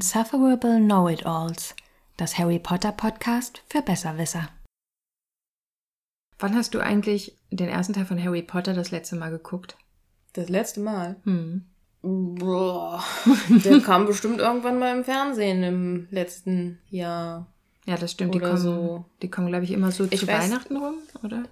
[0.00, 1.74] Insufferable Know-It-Alls,
[2.18, 4.50] das Harry Potter Podcast für Besserwisser.
[6.38, 9.78] Wann hast du eigentlich den ersten Teil von Harry Potter das letzte Mal geguckt?
[10.34, 11.16] Das letzte Mal?
[11.24, 11.64] Hm.
[12.02, 13.02] Boah,
[13.64, 17.46] der kam bestimmt irgendwann mal im Fernsehen im letzten Jahr.
[17.86, 18.34] Ja, das stimmt.
[18.34, 19.06] Die Oder kommen, so.
[19.22, 21.44] die kommen glaube ich, immer so Ich zu weiß- Weihnachten rum, oder?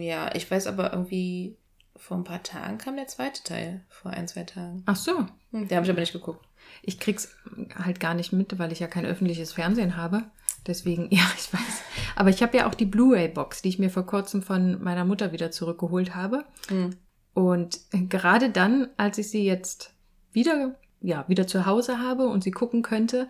[0.00, 1.56] Ja, ich weiß aber irgendwie,
[2.02, 3.84] vor ein paar Tagen kam der zweite Teil.
[3.88, 4.82] Vor ein, zwei Tagen.
[4.86, 5.18] Ach so.
[5.52, 6.44] Hm, Den habe ich aber nicht geguckt.
[6.82, 7.36] Ich krieg's
[7.76, 10.24] halt gar nicht mit, weil ich ja kein öffentliches Fernsehen habe.
[10.66, 11.82] Deswegen, ja, ich weiß.
[12.16, 15.30] Aber ich habe ja auch die Blu-ray-Box, die ich mir vor kurzem von meiner Mutter
[15.30, 16.44] wieder zurückgeholt habe.
[16.66, 16.90] Hm.
[17.34, 19.94] Und gerade dann, als ich sie jetzt
[20.32, 23.28] wieder, ja, wieder zu Hause habe und sie gucken könnte,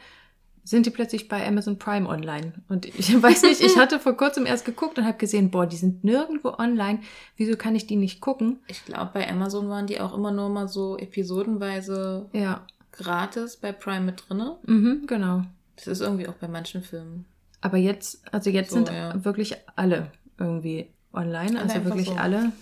[0.64, 2.52] sind die plötzlich bei Amazon Prime online.
[2.68, 5.76] Und ich weiß nicht, ich hatte vor kurzem erst geguckt und habe gesehen, boah, die
[5.76, 7.00] sind nirgendwo online.
[7.36, 8.60] Wieso kann ich die nicht gucken?
[8.68, 13.72] Ich glaube, bei Amazon waren die auch immer nur mal so episodenweise Ja, gratis bei
[13.72, 14.56] Prime mit drinne.
[14.66, 15.42] mhm, genau.
[15.76, 17.24] Das ist irgendwie auch bei manchen Filmen.
[17.60, 19.24] Aber jetzt, also jetzt So, sind ja.
[19.24, 22.14] wirklich alle irgendwie online, Alle also einfach wirklich so.
[22.14, 22.52] alle.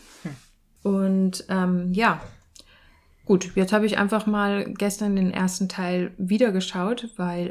[0.82, 2.20] Und ähm, ja,
[3.26, 7.50] gut, jetzt habe ich einfach mal gestern den ersten Teil wieder geschaut, weil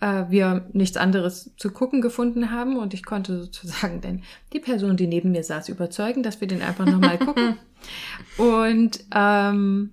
[0.00, 4.96] äh, wir nichts anderes zu gucken gefunden haben und ich konnte sozusagen denn die Person,
[4.96, 7.56] die neben mir saß, überzeugen, dass wir den einfach nochmal gucken.
[8.36, 9.92] Und ähm,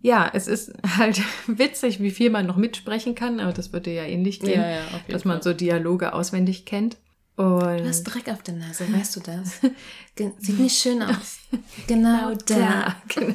[0.00, 4.04] ja, es ist halt witzig, wie viel man noch mitsprechen kann, aber das würde ja
[4.04, 6.96] ähnlich gehen Ja, ja, dass man so Dialoge auswendig kennt.
[7.36, 9.60] Und Du hast Dreck auf der Nase, weißt du das?
[10.38, 11.38] Sieht nicht schön aus.
[11.86, 12.96] Genau da.
[13.08, 13.34] genau.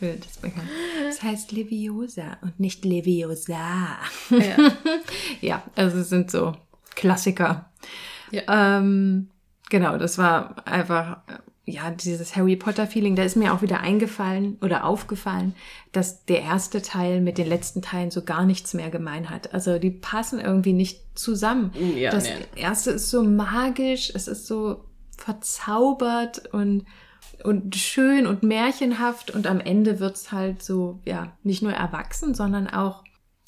[0.00, 0.38] Ja, Das,
[1.04, 3.98] das heißt Leviosa und nicht Leviosa.
[4.30, 4.72] Ja.
[5.42, 6.56] Ja, also es sind so
[6.94, 7.70] Klassiker.
[8.30, 8.78] Ja.
[8.78, 9.28] Ähm,
[9.68, 11.22] genau, das war einfach,
[11.70, 13.16] ja, dieses Harry Potter-Feeling.
[13.16, 15.54] Da ist mir auch wieder eingefallen oder aufgefallen,
[15.92, 19.54] dass der erste Teil mit den letzten Teilen so gar nichts mehr gemein hat.
[19.54, 21.72] Also die passen irgendwie nicht zusammen.
[21.96, 22.60] Ja, das nee.
[22.60, 24.84] erste ist so magisch, es ist so
[25.16, 26.84] verzaubert und
[27.44, 32.66] und schön und märchenhaft und am Ende wird's halt so, ja, nicht nur erwachsen, sondern
[32.66, 33.02] auch,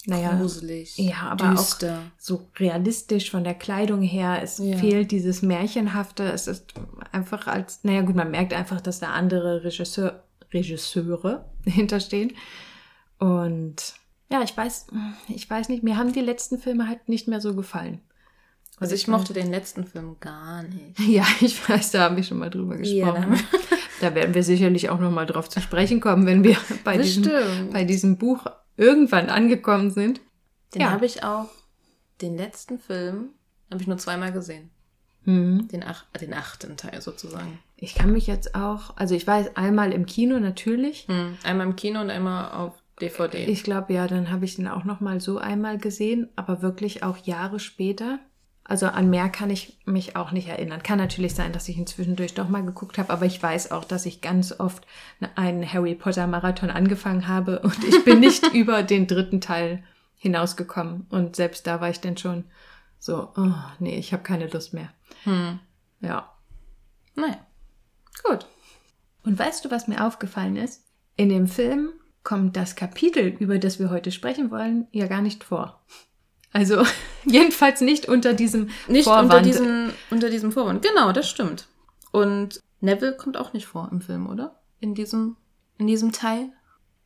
[0.06, 0.96] naja, Gruselig.
[0.98, 1.98] ja, aber düster.
[1.98, 4.40] auch so realistisch von der Kleidung her.
[4.42, 4.76] Es Ja.
[4.76, 6.24] fehlt dieses Märchenhafte.
[6.24, 6.74] Es ist
[7.12, 12.32] einfach als, naja gut, man merkt einfach, dass da andere Regisseur, Regisseure hinterstehen.
[13.18, 13.94] Und
[14.30, 14.86] ja, ich weiß,
[15.28, 18.00] ich weiß nicht, mir haben die letzten Filme halt nicht mehr so gefallen.
[18.80, 20.98] Also ich mochte den letzten Film gar nicht.
[21.06, 23.38] Ja, ich weiß, da haben wir schon mal drüber Ja, gesprochen.
[24.02, 27.70] Da werden wir sicherlich auch noch mal drauf zu sprechen kommen, wenn wir bei, diesem,
[27.72, 28.46] bei diesem Buch
[28.76, 30.20] irgendwann angekommen sind.
[30.74, 30.90] Den Ja.
[30.90, 31.48] habe ich auch,
[32.20, 33.30] den letzten Film,
[33.70, 34.70] habe ich nur zweimal gesehen.
[35.24, 35.68] Mhm.
[35.68, 37.58] Den, ach, den achten Teil sozusagen.
[37.76, 41.06] Ich kann mich jetzt auch, also ich weiß einmal im Kino natürlich.
[41.08, 41.36] Hm.
[41.42, 43.44] Einmal im Kino und einmal auf DVD.
[43.44, 47.02] Ich glaube ja, dann habe ich den auch noch mal so einmal gesehen, aber wirklich
[47.02, 48.20] auch Jahre später.
[48.64, 50.82] Also an mehr kann ich mich auch nicht erinnern.
[50.82, 53.84] Kann natürlich sein, dass ich ihn zwischendurch doch mal geguckt habe, aber ich weiß auch,
[53.84, 54.86] dass ich ganz oft
[55.34, 59.82] einen Harry Potter Marathon angefangen habe und ich bin nicht über den dritten Teil
[60.16, 61.06] hinausgekommen.
[61.10, 62.44] Und selbst da war ich dann schon
[62.98, 64.90] so, oh, nee, ich habe keine Lust mehr.
[65.24, 65.58] hm.
[66.00, 66.32] Ja.
[67.14, 67.38] Naja,
[68.24, 68.46] gut.
[69.24, 70.84] Und weißt du, was mir aufgefallen ist?
[71.16, 71.90] In dem Film
[72.24, 75.84] kommt das Kapitel, über das wir heute sprechen wollen, ja gar nicht vor.
[76.52, 76.84] Also
[77.24, 79.24] jedenfalls nicht unter diesem Nicht Vorwand.
[79.24, 80.82] unter diesem, unter diesem Vorwand.
[80.82, 81.66] Genau, das stimmt.
[82.10, 84.60] Und Neville kommt auch nicht vor im Film, oder?
[84.80, 85.36] In diesem,
[85.78, 86.50] in diesem Teil?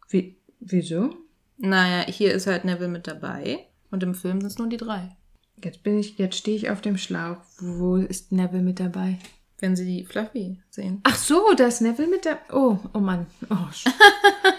[0.09, 1.15] Wie, wieso?
[1.59, 3.67] Naja, hier ist halt Neville mit dabei.
[3.91, 5.17] Und im Film sind es nur die drei.
[5.63, 7.39] Jetzt bin ich, jetzt stehe ich auf dem Schlauch.
[7.59, 9.19] Wo ist Neville mit dabei?
[9.59, 11.01] Wenn sie die Fluffy sehen.
[11.05, 12.41] Ach so, da ist Neville mit dabei.
[12.53, 13.27] Oh, oh Mann.
[13.49, 13.57] Oh,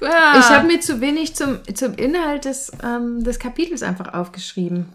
[0.00, 0.38] Ja.
[0.38, 4.86] Ich habe mir zu wenig zum, zum Inhalt des, ähm, des Kapitels einfach aufgeschrieben.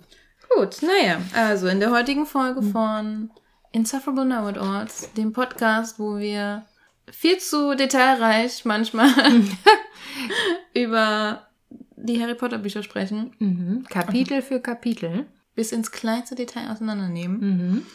[0.56, 3.30] Gut, naja, also in der heutigen Folge von
[3.72, 6.66] Insufferable Know-It-Alls, dem Podcast, wo wir
[7.12, 9.10] viel zu detailreich manchmal
[10.74, 11.48] über
[11.96, 13.84] die Harry Potter Bücher sprechen, Mhm.
[13.90, 15.26] Kapitel für Kapitel.
[15.56, 17.86] bis ins kleinste Detail auseinandernehmen, Mhm.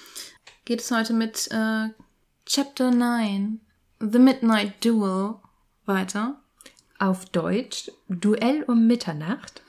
[0.65, 1.89] geht es heute mit äh,
[2.45, 3.61] Chapter 9,
[4.01, 5.35] The Midnight Duel,
[5.87, 6.42] weiter.
[7.03, 9.63] Auf Deutsch Duell um Mitternacht.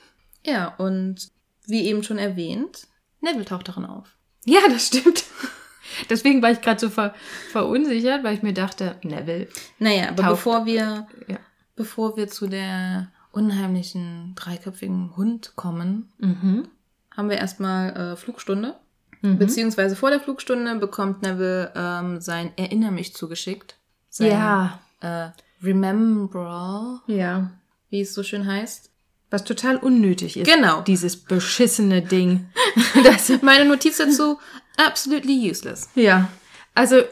[0.44, 1.30] Ja, und
[1.66, 2.86] wie eben schon erwähnt,
[3.20, 4.06] Neville taucht darin auf.
[4.44, 5.24] Ja, das stimmt.
[6.10, 7.14] Deswegen war ich gerade so ver
[7.50, 9.48] verunsichert, weil ich mir dachte, Neville.
[9.78, 10.30] Naja, aber Taucht.
[10.30, 11.38] bevor wir Ja.
[11.76, 16.68] bevor wir zu der unheimlichen dreiköpfigen Hund kommen, Mhm.
[17.16, 18.76] haben wir erstmal äh, Flugstunde.
[19.22, 19.38] Mhm.
[19.38, 23.76] Beziehungsweise vor der Flugstunde bekommt Neville ähm, sein Erinner mich zugeschickt.
[24.08, 25.30] Sein, Ja, Äh,
[25.64, 27.50] Remember, ja.
[27.90, 28.90] wie es so schön heißt.
[29.30, 30.46] Was total unnötig ist.
[30.52, 30.82] Genau.
[30.82, 32.46] Dieses beschissene Ding.
[33.04, 34.38] Das, Meine Notiz dazu,
[34.76, 35.88] absolutely useless.
[35.94, 36.28] ja.
[36.76, 37.02] Also,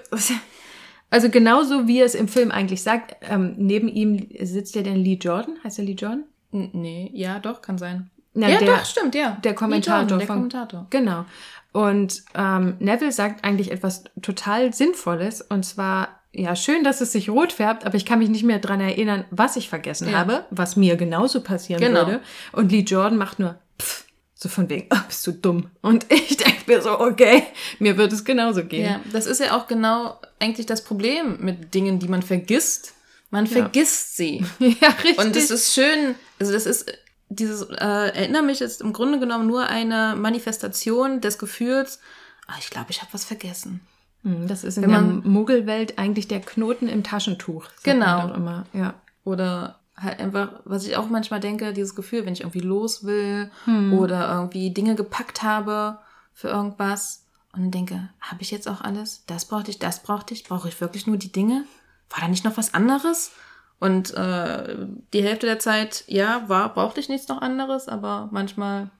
[1.10, 4.96] also genauso wie er es im Film eigentlich sagt, ähm, neben ihm sitzt ja der
[4.96, 5.56] Lee Jordan.
[5.62, 6.24] Heißt er Lee Jordan?
[6.52, 8.10] N nee, ja, doch, kann sein.
[8.34, 9.38] Na, ja, der- doch, stimmt, ja.
[9.44, 10.00] Der Kommentator.
[10.00, 10.86] Jordan, der von, Kommentator.
[10.90, 11.24] Genau.
[11.72, 15.42] Und ähm, Neville sagt eigentlich etwas total Sinnvolles.
[15.42, 18.58] Und zwar, ja, schön, dass es sich rot färbt, aber ich kann mich nicht mehr
[18.58, 20.18] dran erinnern, was ich vergessen Ja.
[20.18, 22.06] habe, was mir genauso passieren Genau.
[22.06, 22.20] würde.
[22.52, 25.70] Und Lee Jordan macht nur, pff, so von wegen, oh, bist du dumm.
[25.82, 27.44] Und ich denke mir so, okay,
[27.78, 28.84] mir wird es genauso gehen.
[28.86, 32.94] Ja, das ist ja auch genau eigentlich das Problem mit Dingen, die man vergisst.
[33.30, 34.44] Man vergisst sie.
[34.58, 35.18] Ja, richtig.
[35.18, 36.92] Und es ist schön, also das ist
[37.28, 41.98] dieses, äh, erinnere mich jetzt im Grunde genommen nur eine Manifestation des Gefühls,
[42.46, 43.80] ah, ich glaube, ich habe was vergessen.
[44.24, 47.66] Hm, das ist in Wenn der man- Muggelwelt eigentlich der Knoten im Taschentuch.
[47.82, 48.28] Genau.
[48.28, 48.66] Man immer.
[48.72, 48.94] Ja.
[49.24, 53.50] Oder halt einfach, was ich auch manchmal denke, dieses Gefühl, wenn ich irgendwie los will
[53.64, 53.92] Hm.
[53.98, 55.98] oder irgendwie Dinge gepackt habe
[56.32, 59.24] für irgendwas und denke, habe ich jetzt auch alles?
[59.26, 61.64] Das brauchte ich, das brauchte ich, brauche ich wirklich nur die Dinge?
[62.10, 63.32] War da nicht noch was anderes?
[63.78, 64.76] Und äh,
[65.12, 68.90] die Hälfte der Zeit, ja, war, brauchte ich nichts noch anderes, aber manchmal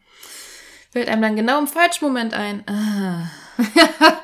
[0.90, 2.62] fällt einem dann genau im falschen Moment ein.
[2.68, 3.30] Ah,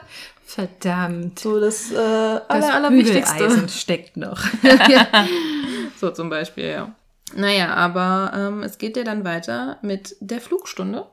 [0.49, 1.39] Verdammt.
[1.41, 3.35] so das, äh, Das aller, allerwichtigste.
[3.37, 4.41] Bügeleisen steckt noch.
[6.01, 6.95] So zum Beispiel, ja.
[7.35, 11.07] Naja, aber ähm, es geht ja dann weiter mit der Flugstunde,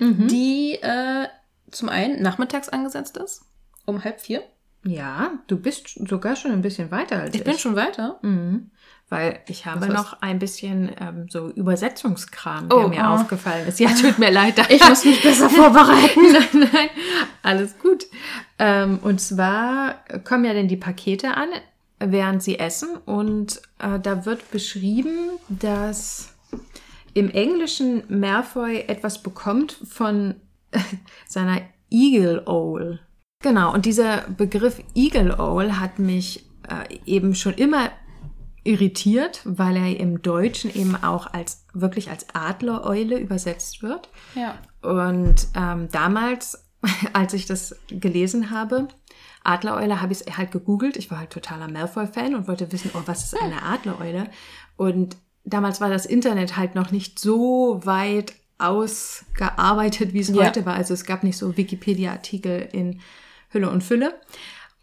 [0.00, 0.26] Mhm.
[0.28, 1.28] die äh,
[1.70, 3.42] zum einen nachmittags angesetzt ist,
[3.86, 4.42] um halb vier.
[4.84, 7.40] Ja, du bist sogar schon ein bisschen weiter als ich.
[7.40, 8.18] Ich bin schon weiter.
[8.22, 8.70] Mhm.
[9.10, 13.14] Weil ich habe noch ein bisschen ähm, so Übersetzungskram, Oh, der mir oh.
[13.14, 13.78] aufgefallen ist.
[13.78, 14.54] Ja, tut mir leid.
[14.70, 16.20] Ich muss mich besser vorbereiten.
[16.32, 16.88] nein, nein,
[17.42, 18.06] alles gut.
[18.58, 21.48] Ähm, und zwar kommen ja dann die Pakete an,
[21.98, 22.96] während sie essen.
[23.04, 26.34] Und äh, da wird beschrieben, dass
[27.12, 30.34] im Englischen Malfoy etwas bekommt von
[31.26, 31.60] seiner
[31.90, 33.00] Eagle Owl.
[33.42, 37.90] Genau, und dieser Begriff Eagle Owl hat mich äh, eben schon immer
[38.64, 44.08] irritiert, weil er im Deutschen eben auch als wirklich als Adlereule übersetzt wird.
[44.34, 44.56] Ja.
[44.82, 46.66] Und ähm, damals,
[47.12, 48.88] als ich das gelesen habe,
[49.44, 50.96] Adlereule, habe ich es halt gegoogelt.
[50.96, 54.28] Ich war halt totaler Malfoy-Fan und wollte wissen, oh, was ist eine Adlereule?
[54.76, 60.46] Und damals war das Internet halt noch nicht so weit ausgearbeitet, wie es Ja.
[60.46, 60.74] heute war.
[60.74, 63.00] Also es gab nicht so Wikipedia-Artikel in
[63.50, 64.14] Hülle und Fülle.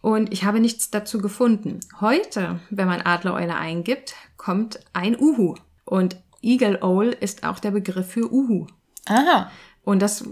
[0.02, 1.80] Und ich habe nichts dazu gefunden.
[2.00, 5.56] Heute, wenn man Adlereule eingibt, kommt ein Uhu.
[5.86, 8.66] Und Eagle Owl ist auch der Begriff für Uhu.
[9.08, 9.52] Aha.
[9.84, 10.28] Und das,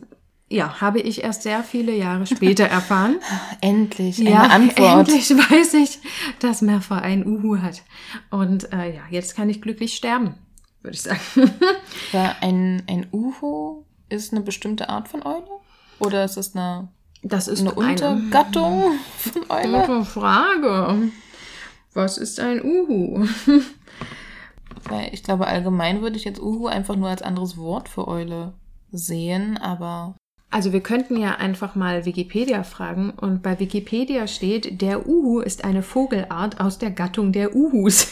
[0.50, 3.20] ja, habe ich erst sehr viele Jahre später erfahren.
[3.62, 5.08] Endlich eine ja, Antwort.
[5.08, 6.00] endlich weiß ich,
[6.40, 7.84] dass Merfer ein Uhu hat.
[8.32, 10.36] Und äh, ja, jetzt kann ich glücklich sterben,
[10.82, 11.20] würde ich sagen.
[12.12, 15.46] Ja, ein, ein Uhu ist eine bestimmte Art von Eule?
[16.00, 16.90] Oder ist es eine,
[17.22, 19.82] Das ist eine Untergattung von Eule?
[19.86, 21.12] Gute Frage.
[21.94, 23.26] Was ist ein Uhu?
[24.88, 28.54] Weil ich glaube, allgemein würde ich jetzt Uhu einfach nur als anderes Wort für Eule
[28.92, 30.16] sehen, aber
[30.50, 35.64] Also wir könnten ja einfach mal Wikipedia fragen und bei Wikipedia steht, der Uhu ist
[35.66, 38.08] eine Vogelart aus der Gattung der Uhus,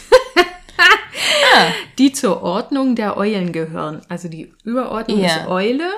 [1.98, 4.02] die zur Ordnung der Eulen gehören.
[4.08, 5.26] Also die Überordnung Ja.
[5.26, 5.88] ist Eule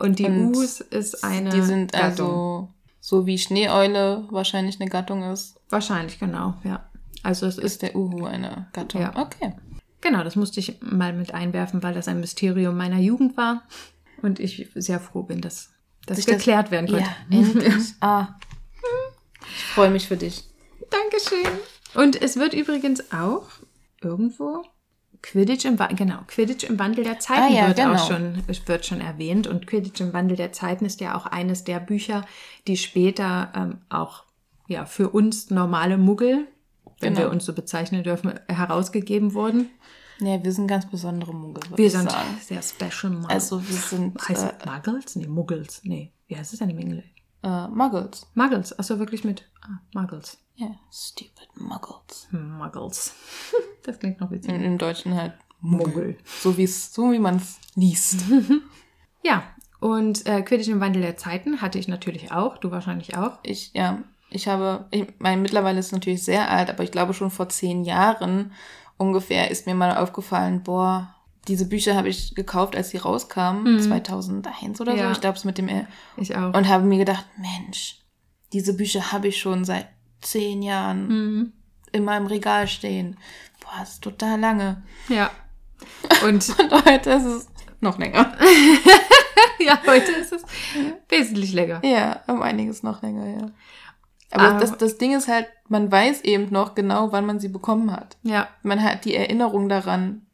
[0.00, 2.26] und die Und Uhus ist eine die sind Gattung.
[2.28, 2.68] also
[3.00, 6.90] so wie Schneeeule wahrscheinlich eine Gattung ist, Wahrscheinlich, genau, ja.
[7.22, 9.00] Also es ist, ist der Uhu eine Gattung.
[9.02, 9.14] Ja.
[9.16, 9.52] Okay.
[10.00, 13.62] genau, das musste ich mal mit einwerfen, weil das ein Mysterium meiner Jugend war
[14.22, 15.70] und ich sehr froh bin, dass
[16.06, 17.04] das Sich das- geklärt werden konnte.
[17.04, 17.74] Ja, endlich.
[18.00, 18.28] ah.
[19.42, 20.44] Ich freue mich für dich.
[20.90, 21.46] Dankeschön.
[21.94, 23.46] Und es wird übrigens auch
[24.02, 24.64] irgendwo
[25.22, 27.94] Quidditch im Wandel, genau, Quidditch im Wandel der Zeiten Ah ja, wird genau.
[27.94, 29.46] auch schon, wird schon erwähnt.
[29.46, 32.24] Und Quidditch im Wandel der Zeiten ist ja auch eines der Bücher,
[32.66, 34.24] die später ähm, auch
[34.66, 36.46] ja, für uns normale Muggel,
[37.00, 37.26] wenn Genau.
[37.26, 39.68] wir uns so bezeichnen dürfen, herausgegeben wurden.
[40.20, 42.38] Nee, wir sind ganz besondere Muggel, Wir sind sagen.
[42.42, 43.30] sehr special Muggles.
[43.30, 45.16] Also wir sind heißt äh, es Muggles?
[45.16, 45.80] Nee, Muggles.
[45.84, 47.04] Nee, wie heißt es denn im Englisch?
[47.42, 48.26] äh, Muggles.
[48.34, 50.36] Muggles, achso, wirklich mit ah, Muggles.
[50.60, 52.28] Ja, stupid Muggles.
[52.32, 53.14] Muggles.
[53.82, 54.52] Das klingt noch witzig.
[54.52, 56.18] In, Im Deutschen halt Muggel.
[56.40, 58.20] So wie es, so wie man es liest.
[59.22, 59.42] Ja,
[59.80, 63.38] und äh, Quidditch im Wandel der Zeiten hatte ich natürlich auch, du wahrscheinlich auch.
[63.42, 63.98] Ich, ja,
[64.30, 67.48] ich habe, ich meine, mittlerweile ist es natürlich sehr alt, aber ich glaube schon vor
[67.50, 68.52] zehn Jahren
[68.96, 71.14] ungefähr ist mir mal aufgefallen, boah,
[71.48, 75.06] diese Bücher habe ich gekauft, als sie rauskamen, 2001 oder Ja.
[75.06, 75.12] so.
[75.12, 75.68] Ich glaube es mit dem,
[76.16, 76.54] Ich auch.
[76.54, 77.98] und habe mir gedacht, Mensch,
[78.54, 79.86] diese Bücher habe ich schon seit
[80.20, 81.52] zehn Jahren Mhm.
[81.92, 83.16] in meinem Regal stehen.
[83.62, 84.82] Boah, das ist total lange.
[85.08, 85.30] Ja.
[86.24, 87.48] Und Und heute ist es
[87.80, 88.32] noch länger.
[89.58, 90.42] ja, heute ist es
[91.08, 91.80] wesentlich länger.
[91.84, 93.50] Ja, um einiges noch länger, ja.
[94.32, 97.48] Aber- Aber das, das Ding ist halt, man weiß eben noch genau, wann man sie
[97.48, 98.16] bekommen hat.
[98.22, 98.48] Ja.
[98.62, 100.26] Man hat die Erinnerung daran.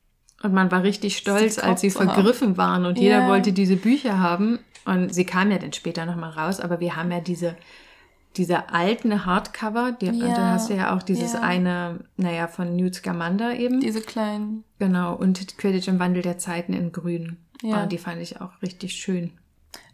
[0.42, 3.28] Und man war richtig stolz, Sie als sie vergriffen waren und jeder Ja.
[3.28, 4.58] wollte diese Bücher haben.
[4.84, 7.56] Und sie kamen ja dann später nochmal raus, aber wir haben ja diese,
[8.36, 10.34] diese alten Hardcover, die, und Ja.
[10.34, 11.40] dann hast du ja auch dieses Ja.
[11.40, 13.80] eine, naja, von Newt Scamander eben.
[13.80, 14.64] Diese kleinen.
[14.78, 17.38] genau, und Quidditch im Wandel der Zeiten in grün.
[17.62, 17.82] Ja.
[17.82, 19.32] Und die fand ich auch richtig schön.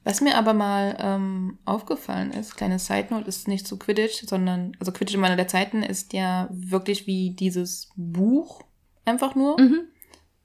[0.04, 4.72] Was mir aber mal ähm, aufgefallen ist, kleine Side Note, ist nicht zu Quidditch, sondern,
[4.80, 8.62] also Quidditch im Wandel der Zeiten ist ja wirklich wie dieses Buch
[9.04, 9.80] einfach nur, Mhm.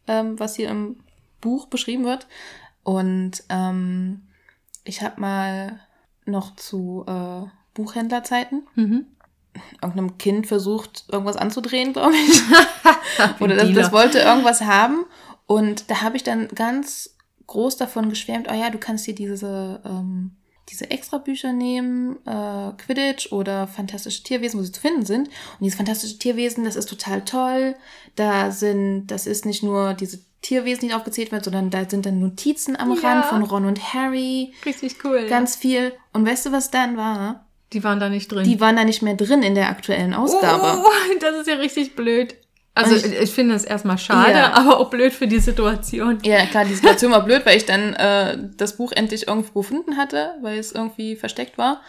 [0.07, 0.97] ähm, was hier im
[1.41, 2.27] Buch beschrieben wird.
[2.83, 4.27] Und ähm,
[4.83, 5.79] ich habe mal
[6.25, 7.41] noch zu äh,
[7.77, 9.05] Buchhändlerzeiten Mhm.
[9.81, 12.41] irgendeinem Kind versucht, irgendwas anzudrehen, glaube ich.
[13.39, 15.05] Oder das, das wollte irgendwas haben.
[15.47, 17.15] Und da habe ich dann ganz
[17.47, 20.31] groß davon geschwärmt, oh ja, du kannst dir diese, ähm,
[20.69, 25.27] diese Extra-Bücher nehmen, äh, Quidditch oder fantastische Tierwesen, wo sie zu finden sind.
[25.29, 27.75] Und dieses fantastische Tierwesen, das ist total toll.
[28.15, 32.19] Da sind, das ist nicht nur diese Tierwesen, die aufgezählt werden, sondern da sind dann
[32.19, 33.01] Notizen am Ja.
[33.01, 34.53] Rand von Ron und Harry.
[34.65, 35.25] Richtig cool.
[35.27, 35.93] Ganz viel.
[36.13, 37.46] Und weißt du, was dann war?
[37.73, 38.43] Die waren da nicht drin.
[38.43, 40.81] Die waren da nicht mehr drin in der aktuellen Ausgabe.
[40.83, 42.35] Oh, das ist ja richtig blöd.
[42.73, 44.53] Also ich, ich- finde es erstmal schade, Ja.
[44.53, 46.19] aber auch blöd für die Situation.
[46.23, 49.97] Ja, klar, die Situation war blöd, weil ich dann äh, das Buch endlich irgendwo gefunden
[49.97, 51.81] hatte, weil es irgendwie versteckt war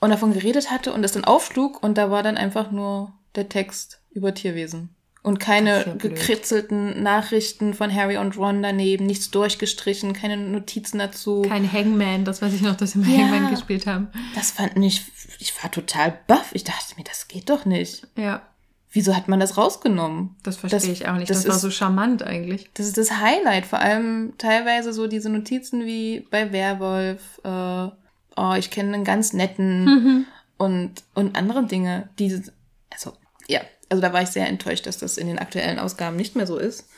[0.00, 3.48] und davon geredet hatte und es dann aufschlug und da war dann einfach nur der
[3.48, 4.90] Text über Tierwesen.
[5.24, 11.42] Und keine gekritzelten Nachrichten von Harry und Ron daneben, nichts durchgestrichen, keine Notizen dazu.
[11.42, 13.28] Kein Hangman, das weiß ich noch, dass wir mal Ja.
[13.30, 14.08] Hangman gespielt haben.
[14.34, 15.02] das fand ich,
[15.38, 16.50] ich war total baff.
[16.54, 18.06] Ich dachte mir, das geht doch nicht.
[18.16, 18.42] Ja,
[18.94, 20.36] Wieso hat man das rausgenommen?
[20.42, 21.30] das verstehe Das- ich auch nicht.
[21.30, 22.68] das Das, war ist- so charmant eigentlich.
[22.74, 27.48] Das ist das Highlight, vor allem teilweise so diese Notizen wie bei Werwolf, äh,
[28.36, 30.26] oh, ich kenne einen ganz netten Mhm.
[30.58, 32.42] und, und andere Dinge, die,
[32.90, 33.12] also,
[33.48, 33.60] ja,
[33.92, 36.56] also da war ich sehr enttäuscht, dass das in den aktuellen Ausgaben nicht mehr so
[36.56, 36.88] ist,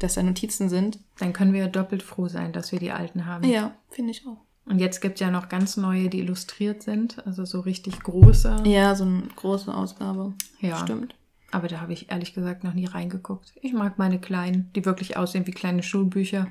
[0.00, 0.98] dass da Notizen sind.
[1.20, 3.44] Dann können wir ja doppelt froh sein, dass wir die alten haben.
[3.48, 4.38] Ja, finde ich auch.
[4.64, 8.64] Und jetzt gibt es ja noch ganz neue, die illustriert sind, also so richtig große.
[8.64, 10.34] Ja, so eine große Ausgabe.
[10.58, 10.78] Ja.
[10.78, 11.14] Stimmt.
[11.52, 13.52] Aber da habe ich ehrlich gesagt noch nie reingeguckt.
[13.62, 16.48] Ich mag meine kleinen, die wirklich aussehen wie kleine Schulbücher.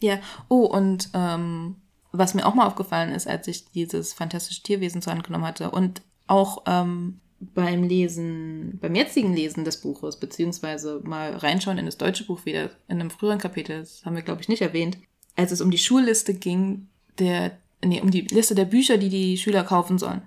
[0.00, 0.18] Ja,
[0.48, 1.78] oh, und ähm,
[2.12, 5.72] was mir auch mal aufgefallen ist, als ich dieses fantastische Tierwesen zur Hand genommen hatte
[5.72, 7.18] und auch ähm,
[7.54, 12.70] beim Lesen, beim jetzigen Lesen des Buches, beziehungsweise mal reinschauen in das deutsche Buch wieder,
[12.88, 14.98] in einem früheren Kapitel, das haben wir, glaube ich, nicht erwähnt,
[15.36, 17.52] als es um die Schulliste ging, der,
[17.84, 20.22] nee, um die Liste der Bücher, die die Schüler kaufen sollen.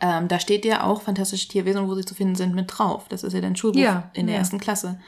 [0.00, 3.06] Ähm, da steht ja auch fantastische Tierwesen, wo sie zu finden sind, mit drauf.
[3.08, 4.40] Das ist ja dein Schulbuch Ja, in der ja.
[4.40, 5.00] ersten Klasse.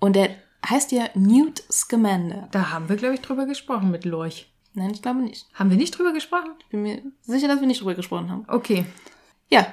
[0.00, 0.30] Und der
[0.68, 2.48] heißt ja Newt Scamander.
[2.52, 4.50] Da haben wir, glaube ich, drüber gesprochen mit Lorch.
[4.74, 5.46] Nein, ich glaube nicht.
[5.54, 6.52] Haben wir nicht drüber gesprochen?
[6.60, 8.44] Ich bin mir sicher, dass wir nicht drüber gesprochen haben.
[8.48, 8.86] Okay.
[9.50, 9.66] Ja,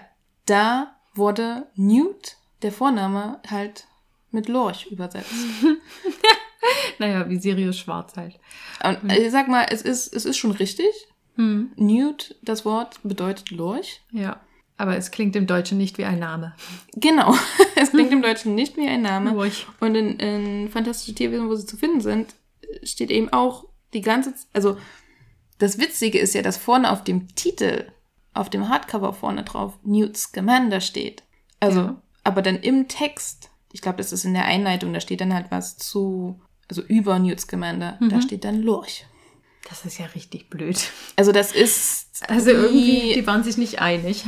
[0.45, 3.87] da wurde Newt, der Vorname, halt
[4.31, 5.31] mit Lorch übersetzt.
[6.99, 8.39] Naja, wie Sirius Schwarz halt.
[8.83, 10.87] Und ich sag mal, es ist, es ist schon richtig.
[11.35, 11.71] Hm.
[11.75, 14.01] Newt, das Wort bedeutet Lorch.
[14.11, 14.41] Ja.
[14.77, 16.55] Aber es klingt im Deutschen nicht wie ein Name.
[16.95, 17.35] Genau.
[17.75, 19.31] es klingt im Deutschen nicht wie ein Name.
[19.31, 19.67] Lorch.
[19.79, 22.35] Und in, in Fantastische Tierwesen, wo sie zu finden sind,
[22.83, 24.77] steht eben auch die ganze Also,
[25.59, 27.85] das Witzige ist ja, dass vorne auf dem Titel,
[28.35, 31.23] auf dem Hardcover vorne drauf, Newt Scamander steht.
[31.59, 31.95] Also, Ja.
[32.23, 35.47] aber dann im Text, ich glaube, das ist in der Einleitung, da steht dann halt
[35.51, 36.39] was zu,
[36.69, 38.21] also über Newt Scamander, da Mhm.
[38.21, 39.05] steht dann Lorch.
[39.67, 40.77] Das ist ja richtig blöd.
[41.15, 42.07] Also, das ist.
[42.29, 44.23] Also irgendwie, wie- die waren sich nicht einig.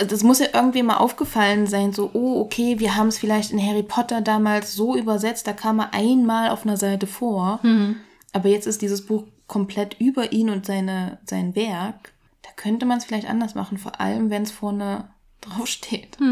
[0.00, 3.50] Also das muss ja irgendwie mal aufgefallen sein, so, oh, okay, wir haben es vielleicht
[3.50, 7.60] in Harry Potter damals so übersetzt, da kam er einmal auf einer Seite vor,
[8.32, 12.12] aber jetzt ist dieses Buch komplett über ihn und seine, sein Werk.
[12.58, 15.08] Könnte man es vielleicht anders machen, vor allem wenn es vorne
[15.40, 16.18] draufsteht.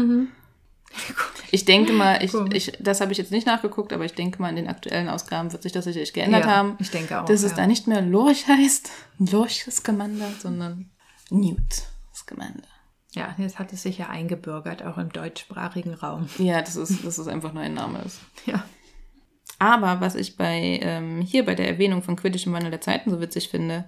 [1.51, 4.49] Ich denke mal, ich, ich, das habe ich jetzt nicht nachgeguckt, aber ich denke mal,
[4.49, 6.77] in den aktuellen Ausgaben wird sich das sicherlich geändert Ja, haben.
[6.79, 7.57] ich denke auch, Dass es ja.
[7.57, 10.89] da nicht mehr Lorch heißt, Lorch Scamander, sondern
[11.29, 11.83] Newt
[12.15, 12.63] Scamander.
[13.11, 16.29] Ja, jetzt hat es sich ja eingebürgert, auch im deutschsprachigen Raum.
[16.37, 18.19] Ja, das ist, das ist einfach nur ein Name ist.
[18.45, 18.63] Ja.
[19.59, 23.09] Aber was ich bei ähm, hier bei der Erwähnung von Quidditch im Wandel der Zeiten
[23.09, 23.85] so witzig finde,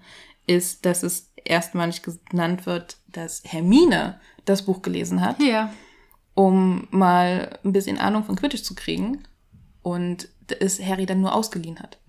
[0.49, 5.71] ist, dass es erstmalig genannt wird, dass Hermine das Buch gelesen hat, Ja.
[6.33, 9.23] um mal ein bisschen Ahnung von Quidditch zu kriegen
[9.81, 10.27] und
[10.59, 11.99] es Harry dann nur ausgeliehen hat.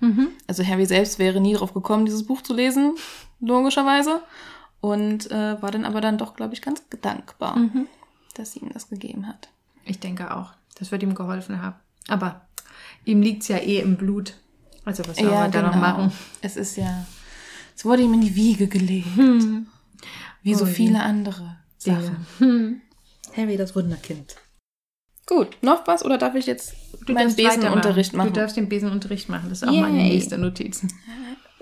[0.46, 2.94] Also Harry selbst wäre nie drauf gekommen, dieses Buch zu lesen,
[3.40, 4.22] logischerweise,
[4.80, 7.58] und äh, war dann aber dann doch, glaube ich, ganz dankbar,
[8.34, 9.50] dass sie ihm das gegeben hat.
[9.84, 10.52] Ich denke auch.
[10.78, 11.76] Das wird ihm geholfen haben.
[12.08, 12.46] Aber
[13.04, 14.34] ihm liegt es ja eh im Blut.
[14.86, 15.82] Also was soll man da noch genau.
[15.82, 16.12] machen?
[16.40, 17.04] Es ist ja,
[17.80, 19.06] es wurde ihm in die Wiege gelegt.
[20.42, 22.82] Wie so Oh viele andere Sachen.
[23.34, 24.36] Harry, das Wunderkind.
[25.24, 26.74] Gut, noch was oder darf ich jetzt
[27.08, 27.60] meinen darfst weitermachen.
[27.60, 28.34] Besenunterricht machen?
[28.34, 29.48] Du darfst den Besenunterricht machen.
[29.48, 30.10] Das ist auch meine Yay.
[30.10, 30.92] nächste Notizen.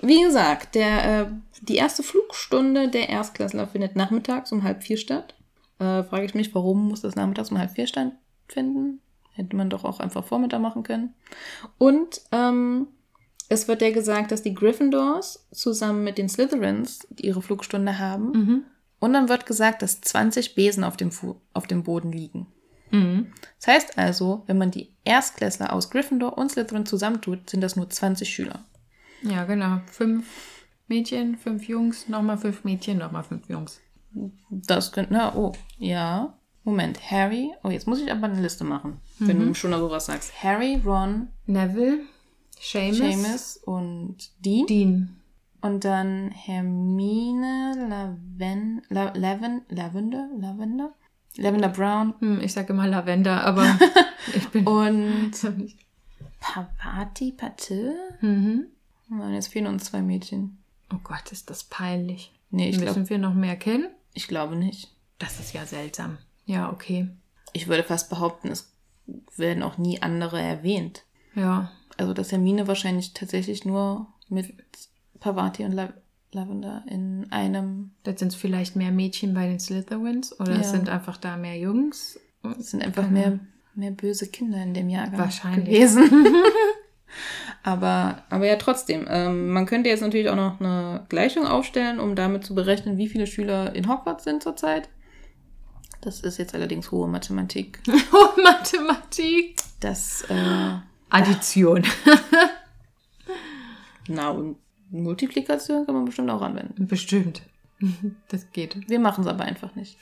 [0.01, 1.27] Wie gesagt, der, äh,
[1.61, 5.35] die erste Flugstunde der Erstklässler findet nachmittags um halb vier statt.
[5.79, 8.99] Äh, Frage ich mich, warum muss das nachmittags um halb vier stattfinden?
[9.35, 11.13] Hätte man doch auch einfach Vormittag machen können.
[11.77, 12.87] Und ähm,
[13.49, 18.31] es wird ja gesagt, dass die Gryffindors zusammen mit den Slytherins ihre Flugstunde haben.
[18.31, 18.63] Mhm.
[18.99, 22.47] Und dann wird gesagt, dass 20 Besen auf dem, Fu auf dem Boden liegen.
[22.91, 23.33] Mhm.
[23.59, 27.89] Das heißt also, wenn man die Erstklässler aus Gryffindor und Slytherin zusammentut, sind das nur
[27.89, 28.65] 20 Schüler.
[29.23, 29.81] Ja, genau.
[29.87, 30.25] Fünf
[30.87, 33.79] Mädchen, fünf Jungs, nochmal fünf Mädchen, nochmal fünf Jungs.
[34.49, 36.35] Das könnte, na, oh, ja.
[36.63, 37.51] Moment, Harry.
[37.63, 40.43] Oh, jetzt muss ich aber eine Liste machen, wenn du schon sowas sagst.
[40.43, 42.01] Harry, Ron, Neville,
[42.59, 44.65] Seamus, und Dean.
[44.67, 45.15] Dean.
[45.61, 50.93] Und dann Hermine, Laven, La, Laven, Lavender, Lavender,
[51.35, 53.65] Lavender Brown Hm, ich sage immer Lavender, aber
[54.35, 55.31] ich bin und
[56.39, 57.95] Pavati Patil.
[58.21, 58.65] mhm.
[59.09, 60.59] Nein, jetzt fehlen uns zwei Mädchen.
[60.93, 62.31] Oh Gott, ist das peinlich.
[62.51, 63.87] Nee, ich, Müssen glaub, wir noch mehr kennen?
[64.13, 64.91] ich glaube nicht.
[65.17, 66.17] Das ist ja seltsam.
[66.45, 67.09] Ja, okay.
[67.53, 68.71] Ich würde fast behaupten, es
[69.37, 71.03] werden auch nie andere erwähnt.
[71.35, 71.71] Ja.
[71.99, 74.53] Also, dass Hermine wahrscheinlich tatsächlich nur mit
[75.19, 75.93] Pavati und La
[76.31, 77.91] Lavender in einem.
[78.05, 80.77] Jetzt sind es vielleicht mehr Mädchen bei den Slytherins oder es Ja.
[80.77, 82.19] sind einfach da mehr Jungs.
[82.59, 83.39] Es sind einfach mehr,
[83.73, 85.65] mehr böse Kinder in dem Jahrgang Wahrscheinlich.
[85.65, 86.09] gewesen.
[87.63, 89.05] aber, aber ja, trotzdem.
[89.09, 93.07] Ähm, man könnte jetzt natürlich auch noch eine Gleichung aufstellen, um damit zu berechnen, wie
[93.09, 94.87] viele Schüler in Hogwarts sind zurzeit.
[96.01, 97.79] Das ist jetzt allerdings hohe Mathematik.
[98.13, 99.57] Oh, Mathematik.
[99.79, 100.75] Das, äh,
[101.09, 101.83] Addition.
[104.07, 104.57] na, und
[104.91, 106.87] Multiplikation kann man bestimmt auch anwenden.
[106.87, 107.41] Bestimmt.
[108.27, 108.89] Das geht.
[108.89, 109.97] Wir machen es aber einfach nicht.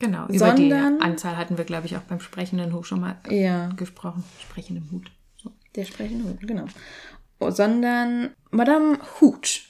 [0.00, 0.24] Genau.
[0.24, 3.68] Über die Sondern- Anzahl hatten wir, glaube ich, auch beim sprechenden Hut schon mal Ja.
[3.68, 4.24] gesprochen.
[4.42, 5.10] Sprechendem Hut.
[5.36, 5.52] So.
[5.76, 6.64] Der sprechende Hut, genau.
[7.38, 9.68] Oh, sondern Madame Hooch.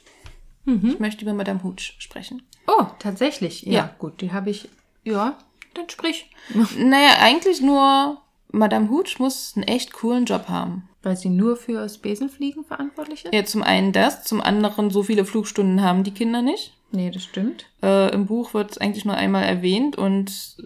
[0.65, 2.43] Ich möchte über Madame Hooch sprechen.
[2.67, 3.63] Oh, tatsächlich.
[3.63, 3.95] Ja, Ja.
[3.99, 4.21] gut.
[4.23, 4.69] Die habe ich.
[5.05, 5.37] Ja,
[5.75, 6.31] dann sprich.
[6.79, 8.21] Naja, eigentlich nur
[8.57, 10.89] Madame Hooch muss einen echt coolen Job haben.
[11.03, 13.35] Weil sie nur fürs Besenfliegen verantwortlich ist?
[13.35, 16.73] Ja, zum einen das, zum anderen so viele Flugstunden haben die Kinder nicht.
[16.91, 17.67] Nee, das stimmt.
[17.83, 20.57] Äh, Im Buch wird es eigentlich nur einmal erwähnt und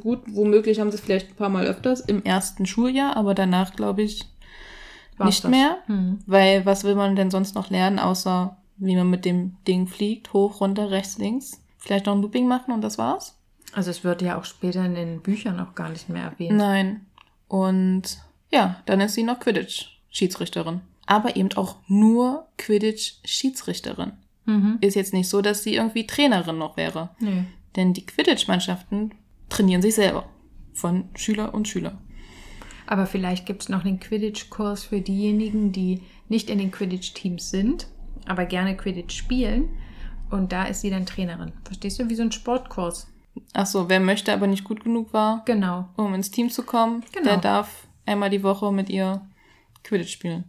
[0.00, 3.76] gut, womöglich haben sie es vielleicht ein paar Mal öfters im ersten Schuljahr, aber danach
[3.76, 4.24] glaube ich
[5.16, 5.50] War's nicht das.
[5.50, 5.76] mehr.
[5.86, 6.18] Hm.
[6.26, 10.32] Weil was will man denn sonst noch lernen, außer wie man mit dem Ding fliegt,
[10.32, 11.62] hoch, runter, rechts, links.
[11.78, 13.38] Vielleicht noch ein Looping machen und das war's?
[13.72, 16.56] Also es wird ja auch später in den Büchern auch gar nicht mehr erwähnt.
[16.56, 17.06] Nein.
[17.48, 18.18] Und
[18.50, 20.80] ja, dann ist sie noch Quidditch-Schiedsrichterin.
[21.06, 24.12] Aber eben auch nur Quidditch-Schiedsrichterin.
[24.44, 24.78] Mhm.
[24.80, 27.10] Ist jetzt nicht so, dass sie irgendwie Trainerin noch wäre.
[27.18, 27.44] Nee.
[27.76, 29.14] Denn die Quidditch-Mannschaften
[29.48, 30.28] trainieren sich selber.
[30.72, 31.98] Von Schüler und Schüler.
[32.86, 37.88] Aber vielleicht gibt es noch den Quidditch-Kurs für diejenigen, die nicht in den Quidditch-Teams sind,
[38.26, 39.70] aber gerne Quidditch spielen.
[40.30, 41.52] Und da ist sie dann Trainerin.
[41.64, 42.08] Verstehst du?
[42.08, 43.08] Wie so ein Sportkurs.
[43.52, 45.88] Ach so, wer möchte, aber nicht gut genug war, Genau.
[45.96, 47.24] um ins Team zu kommen, Genau.
[47.30, 49.26] der darf einmal die Woche mit ihr
[49.84, 50.44] Quidditch spielen.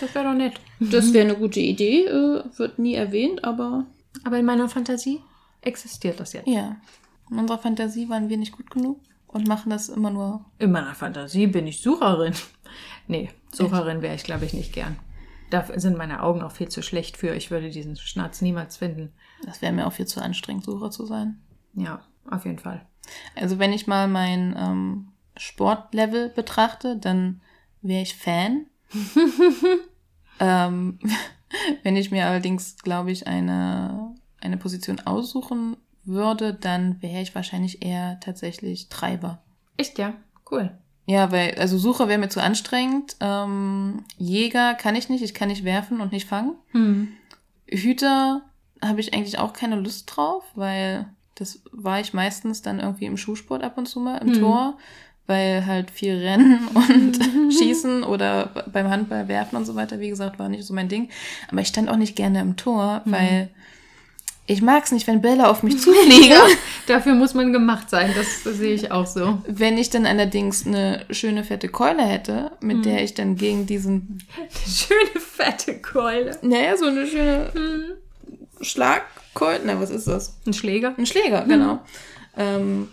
[0.00, 0.54] Das wäre doch nett.
[0.80, 3.86] Das wäre eine gute Idee, äh, wird nie erwähnt, aber
[4.24, 5.20] Aber in meiner Fantasie
[5.60, 6.48] existiert das jetzt.
[6.48, 6.76] ja.
[7.30, 10.44] In unserer Fantasie waren wir nicht gut genug und machen das immer nur.
[10.58, 12.34] In meiner Fantasie bin ich Sucherin.
[13.08, 14.96] Nee, Sucherin wäre ich, glaube ich, nicht gern.
[15.50, 17.34] Da sind meine Augen auch viel zu schlecht für.
[17.34, 19.12] Ich würde diesen Schnatz niemals finden.
[19.44, 21.40] Das wäre mir auch viel zu anstrengend, Sucher zu sein.
[21.74, 22.86] Ja, auf jeden Fall.
[23.34, 27.40] Also wenn ich mal mein ähm, Sportlevel betrachte, dann
[27.80, 28.66] wäre ich Fan.
[30.40, 30.98] ähm,
[31.82, 37.84] wenn ich mir allerdings, glaube ich, eine, eine Position aussuchen würde, dann wäre ich wahrscheinlich
[37.84, 39.42] eher tatsächlich Treiber.
[39.76, 40.14] Echt, ja?
[40.50, 40.76] Cool.
[41.06, 43.16] Ja, weil, also Sucher wäre mir zu anstrengend.
[43.20, 46.54] Ähm, Jäger kann ich nicht, ich kann nicht werfen und nicht fangen.
[46.70, 47.12] Hm.
[47.68, 48.42] Hüter
[48.80, 51.06] habe ich eigentlich auch keine Lust drauf, weil
[51.42, 54.40] das war ich meistens dann irgendwie im Schuhsport ab und zu mal im Mhm.
[54.40, 54.78] Tor,
[55.26, 57.18] weil halt viel Rennen und
[57.58, 61.08] Schießen oder beim Handball werfen und so weiter, wie gesagt, war nicht so mein Ding.
[61.50, 63.50] Aber ich stand auch nicht gerne im Tor, weil
[64.46, 66.36] ich mag es nicht, wenn Bälle auf mich zufliegen.
[66.88, 68.10] Dafür muss man gemacht sein.
[68.16, 69.38] Das, sehe ich auch so.
[69.46, 72.82] Wenn ich dann allerdings eine schöne fette Keule hätte, mit Mhm.
[72.82, 74.18] der ich dann gegen diesen,
[74.66, 76.36] Schöne fette Keule.
[76.42, 77.84] naja, so eine schöne Hm.
[79.32, 80.38] Schlagkeule, na, was ist das?
[80.46, 80.94] Ein Schläger?
[80.96, 81.80] Ein Schläger, genau.
[82.36, 82.88] Ähm,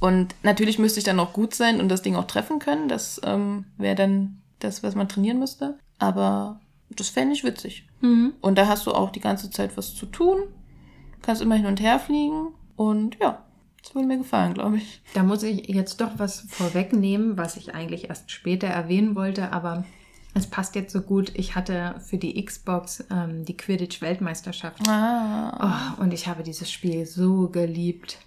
[0.00, 2.88] Und natürlich müsste ich dann auch gut sein und das Ding auch treffen können.
[2.88, 5.78] Das ähm, wäre dann das, was man trainieren müsste.
[5.98, 7.86] Aber das fände ich witzig.
[8.00, 8.34] Mhm.
[8.40, 10.44] Und da hast du auch die ganze Zeit was zu tun.
[11.22, 12.48] Kannst immer hin und her fliegen.
[12.76, 13.44] Und ja,
[13.82, 15.02] das würde mir gefallen, glaube ich.
[15.14, 19.84] Da muss ich jetzt doch was vorwegnehmen, was ich eigentlich erst später erwähnen wollte, aber
[20.34, 21.32] es passt jetzt so gut.
[21.34, 24.86] Ich hatte für die Xbox ähm, die Quidditch-Weltmeisterschaft.
[24.88, 25.96] Ah.
[25.98, 28.18] Oh, und ich habe dieses Spiel so geliebt.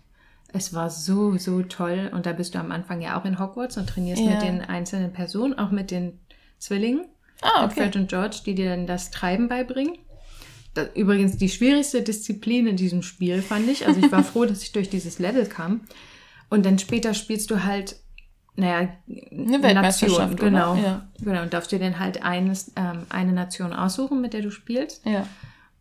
[0.53, 2.11] Es war so, so toll.
[2.13, 4.31] Und da bist du am Anfang ja auch in Hogwarts und trainierst Ja.
[4.31, 6.19] mit den einzelnen Personen, auch mit den
[6.59, 7.05] Zwillingen.
[7.41, 7.75] Ah, okay.
[7.81, 9.97] Fred und George, die dir dann das Treiben beibringen.
[10.73, 13.87] Das, übrigens die schwierigste Disziplin in diesem Spiel, fand ich.
[13.87, 15.81] Also ich war froh, dass ich durch dieses Level kam.
[16.49, 17.95] Und dann später spielst du halt,
[18.55, 20.43] naja, eine Weltmeisterschaft, oder?
[20.43, 20.75] genau.
[20.75, 21.07] Ja.
[21.21, 25.05] Genau, und darfst dir dann halt eines, ähm, eine Nation aussuchen, mit der du spielst.
[25.05, 25.25] Ja.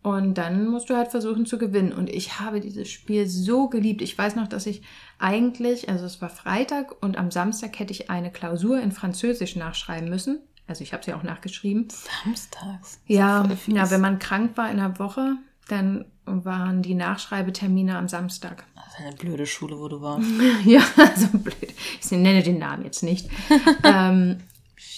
[0.02, 1.92] Und dann musst du halt versuchen zu gewinnen.
[1.92, 4.00] Und ich habe dieses Spiel so geliebt.
[4.00, 4.83] Ich weiß noch, dass ich
[5.18, 10.09] eigentlich, also es war Freitag und am Samstag hätte ich eine Klausur in Französisch nachschreiben
[10.09, 10.40] müssen.
[10.66, 11.88] Also ich habe sie auch nachgeschrieben.
[12.24, 13.00] Samstags.
[13.06, 15.37] Ja, ja, wenn man krank war in der Woche,
[15.68, 18.64] dann waren die Nachschreibetermine am Samstag.
[18.96, 20.29] Eine blöde Schule, wo du warst.
[20.64, 20.83] Ja,
[21.16, 21.74] so blöd.
[22.00, 23.29] Ich nenne den Namen jetzt nicht.
[23.85, 24.38] ähm,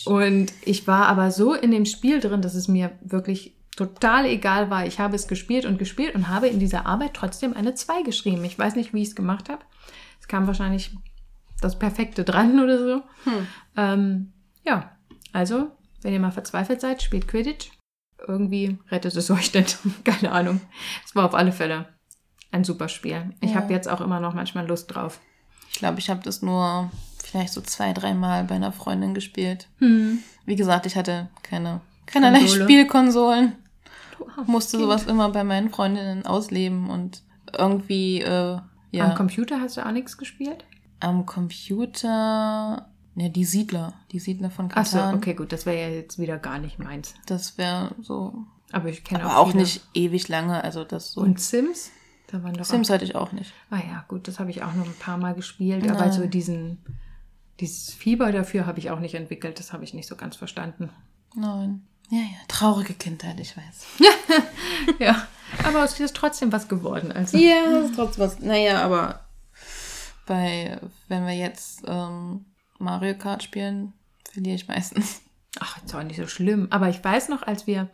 [0.05, 4.71] und ich war aber so in dem Spiel drin, dass es mir wirklich total egal
[4.71, 4.87] war.
[4.87, 8.45] Ich habe es gespielt und gespielt und habe in dieser Arbeit trotzdem eine 2 geschrieben.
[8.45, 9.65] Ich weiß nicht, wie ich es gemacht habe.
[10.21, 10.97] Es kam wahrscheinlich
[11.61, 13.03] das Perfekte dran oder so.
[13.77, 14.33] Ähm,
[14.65, 14.97] ja,
[15.33, 15.71] also,
[16.03, 17.71] wenn ihr mal verzweifelt seid, spielt Quidditch.
[18.27, 19.65] Irgendwie rettet es euch denn.
[20.05, 20.61] Keine Ahnung.
[21.05, 21.87] Es war auf alle Fälle
[22.53, 23.35] ein super Spiel.
[23.41, 23.57] Ich Ja.
[23.57, 25.21] habe jetzt auch immer noch manchmal Lust drauf.
[25.73, 26.91] Ich glaube, ich habe das nur
[27.23, 29.69] vielleicht so zwei, dreimal bei einer Freundin gespielt.
[29.79, 30.19] Hm.
[30.45, 32.65] Wie gesagt, ich hatte keine, keinerlei Konsole.
[32.65, 33.53] Spielkonsolen.
[34.37, 34.83] Armes Musste Kind.
[34.89, 37.23] sowas immer bei meinen Freundinnen ausleben und
[37.57, 38.59] irgendwie, äh,
[38.93, 39.05] ja.
[39.09, 40.65] Am Computer hast du auch nichts gespielt?
[41.01, 42.87] Am Computer,
[43.17, 45.15] ja, die Siedler, die Siedler von Ach so, Katan.
[45.17, 47.15] okay, gut, das wäre ja jetzt wieder gar nicht meins.
[47.27, 48.35] Das wäre so,
[48.71, 49.63] Aber ich kenne aber auch viele.
[49.63, 51.21] nicht ewig lange, also das so.
[51.23, 51.91] Und Sims?
[52.33, 53.53] Da waren doch Sims hatte ich auch nicht.
[53.71, 56.13] Auch, ah ja, gut, das habe ich auch noch ein paar Mal gespielt, aber Nein.
[56.13, 56.79] so diesen,
[57.61, 60.89] dieses Fieber dafür habe ich auch nicht entwickelt, das habe ich nicht so ganz verstanden.
[61.35, 61.87] Nein.
[62.09, 63.87] Ja, ja, traurige Kindheit, ich weiß.
[64.99, 65.27] ja,
[65.63, 67.13] aber es ist trotzdem was geworden.
[67.13, 67.37] Also.
[67.37, 68.41] Ja, das ist trotzdem was.
[68.41, 69.21] Naja, aber
[70.27, 72.47] bei, wenn wir jetzt ähm,
[72.79, 73.93] Mario Kart spielen,
[74.31, 75.21] verliere ich meistens.
[75.61, 76.69] Ach, ist auch nicht so schlimm.
[76.71, 77.91] Aber ich weiß noch, als wir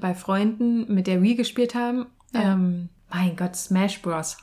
[0.00, 2.54] bei Freunden mit der Wii gespielt haben, Ja.
[2.54, 4.36] ähm, mein Gott, Smash Bros.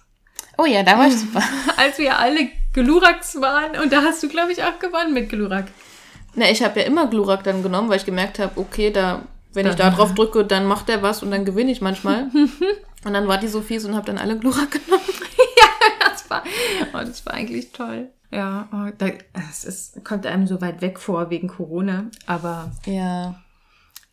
[0.58, 1.42] Oh ja, da war ich super.
[1.78, 5.68] Als wir alle Gluraks waren und da hast du, glaube ich, auch gewonnen mit Glurak.
[6.36, 9.24] Na, ich habe ja immer Glurak dann genommen, weil ich gemerkt habe, okay, da,
[9.54, 12.24] wenn ich Da- drauf drücke, dann macht der was und dann gewinne ich manchmal.
[13.06, 15.04] und dann war die so fies und habe dann alle Glurak genommen.
[16.00, 16.44] Das war,
[16.94, 18.10] oh, das war eigentlich toll.
[18.32, 19.10] Ja, oh, da,
[19.50, 23.36] es ist, kommt einem so weit weg vor wegen Corona, aber Ja.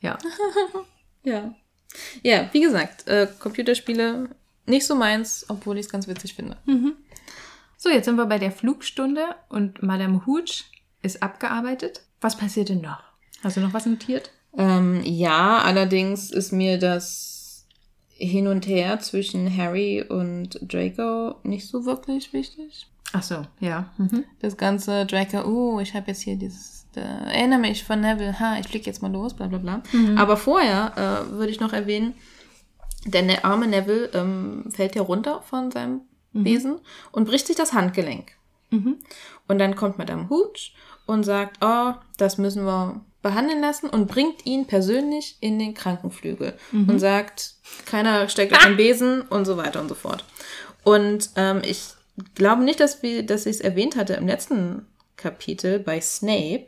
[0.00, 0.18] ja.
[1.22, 1.54] Ja.
[2.22, 4.28] Ja, wie gesagt, äh, Computerspiele
[4.66, 6.56] nicht so meins, obwohl ich es ganz witzig finde.
[7.76, 10.64] So, jetzt sind wir bei der Flugstunde und Madame Hooch
[11.02, 12.02] ist abgearbeitet.
[12.20, 13.02] Was passiert denn noch?
[13.42, 14.30] Hast du noch was notiert?
[14.56, 17.66] Ähm, ja, allerdings ist mir das
[18.08, 22.86] Hin und Her zwischen Harry und Draco nicht so wirklich wichtig.
[23.12, 23.90] Ach so, ja.
[23.96, 24.24] Mhm.
[24.40, 28.58] Das ganze Draco, oh, ich habe jetzt hier dieses, äh, erinnere mich von Neville, ha,
[28.58, 29.82] ich flieg jetzt mal los, bla bla bla.
[30.16, 32.14] Aber vorher äh, würde ich noch erwähnen,
[33.04, 36.78] der ne arme Neville ähm, fällt ja runter von seinem Besen
[37.12, 38.32] und bricht sich das Handgelenk.
[38.70, 38.98] Mhm.
[39.48, 40.74] Und dann kommt Madame Hooch
[41.06, 46.54] und sagt, oh, das müssen wir behandeln lassen und bringt ihn persönlich in den Krankenflügel
[46.72, 50.24] und sagt, keiner steckt auf den Besen und so weiter und so fort.
[50.84, 51.88] Und ähm, ich
[52.34, 54.86] glaube nicht, dass, wir, dass ich es erwähnt hatte im letzten
[55.16, 56.66] Kapitel bei Snape,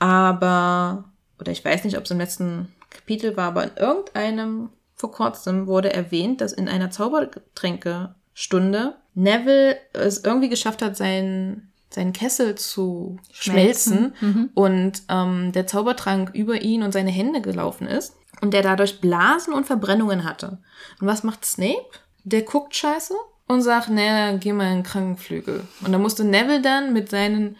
[0.00, 1.04] aber,
[1.38, 4.70] oder ich weiß nicht, ob es im letzten Kapitel war, aber in irgendeinem
[5.02, 12.12] vor kurzem wurde erwähnt, dass in einer Zaubertränkestunde Neville es irgendwie geschafft hat, seinen, seinen
[12.12, 14.50] Kessel zu schmelzen, Schmelzen.
[14.54, 19.52] und ähm, der Zaubertrank über ihn und seine Hände gelaufen ist und der dadurch Blasen
[19.52, 20.58] und Verbrennungen hatte.
[21.00, 21.90] Und was macht Snape?
[22.22, 23.14] Der guckt scheiße
[23.48, 25.64] und sagt, dann geh mal in den Krankenflügel.
[25.84, 27.56] Und da musste Neville dann mit seinen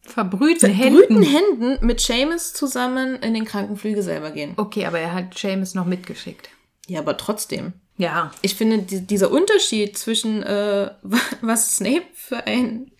[0.00, 1.22] Verbrühten brüten Händen.
[1.22, 4.54] Händen mit Seamus zusammen in den Krankenflügel selber gehen.
[4.56, 6.48] Okay, aber er hat Seamus noch mitgeschickt.
[6.88, 7.72] Ja, aber trotzdem.
[7.96, 8.32] Ja.
[8.42, 10.90] Ich finde, die, dieser Unterschied zwischen, äh,
[11.40, 12.90] was Snape für ein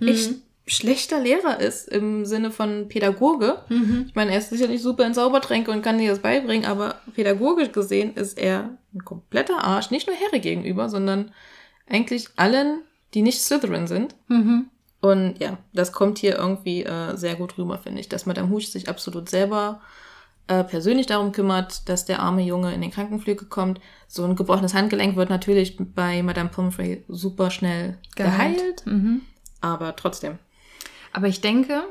[0.00, 0.34] echt
[0.66, 3.64] schlechter Lehrer ist, im Sinne von Pädagoge.
[4.06, 7.72] Ich meine, er ist sicherlich super in Zaubertränke und kann dir das beibringen, aber pädagogisch
[7.72, 11.32] gesehen ist er ein kompletter Arsch, nicht nur Harry gegenüber, sondern
[11.88, 12.82] eigentlich allen,
[13.14, 14.14] die nicht Slytherin sind.
[14.28, 14.66] Mhm.
[15.00, 18.68] Und ja, das kommt hier irgendwie äh, sehr gut rüber, finde ich, dass Madame Hooch
[18.68, 19.80] sich absolut selber
[20.48, 23.80] äh, persönlich darum kümmert, dass der arme Junge in den Krankenflügel kommt.
[24.08, 28.56] So ein gebrochenes Handgelenk wird natürlich bei Madame Pomfrey super schnell Geheilt.
[28.58, 29.20] geheilt, Mhm.
[29.60, 30.38] aber trotzdem.
[31.12, 31.82] Aber ich denke,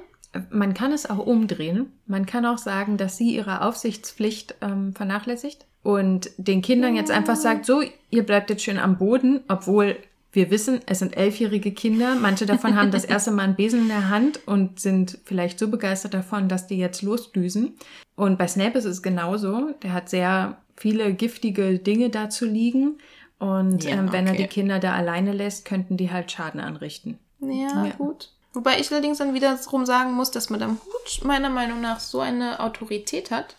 [0.49, 1.91] man kann es auch umdrehen.
[2.07, 7.35] Man kann auch sagen, dass sie ihre Aufsichtspflicht ähm, vernachlässigt und den Kindern jetzt einfach
[7.35, 9.97] sagt, so, ihr bleibt jetzt schön am Boden, obwohl
[10.33, 12.15] wir wissen, es sind elfjährige Kinder.
[12.15, 15.67] Manche davon haben das erste Mal einen Besen in der Hand und sind vielleicht so
[15.67, 17.75] begeistert davon, dass die jetzt losdüsen.
[18.15, 19.71] Und bei Snape ist es genauso.
[19.83, 22.97] Der hat sehr viele giftige Dinge dazu liegen.
[23.39, 24.43] Und Ja, ähm, wenn er okay.
[24.43, 27.17] die Kinder da alleine lässt, könnten die halt Schaden anrichten.
[27.41, 27.93] Ja, Ja.
[27.97, 28.31] gut.
[28.53, 32.59] Wobei ich allerdings dann wiederum sagen muss, dass Madame Hooch meiner Meinung nach so eine
[32.59, 33.55] Autorität hat,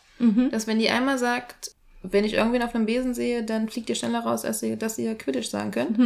[0.51, 3.95] dass wenn die einmal sagt, wenn ich irgendwen auf einem Besen sehe, dann fliegt ihr
[3.97, 5.99] schneller raus, als sie, dass ihr Quidditch sagen könnt.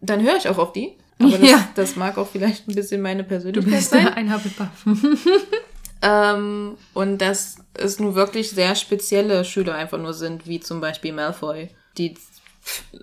[0.00, 0.96] Dann höre ich auch auf die.
[1.18, 1.68] Aber das, Ja.
[1.74, 4.08] das mag auch vielleicht ein bisschen meine Du Persönlichkeit bist sein.
[4.14, 4.86] ein Hufflepuff.
[6.02, 11.12] Ähm, und dass es nur wirklich sehr spezielle Schüler einfach nur sind, wie zum Beispiel
[11.12, 12.14] Malfoy, die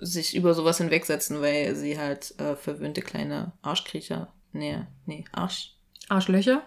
[0.00, 5.74] sich über sowas hinwegsetzen, weil sie halt äh, verwöhnte kleine Arschkriecher, nee, nee, Arsch,
[6.08, 6.62] Arschlöcher.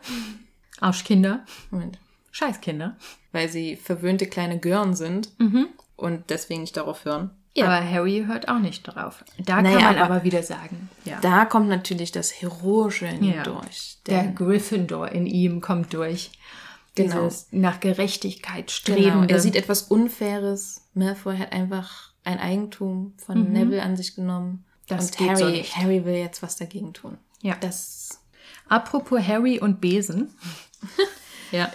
[0.80, 1.46] Arschkinder.
[1.70, 2.00] Moment,
[2.32, 2.96] Scheißkinder.
[3.34, 5.32] weil sie verwöhnte kleine Gören sind
[5.98, 7.32] und deswegen nicht darauf hören.
[7.58, 9.24] Aber Harry hört auch nicht drauf.
[9.38, 11.20] Da Naja, kann man aber- aber, wieder sagen, ja.
[11.22, 13.44] Da kommt natürlich das Heroische in ihm Ja.
[13.44, 13.98] durch.
[14.08, 16.32] der Gryffindor in ihm kommt durch.
[16.96, 17.24] Genau.
[17.26, 19.34] Dieses nach Gerechtigkeit genau, strebende.
[19.34, 20.82] er sieht etwas Unfaires.
[20.94, 24.66] Malfoy hat einfach ein Eigentum von Neville an sich genommen.
[24.88, 25.78] Das und geht Harry, so nicht.
[25.78, 27.18] Harry will jetzt was dagegen tun.
[27.42, 27.56] Ja.
[27.60, 28.20] Das,
[28.68, 30.34] Apropos Harry und Besen.
[31.52, 31.72] ja.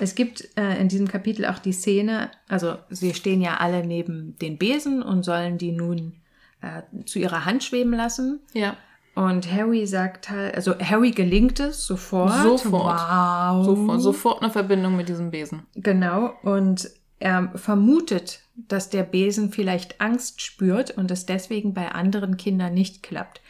[0.00, 4.36] Es gibt äh, in diesem Kapitel auch die Szene, also sie stehen ja alle neben
[4.38, 6.14] den Besen und sollen die nun
[6.62, 8.40] äh, zu ihrer Hand schweben lassen.
[8.54, 8.76] Ja.
[9.14, 12.32] Und Harry sagt halt, also Harry gelingt es sofort.
[12.42, 12.98] Sofort.
[12.98, 13.64] Wow.
[13.64, 15.64] Sofort, sofort eine Verbindung mit diesem Besen.
[15.74, 16.32] Genau.
[16.42, 22.72] Und er vermutet, dass der Besen vielleicht Angst spürt und es deswegen bei anderen Kindern
[22.72, 23.42] nicht klappt.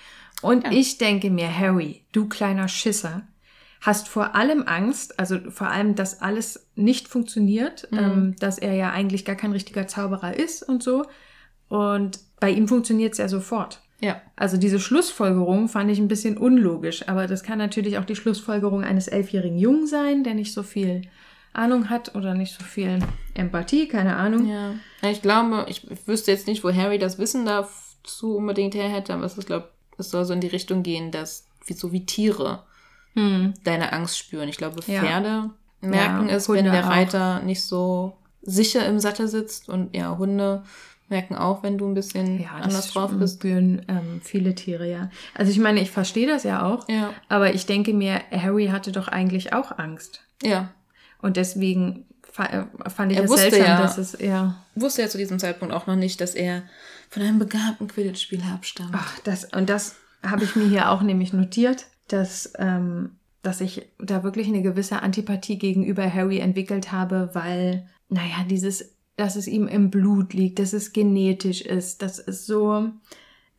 [0.43, 3.23] Und ich denke mir, Harry, du kleiner Schisser,
[3.81, 8.91] hast vor allem Angst, also vor allem, dass alles nicht funktioniert, ähm, dass er ja
[8.91, 11.07] eigentlich gar kein richtiger Zauberer ist und so.
[11.69, 13.81] Und bei ihm funktioniert es ja sofort.
[14.01, 14.21] Ja.
[14.37, 18.83] Also diese Schlussfolgerung fand ich ein bisschen unlogisch, aber das kann natürlich auch die Schlussfolgerung
[18.83, 21.03] eines elfjährigen Jungen sein, der nicht so viel
[21.53, 22.99] Ahnung hat oder nicht so viel
[23.35, 24.47] Empathie, keine Ahnung.
[24.49, 24.75] Ja.
[25.03, 29.15] ja ich glaube, ich wüsste jetzt nicht, wo Harry das Wissen dazu unbedingt her hätte,
[29.15, 32.07] aber es ist, glaube es soll so in die Richtung gehen, dass wie so wie
[32.07, 32.63] Tiere
[33.21, 33.55] Hm.
[33.65, 34.49] deine Angst spüren.
[34.49, 35.01] Ich glaube, Ja.
[35.01, 36.91] Pferde merken Ja, es, wenn Hunde der auch.
[36.91, 40.63] Reiter nicht so sicher im Sattel sitzt und ja, Hunde
[41.09, 43.39] merken auch, wenn du ein bisschen Ja, anders drauf bist.
[43.39, 45.11] spüren ähm, viele Tiere, ja.
[45.35, 47.13] Also ich meine, ich verstehe das ja auch, Ja.
[47.29, 50.21] aber ich denke mir, Harry hatte doch eigentlich auch Angst.
[50.43, 50.71] Ja.
[51.21, 52.07] Und deswegen
[52.39, 55.39] äh, fand ich Er es wusste seltsam, ja- dass es, ja, Wusste ja zu diesem
[55.41, 56.63] Zeitpunkt auch noch nicht, dass er
[57.11, 58.91] von einem begabten Quidditch-Spieler abstammt.
[58.95, 63.89] Ach, das, und das habe ich mir hier auch nämlich notiert, dass, ähm, dass ich
[63.99, 69.69] da wirklich eine gewisse Antipathie gegenüber Harry entwickelt habe, weil, naja, dieses, dass es ihm
[69.69, 72.91] im Blut liegt, dass es genetisch ist, das ist so,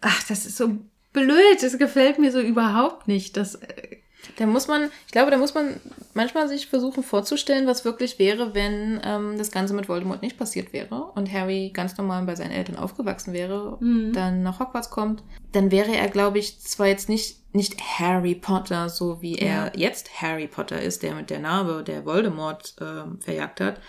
[0.02, 0.78] ach, das ist so
[1.14, 3.38] blöd, das gefällt mir so überhaupt nicht.
[3.38, 3.98] Das, äh,
[4.38, 5.80] Da muss man, ich glaube, da muss man
[6.14, 10.74] manchmal sich versuchen vorzustellen, was wirklich wäre, wenn ähm, das Ganze mit Voldemort nicht passiert
[10.74, 14.14] wäre und Harry ganz normal bei seinen Eltern aufgewachsen wäre, Mhm.
[14.14, 18.90] dann nach Hogwarts kommt, dann wäre er, glaube ich, zwar jetzt nicht, nicht Harry Potter,
[18.90, 23.60] so wie er jetzt Harry Potter ist, der mit der Narbe, der Voldemort ähm, verjagt
[23.60, 23.82] hat,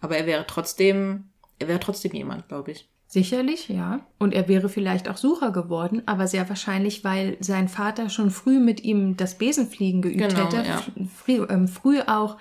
[0.00, 2.88] aber er wäre trotzdem, er wäre trotzdem jemand, glaube ich.
[3.16, 4.00] Sicherlich, ja.
[4.18, 8.60] Und er wäre vielleicht auch Sucher geworden, aber sehr wahrscheinlich, weil sein Vater schon früh
[8.60, 10.56] mit ihm das Besenfliegen geübt Genau, hätte.
[10.68, 10.82] ja.
[11.14, 12.36] Früh, ähm, früh auch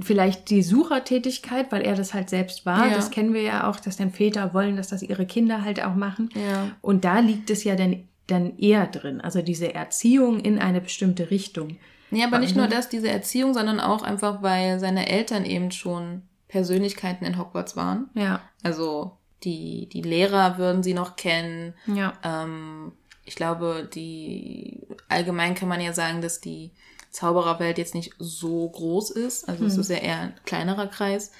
[0.00, 2.86] vielleicht die Suchertätigkeit, weil er das halt selbst war.
[2.88, 2.94] Ja.
[2.94, 5.94] Das kennen wir ja auch, dass dann Väter wollen, dass das ihre Kinder halt auch
[5.96, 6.28] machen.
[6.34, 6.68] Ja.
[6.82, 9.20] Und da liegt es ja dann, dann eher drin.
[9.20, 11.78] Also diese Erziehung in eine bestimmte Richtung.
[12.12, 16.22] Nee, aber nicht nur das, diese Erziehung, sondern auch einfach, weil seine Eltern eben schon
[16.48, 18.08] Persönlichkeiten in Hogwarts waren.
[18.14, 21.74] Ja, Also die, die Lehrer würden sie noch kennen.
[21.86, 22.12] ja.
[22.22, 22.92] Ähm,
[23.26, 26.72] ich glaube, die allgemein kann man ja sagen, dass die
[27.10, 29.48] Zaubererwelt jetzt nicht so groß ist.
[29.48, 29.80] Also es Hm.
[29.80, 31.30] ist ja eher ein kleinerer Kreis,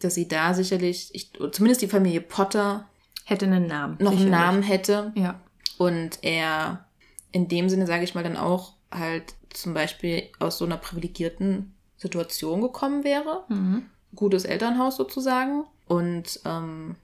[0.00, 2.86] dass sie da sicherlich, ich, zumindest die Familie Potter,
[3.24, 3.96] Hätte einen Namen.
[4.00, 4.30] noch einen sicherlich.
[4.40, 5.12] Namen hätte.
[5.16, 5.40] Ja.
[5.78, 6.84] Und er
[7.32, 11.74] in dem Sinne, sage ich mal, dann auch halt zum Beispiel aus so einer privilegierten
[11.96, 13.44] Situation gekommen wäre.
[13.48, 13.86] Mhm.
[14.14, 15.64] Gutes Elternhaus sozusagen.
[15.88, 16.96] Und ähm,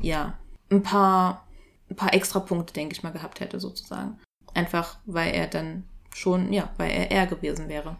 [0.00, 0.38] ja,
[0.70, 1.46] ein paar,
[1.90, 4.18] ein paar extra Punkte, denke ich mal, gehabt hätte sozusagen.
[4.54, 7.96] Einfach, weil er dann schon, ja, weil er er gewesen wäre.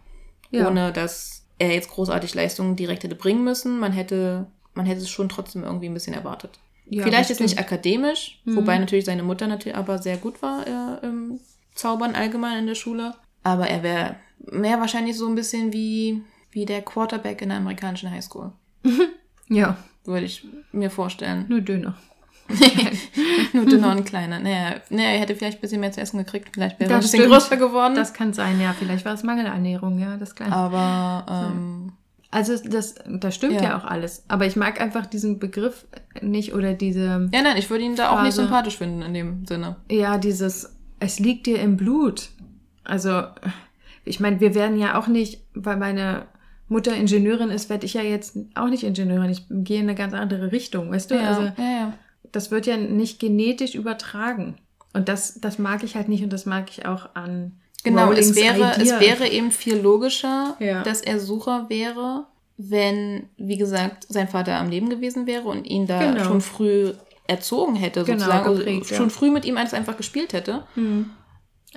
[0.50, 0.68] Ja.
[0.68, 3.78] Ohne dass er jetzt großartig Leistungen direkt hätte bringen müssen.
[3.78, 6.58] Man hätte, man hätte es schon trotzdem irgendwie ein bisschen erwartet.
[6.86, 8.56] Ja, Vielleicht jetzt nicht akademisch, Mhm.
[8.56, 11.40] wobei natürlich seine Mutter natürlich aber sehr gut war äh, im
[11.74, 13.14] Zaubern allgemein in der Schule.
[13.42, 18.10] Aber er wäre mehr wahrscheinlich so ein bisschen wie, wie der Quarterback in der amerikanischen
[18.10, 18.52] Highschool.
[19.48, 21.46] Ja, Würde ich mir vorstellen.
[21.48, 21.94] nur dünner.
[23.54, 24.38] Nur dünner und kleiner.
[24.38, 26.50] Naja, naja, er hätte vielleicht ein bisschen mehr zu essen gekriegt.
[26.52, 27.32] Vielleicht wäre er ein bisschen stimmt.
[27.32, 27.94] größer geworden.
[27.94, 28.74] Das kann sein, ja.
[28.78, 30.52] Vielleicht war es Mangelernährung, ja, das kann.
[30.52, 31.92] aber ähm,
[32.30, 33.62] Also das, das stimmt ja.
[33.62, 33.78] Ja.
[33.78, 34.24] auch alles.
[34.28, 35.86] Aber ich mag einfach diesen Begriff
[36.20, 38.42] nicht oder diese, ja, nein, ich würde ihn da auch nicht Phase.
[38.42, 39.76] sympathisch finden in dem Sinne.
[39.90, 42.28] ja, dieses, es liegt dir im Blut.
[42.84, 43.22] Also,
[44.04, 46.26] ich meine, wir werden ja auch nicht, weil meine
[46.68, 49.30] Mutter Ingenieurin ist, werde ich ja jetzt auch nicht Ingenieurin.
[49.30, 51.14] Ich gehe in eine ganz andere Richtung, weißt du?
[51.16, 51.92] Ja, Also, ja,
[52.32, 54.56] das wird ja nicht genetisch übertragen.
[54.92, 57.52] Und das, das mag ich halt nicht und das mag ich auch an.
[57.82, 62.24] Genau, es wäre, es wäre eben viel logischer, dass er Sucher wäre,
[62.56, 66.24] wenn, wie gesagt, sein Vater am Leben gewesen wäre und ihn da Genau.
[66.24, 66.92] schon früh
[67.26, 68.46] erzogen hätte, Genau, sozusagen.
[68.48, 68.96] Also geprägt, ja.
[68.96, 70.62] schon früh mit ihm alles einfach gespielt hätte,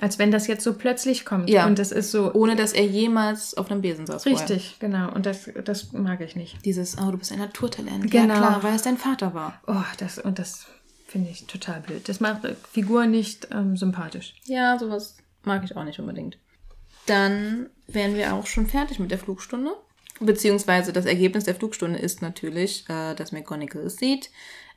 [0.00, 1.50] Als wenn das jetzt so plötzlich kommt.
[1.50, 1.66] Ja.
[1.66, 2.32] Und das ist so.
[2.32, 4.22] ohne dass er jemals auf einem Besen saß.
[4.22, 4.40] Vorher.
[4.40, 5.12] Richtig, genau.
[5.12, 6.64] Und das, das mag ich nicht.
[6.64, 8.10] Dieses, oh, du bist ein Naturtalent.
[8.10, 8.34] Genau.
[8.34, 9.60] Ja, klar, weil es dein Vater war.
[9.66, 10.66] Oh, das, und das
[11.06, 12.08] finde ich total blöd.
[12.08, 14.34] Das macht Figur nicht ähm, sympathisch.
[14.44, 16.38] Ja, sowas mag ich auch nicht unbedingt.
[17.06, 19.72] Dann wären wir auch schon fertig mit der Flugstunde.
[20.20, 24.30] Beziehungsweise das Ergebnis der Flugstunde ist natürlich, äh, dass McGonagall es sieht,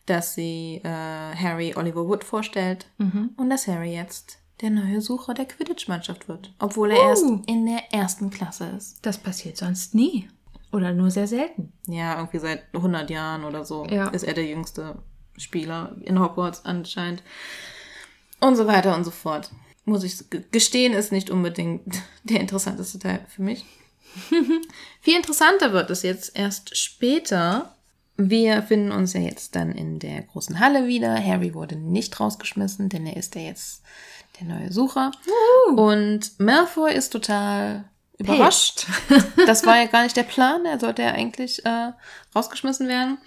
[0.06, 5.45] dass sie äh, Harry Oliver Wood vorstellt und dass Harry jetzt der neue Sucher der
[5.45, 6.54] Quidditch-Mannschaft wird.
[6.60, 7.10] Obwohl er Uh.
[7.10, 8.97] erst in der ersten Klasse ist.
[9.06, 10.30] Das passiert sonst nie.
[10.71, 11.74] Oder nur sehr selten.
[11.88, 14.08] Ja, irgendwie seit 100 Jahren oder so Ja.
[14.10, 15.02] ist er der jüngste
[15.38, 17.24] Spieler in Hogwarts anscheinend.
[18.39, 19.52] Und so weiter und so fort.
[19.86, 21.82] Muss ich ge- gestehen, ist nicht unbedingt
[22.24, 23.65] der interessanteste Teil für mich.
[25.02, 27.76] Viel interessanter wird es jetzt erst später.
[28.17, 31.15] Wir finden uns ja jetzt dann in der großen Halle wieder.
[31.24, 33.82] Harry wurde nicht rausgeschmissen, denn er ist ja jetzt
[34.42, 35.12] der neue Sucher.
[35.76, 37.86] Und Malfoy ist total
[38.18, 38.86] überrascht.
[39.46, 40.66] Das war ja gar nicht der Plan.
[40.66, 41.92] Er sollte ja eigentlich äh,
[42.36, 43.18] rausgeschmissen werden.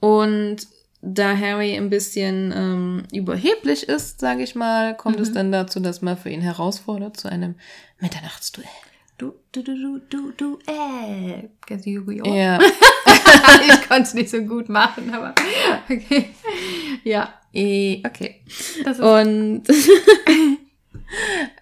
[0.00, 0.68] Und
[1.02, 6.02] da Harry ein bisschen ähm, überheblich ist, sage ich mal, kommt es dann dazu, dass
[6.02, 7.54] Malfoy ihn herausfordert zu einem
[8.00, 8.68] Mitternachtsduell.
[9.18, 11.48] Du, du, du, du, du, du, äh.
[11.64, 12.34] Kennst du Yu-Gi-Oh?
[12.34, 12.58] Ja.
[13.66, 15.34] ich konnte es nicht so gut machen, aber
[15.90, 16.34] okay.
[17.04, 17.32] Ja,
[18.04, 18.42] okay.
[19.00, 19.62] Und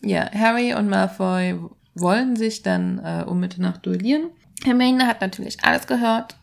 [0.03, 1.59] ja, Harry und Malfoy
[1.95, 4.31] wollen sich dann äh, um Mitternacht duellieren.
[4.65, 6.37] Hermine hat natürlich alles gehört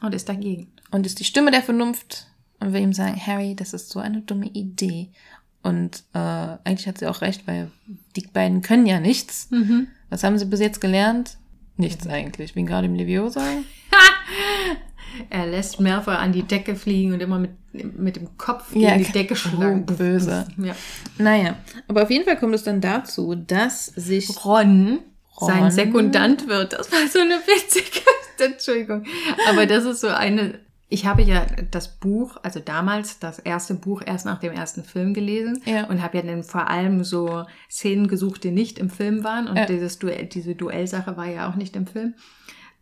[0.00, 0.68] und ist dagegen.
[0.90, 2.26] und ist die Stimme der Vernunft
[2.60, 5.08] und will ihm sagen, Harry, das ist so eine dumme Idee.
[5.62, 7.70] Und äh, eigentlich hat sie auch recht, weil
[8.14, 9.48] die beiden können ja nichts.
[10.10, 11.38] Was haben sie bis jetzt gelernt?
[11.76, 13.42] Nichts eigentlich, wie gerade im Leviosa.
[15.30, 17.50] Er lässt Malfoy an die Decke fliegen und immer mit,
[17.98, 19.86] mit dem Kopf gegen Ja, die Decke oh, schlagen.
[19.86, 20.46] böse.
[20.58, 20.74] Ja.
[21.18, 21.56] Naja,
[21.88, 24.98] aber auf jeden Fall kommt es dann dazu, dass sich Ron,
[25.40, 25.70] sein Ron.
[25.70, 26.72] Sekundant wird.
[26.74, 28.00] Das war so eine witzige,
[28.52, 29.04] Entschuldigung.
[29.48, 34.02] Aber das ist so eine, ich habe ja das Buch, also damals das erste Buch
[34.04, 35.86] erst nach dem ersten Film gelesen Ja.
[35.86, 39.56] und habe ja dann vor allem so Szenen gesucht, die nicht im Film waren und
[39.56, 39.66] Ja.
[39.66, 42.14] dieses Duell, diese Duellsache war ja auch nicht im Film.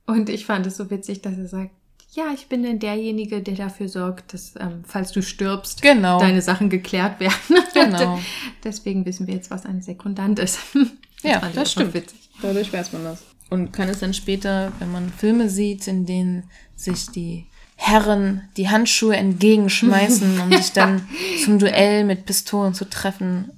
[0.07, 1.71] Und ich fand es so witzig, dass er sagt,
[2.15, 6.19] ja, ich bin dann derjenige, der dafür sorgt, dass, ähm, falls du stirbst, Genau.
[6.21, 7.35] deine Sachen geklärt werden.
[7.75, 8.21] Genau.
[8.63, 10.59] Deswegen wissen wir jetzt, was ein Sekundant ist.
[11.23, 11.95] Ja, das einfach stimmt.
[11.95, 12.19] Witzig.
[12.43, 13.25] Dadurch weiß man das.
[13.49, 17.47] Und kann es dann später, wenn man Filme sieht, in denen sich die
[17.77, 21.09] Herren die Handschuhe entgegenschmeißen, um sich dann
[21.43, 23.51] zum Duell mit Pistolen zu treffen,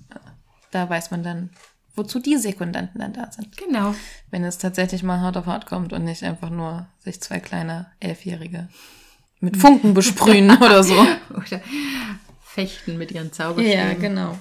[0.71, 1.51] da weiß man dann,
[1.97, 3.57] wozu die Sekundanten dann da sind.
[3.57, 3.95] Genau.
[4.31, 7.87] Wenn es tatsächlich mal hart auf hart kommt und nicht einfach nur sich zwei kleine
[8.01, 8.69] Elfjährige
[9.41, 10.95] mit Funken besprühen oder so.
[11.31, 11.61] Oder
[12.43, 14.01] fechten mit ihren Zauberstäben.
[14.01, 14.39] genau.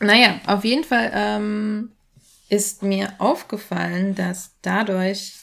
[0.00, 1.92] Naja, auf jeden Fall ähm,
[2.48, 5.34] ist mir aufgefallen, dass dadurch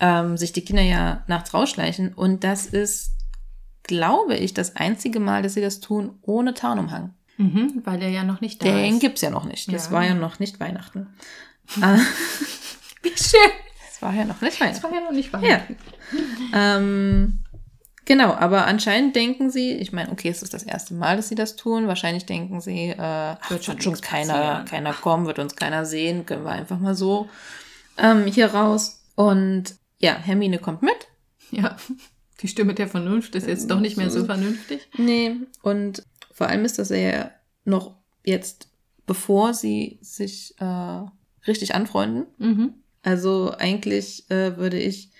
[0.00, 3.10] ähm, sich die Kinder ja nachts rausschleichen und das ist,
[3.82, 7.14] glaube ich, das einzige Mal, dass sie das tun ohne Tarnumhang.
[7.38, 9.00] Mhm, weil er ja noch nicht da Den ist.
[9.00, 9.72] gibt's ja noch nicht.
[9.72, 9.92] Das Ja.
[9.92, 11.06] war ja noch nicht Weihnachten.
[11.82, 11.98] Ah,
[13.02, 13.50] Wie schön.
[13.86, 14.82] das war ja noch nicht Das Weihnachten.
[14.84, 15.42] war ja noch nicht wahr.
[15.44, 15.60] Ja.
[16.54, 17.40] Ähm,
[18.04, 21.34] genau, aber anscheinend denken sie, ich meine, okay, es ist das erste Mal, dass sie
[21.34, 21.86] das tun.
[21.86, 24.64] Wahrscheinlich denken sie, äh, ach, Wird schon wird schon keiner, passieren.
[24.66, 27.28] keiner kommen, wird uns keiner sehen, können wir einfach mal so
[27.98, 29.02] ähm, hier raus.
[29.14, 31.08] Und ja, Hermine kommt mit.
[31.50, 31.76] Ja.
[32.40, 34.88] Die Stimme der Vernunft ist jetzt doch nicht mehr so vernünftig.
[34.96, 36.02] Nee, und
[36.38, 37.30] vor allem ist das ja
[37.64, 38.68] noch jetzt
[39.06, 41.00] bevor sie sich äh,
[41.46, 42.26] richtig anfreunden.
[42.38, 42.74] Mhm.
[43.02, 45.10] Also eigentlich äh, würde ich,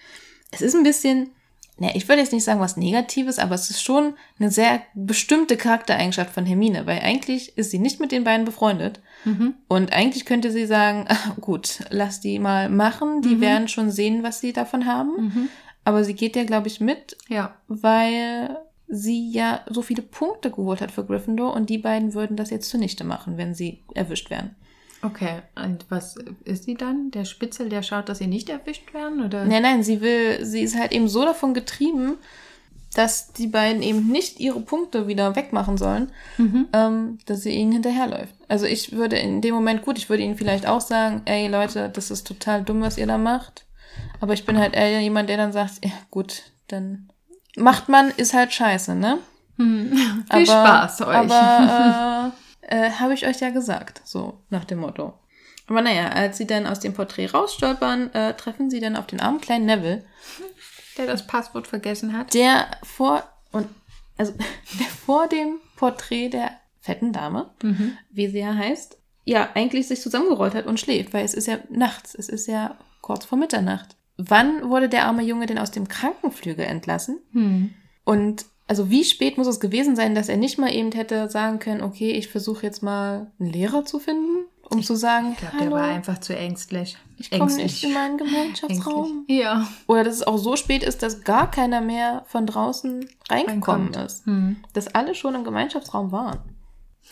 [0.52, 1.30] es ist ein bisschen,
[1.78, 5.56] ne, ich würde jetzt nicht sagen was Negatives, aber es ist schon eine sehr bestimmte
[5.56, 9.00] Charaktereigenschaft von Hermine, weil eigentlich ist sie nicht mit den beiden befreundet.
[9.24, 9.54] Mhm.
[9.68, 13.40] Und eigentlich könnte sie sagen, ah, gut, lass die mal machen, die Mhm.
[13.40, 15.10] werden schon sehen, was sie davon haben.
[15.16, 15.48] Mhm.
[15.84, 17.56] Aber sie geht ja, glaube ich, mit, Ja.
[17.68, 18.54] weil
[18.88, 22.70] sie ja so viele Punkte geholt hat für Gryffindor und die beiden würden das jetzt
[22.70, 24.54] zunichte machen, wenn sie erwischt werden.
[25.02, 27.10] Okay, und was ist sie dann?
[27.12, 29.24] Der Spitzel, der schaut, dass sie nicht erwischt werden?
[29.24, 29.44] Oder?
[29.44, 32.16] Nein, nein, sie will, sie ist halt eben so davon getrieben,
[32.94, 36.66] dass die beiden eben nicht ihre Punkte wieder wegmachen sollen, Mhm.
[36.72, 38.34] ähm, dass sie ihnen hinterherläuft.
[38.48, 41.90] Also ich würde in dem Moment, gut, ich würde ihnen vielleicht auch sagen, ey Leute,
[41.90, 43.66] das ist total dumm, was ihr da macht.
[44.20, 47.08] Aber ich bin halt eher jemand, der dann sagt, ja gut, dann
[47.56, 49.18] macht man, ist halt scheiße, ne?
[49.56, 49.92] Hm.
[49.96, 51.16] Viel aber, Spaß euch.
[51.16, 52.32] Aber
[52.62, 55.14] äh, äh, habe ich euch ja gesagt, so nach dem Motto.
[55.66, 59.20] Aber naja, als sie dann aus dem Porträt rausstolpern, äh, treffen sie dann auf den
[59.20, 60.04] armen kleinen Neville,
[60.96, 62.32] der das Passwort vergessen hat.
[62.34, 63.22] der vor
[63.52, 63.68] und
[64.16, 64.32] also
[64.78, 67.98] der vor dem Porträt der fetten Dame, Mhm.
[68.10, 71.58] wie sie ja heißt, ja eigentlich sich zusammengerollt hat und schläft, weil es ist ja
[71.68, 73.96] nachts, es ist ja kurz vor Mitternacht.
[74.18, 77.20] Wann wurde der arme Junge denn aus dem Krankenflügel entlassen?
[77.32, 77.72] Hm.
[78.04, 81.58] Und also wie spät muss es gewesen sein, dass er nicht mal eben hätte sagen
[81.58, 85.56] können, okay, ich versuche jetzt mal einen Lehrer zu finden, um zu sagen, Ich glaube,
[85.58, 86.98] der war einfach zu ängstlich.
[87.16, 89.20] ich komme nicht in meinen Gemeinschaftsraum.
[89.20, 89.38] Ängstlich.
[89.40, 89.66] Ja.
[89.86, 94.26] Oder dass es auch so spät ist, dass gar keiner mehr von draußen reingekommen ist.
[94.26, 94.56] Hm.
[94.74, 96.40] Dass alle schon im Gemeinschaftsraum waren.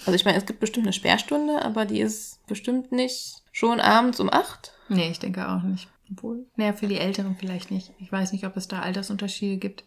[0.04, 4.20] Also ich meine, es gibt bestimmt eine Sperrstunde, aber die ist bestimmt nicht schon abends
[4.20, 4.72] um acht.
[4.90, 5.88] Nee, ich denke auch nicht.
[6.10, 6.46] Obwohl.
[6.56, 7.92] Naja, für die Älteren vielleicht nicht.
[7.98, 9.84] Ich weiß nicht, ob es da Altersunterschiede gibt.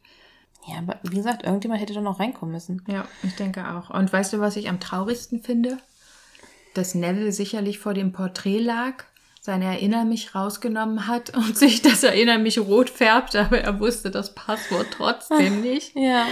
[0.68, 2.84] Ja, aber wie gesagt, irgendjemand hätte doch noch reinkommen müssen.
[2.88, 3.90] Ja, ich denke auch.
[3.90, 5.78] Und weißt du, was ich am traurigsten finde?
[6.74, 9.06] Dass Neville sicherlich vor dem Porträt lag,
[9.42, 14.12] sein Erinner mich rausgenommen hat und sich das Erinner mich rot färbt, aber er wusste
[14.12, 15.96] das Passwort trotzdem nicht.
[15.96, 16.28] Ja.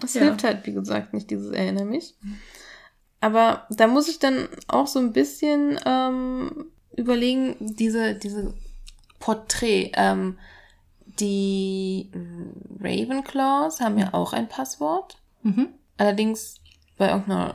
[0.00, 0.22] Das Ja.
[0.22, 2.14] hilft halt, wie gesagt, nicht dieses Erinner mich.
[3.20, 6.66] Aber da muss ich dann auch so ein bisschen ähm,
[6.96, 8.54] überlegen, diese, diese
[9.20, 9.92] Porträt.
[9.94, 10.38] Ähm,
[11.20, 12.10] die
[12.80, 15.18] Ravenclaws haben ja auch ein Passwort.
[15.42, 15.68] Mhm.
[15.98, 16.56] Allerdings
[16.96, 17.54] bei irgendeiner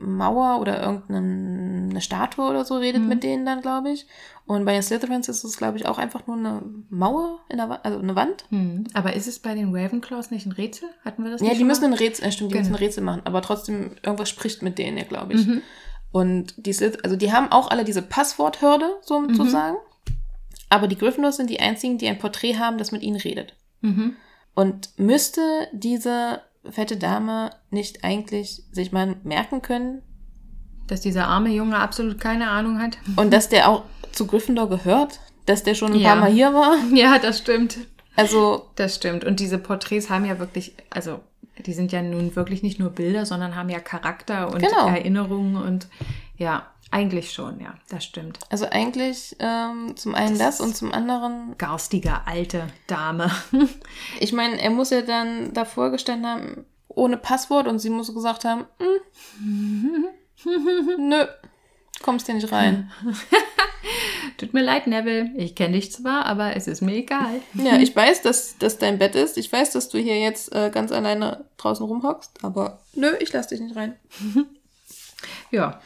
[0.00, 3.08] Mauer oder irgendeine Statue oder so redet Mhm.
[3.08, 4.06] mit denen dann, glaube ich.
[4.46, 7.68] Und bei den Slytherins ist es, glaube ich, auch einfach nur eine Mauer in der
[7.68, 8.44] Wand, also eine Wand.
[8.48, 8.84] Hm.
[8.94, 10.88] Aber ist es bei den Ravenclaws nicht ein Rätsel?
[11.04, 12.68] Hatten wir das Ja, nicht die schon müssen ein Rätsel, äh, stimmt, die Genau.
[12.70, 15.46] müssen ein Rätsel machen, aber trotzdem irgendwas spricht mit denen ja, glaube ich.
[15.46, 15.62] Mhm.
[16.10, 19.28] Und die Slyth also die haben auch alle diese Passworthürde, so Mhm.
[20.70, 23.54] Aber die Gryffindors sind die einzigen, die ein Porträt haben, das mit ihnen redet.
[23.82, 24.14] Mhm.
[24.54, 25.40] Und müsste
[25.72, 26.40] diese
[26.70, 30.02] fette Dame nicht eigentlich sich mal merken können
[30.86, 32.98] Dass dieser arme Junge absolut keine Ahnung hat.
[33.16, 36.10] und dass der auch zu Gryffindor gehört, dass der schon ein Ja.
[36.10, 36.74] paar Mal hier war?
[36.94, 37.78] Ja, das stimmt.
[38.16, 39.24] Also, Das stimmt.
[39.24, 41.20] Und diese Porträts haben ja wirklich, also
[41.64, 44.88] die sind ja nun wirklich nicht nur Bilder, sondern haben ja Charakter und Genau.
[44.88, 45.88] Erinnerungen und
[46.36, 48.38] ja, eigentlich schon, ja, das stimmt.
[48.50, 53.30] also eigentlich ähm, zum einen das, Das- und zum anderen Garstige alte Dame.
[54.20, 58.44] Ich meine, er muss ja dann davor gestanden haben, ohne Passwort und sie muss gesagt
[58.44, 58.64] haben,
[59.38, 60.06] "Hm,
[60.98, 61.24] nö,
[62.02, 62.90] kommst hier nicht rein.
[64.36, 65.30] Tut mir leid, Neville.
[65.36, 67.40] Ich kenne dich zwar, aber es ist mir egal.
[67.54, 69.36] Ja, ich weiß, dass das dein Bett ist.
[69.38, 73.48] Ich weiß, dass du hier jetzt äh, ganz alleine draußen rumhockst, aber nö, ich lass
[73.48, 73.96] dich nicht rein.
[75.50, 75.80] Ja.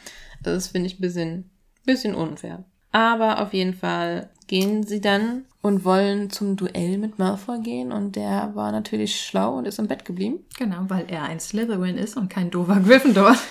[0.53, 1.49] Das finde ich ein bisschen,
[1.85, 2.63] bisschen unfair.
[2.91, 8.15] Aber auf jeden Fall gehen sie dann und wollen zum Duell mit Malfoy gehen und
[8.15, 10.39] der war natürlich schlau und ist im Bett geblieben.
[10.57, 13.35] Genau, weil er ein Slytherin ist und kein doofer Gryffindor.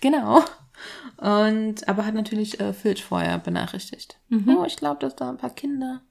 [0.00, 0.44] Genau.
[1.16, 4.20] Und aber hat natürlich äh, Filch vorher benachrichtigt.
[4.46, 6.02] Oh, ich glaube, dass da ein paar Kinder,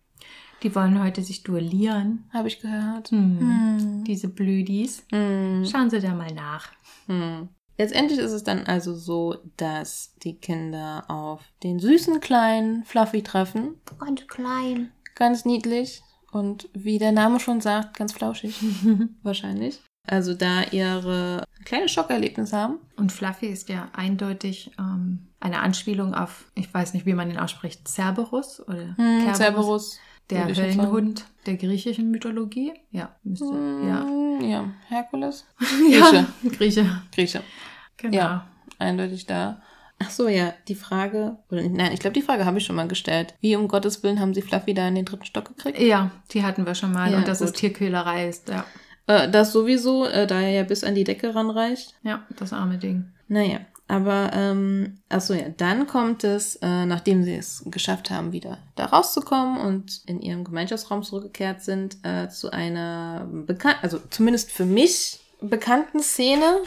[0.63, 2.26] Die wollen heute sich duellieren.
[2.34, 3.11] habe ich gehört.
[3.11, 4.03] Hm.
[4.05, 5.05] Diese Blödis.
[5.11, 5.63] Hm.
[5.65, 6.68] Schauen Sie da mal nach.
[7.07, 7.47] Hm.
[7.78, 13.75] Letztendlich ist es dann also so, dass die Kinder auf den süßen kleinen Fluffy treffen.
[13.99, 14.91] Ganz klein.
[15.15, 16.01] Ganz niedlich.
[16.32, 18.55] Und wie der Name schon sagt, ganz flauschig.
[19.23, 19.80] Wahrscheinlich.
[20.07, 22.80] Also da ihre kleine Schockerlebnis haben.
[22.95, 27.38] Und Fluffy ist ja eindeutig ähm, eine Anspielung auf, ich weiß nicht, wie man ihn
[27.38, 29.99] ausspricht, Cerberus oder Hm, Cerberus.
[30.30, 30.47] Der.
[30.47, 32.73] Höllenhund der griechischen Mythologie.
[32.91, 33.45] Ja, müsste.
[33.45, 34.03] Ja.
[34.03, 34.69] Hm, ja.
[34.88, 35.45] Herkules.
[35.89, 36.25] ja.
[36.49, 37.01] Grieche.
[37.13, 37.41] Grieche.
[37.97, 38.15] Genau.
[38.15, 38.47] Ja.
[38.78, 39.61] Eindeutig da.
[39.99, 42.88] Ach so, ja, die Frage, oder nein, ich glaube, die Frage habe ich schon mal
[42.88, 43.34] gestellt.
[43.41, 45.80] Wie um Gottes Willen haben sie Fluffy da in den dritten Stock gekriegt?
[45.80, 47.11] Ja, die hatten wir schon mal.
[47.11, 47.51] Ja, und dass es.
[47.53, 48.47] Tierquälerei ist.
[48.49, 48.65] Ja.
[49.07, 51.95] Äh, das sowieso, äh, da er ja bis an die Decke ranreicht.
[52.03, 53.05] ja, das arme Ding.
[53.28, 58.57] Naja, Aber, ähm, achso ja, dann kommt es, äh, nachdem sie es geschafft haben, wieder
[58.75, 64.65] da rauszukommen und in ihrem Gemeinschaftsraum zurückgekehrt sind, äh, zu einer bekannten, also zumindest für
[64.65, 66.59] mich bekannten Szene.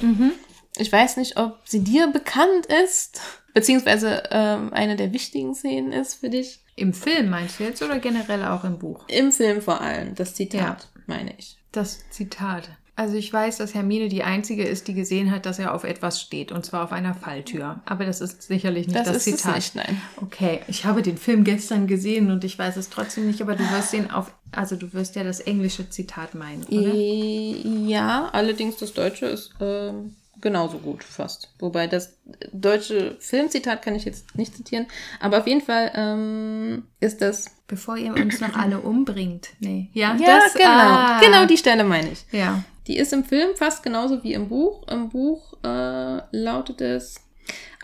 [0.77, 3.21] Ich weiß nicht, ob sie dir bekannt ist,
[3.53, 6.61] beziehungsweise ähm, eine der wichtigen Szenen ist für dich.
[6.77, 9.05] Im Film meinst du jetzt oder generell auch im Buch?
[9.09, 11.59] Im Film vor allem, das Zitat, meine ich.
[11.73, 12.71] Das Zitat.
[13.01, 16.21] Also ich weiß, dass Hermine die einzige ist, die gesehen hat, dass er auf etwas
[16.21, 17.81] steht, und zwar auf einer Falltür.
[17.87, 19.57] Aber das ist sicherlich nicht Das, das, ist es Zitat.
[19.57, 20.03] nicht, nein.
[20.21, 23.65] Okay, ich habe den Film gestern gesehen und ich weiß es trotzdem nicht, aber du
[23.71, 26.93] wirst den auf, also du wirst ja das englische Zitat meinen, oder?
[26.95, 31.55] Ja, allerdings das Deutsche ist ähm, genauso gut fast.
[31.59, 32.19] Wobei das
[32.53, 34.87] deutsche Filmzitat kann ich jetzt nicht zitieren,
[35.21, 37.47] aber auf jeden Fall ähm, ist das.
[37.67, 39.51] Bevor ihr uns noch alle umbringt.
[39.61, 39.91] Nee.
[39.93, 40.67] Ja, Ja, das, genau.
[40.69, 41.21] ah.
[41.21, 42.25] Genau die Stelle meine ich.
[42.33, 42.65] Ja.
[42.87, 44.87] Die ist im Film fast genauso wie im Buch.
[44.89, 47.17] Im Buch äh, lautet es: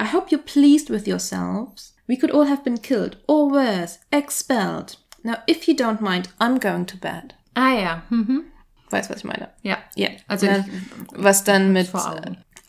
[0.00, 1.94] I hope you're pleased with yourselves.
[2.06, 4.98] We could all have been killed, or worse, expelled.
[5.22, 7.34] Now, if you don't mind, I'm going to bed.
[7.54, 8.02] Ah ja.
[8.10, 8.44] Mhm.
[8.90, 9.48] Weißt, was ich meine?
[9.62, 9.78] Ja.
[9.96, 11.90] Ja, Also also ich- was dann mit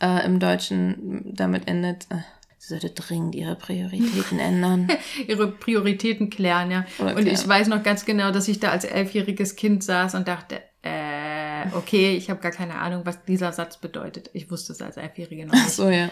[0.00, 2.16] äh, im Deutschen damit endet, äh,
[2.58, 4.88] sie sollte dringend ihre Prioritäten ändern.
[5.28, 6.84] ihre Prioritäten klären, ja.
[6.98, 10.26] Oder und ich weiß noch ganz genau, dass ich da als elfjähriges Kind saß und
[10.26, 14.30] dachte, äh, okay, ich habe gar keine Ahnung, was dieser Satz bedeutet.
[14.32, 15.70] Ich wusste es als Elfjährige noch nicht.
[15.70, 16.10] so ja,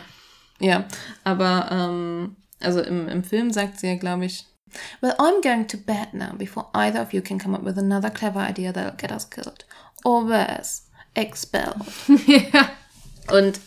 [0.61, 0.85] ja.
[1.25, 4.47] Aber ähm, also im, im Film sagt sie ja, glaube ich,
[5.01, 8.11] Well, I'm going to bed now before either of you can come up with another
[8.11, 9.65] clever idea that'll get us killed,
[10.05, 10.83] or worse,
[11.15, 11.77] expelled.
[12.27, 12.71] ja.
[13.33, 13.61] Und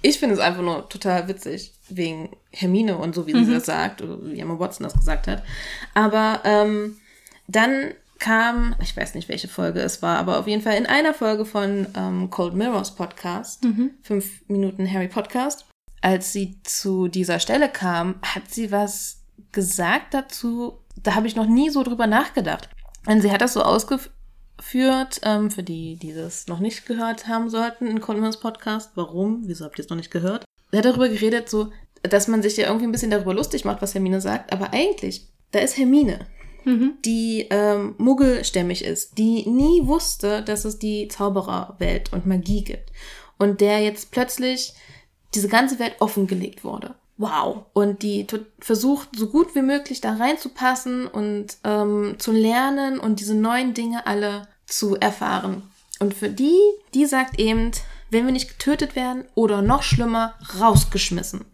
[0.00, 4.02] ich finde es einfach nur total witzig, wegen Hermine und so, wie sie das sagt,
[4.02, 5.42] oder wie Emma Watson das gesagt hat.
[5.94, 6.96] Aber ähm,
[7.46, 11.12] dann kam, ich weiß nicht, welche Folge es war, aber auf jeden Fall in einer
[11.12, 13.64] Folge von ähm, Cold Mirrors Podcast,
[14.02, 15.66] fünf Minuten Harry Podcast,
[16.02, 21.48] als sie zu dieser Stelle kam, hat sie was gesagt dazu, da habe ich noch
[21.48, 22.68] nie so drüber nachgedacht.
[23.06, 27.50] Und sie hat das so ausgeführt, ähm, für die, die das noch nicht gehört haben
[27.50, 28.92] sollten in Converse Podcast.
[28.94, 29.42] Warum?
[29.46, 30.44] Wieso habt ihr es noch nicht gehört?
[30.70, 31.72] Sie hat darüber geredet, so,
[32.04, 35.26] dass man sich ja irgendwie ein bisschen darüber lustig macht, was Hermine sagt, aber eigentlich,
[35.50, 36.26] da ist Hermine,
[37.04, 42.90] die ähm, muggelstämmig ist, die nie wusste, dass es die Zaubererwelt und Magie gibt.
[43.38, 44.74] Und der jetzt plötzlich
[45.34, 46.94] diese ganze Welt offengelegt wurde.
[47.18, 47.66] Wow.
[47.72, 48.26] Und die
[48.58, 54.06] versucht, so gut wie möglich da reinzupassen und ähm, zu lernen und diese neuen Dinge
[54.06, 55.62] alle zu erfahren.
[56.00, 56.58] Und für die,
[56.94, 57.70] die sagt eben,
[58.10, 61.44] wenn wir nicht getötet werden oder noch schlimmer, rausgeschmissen.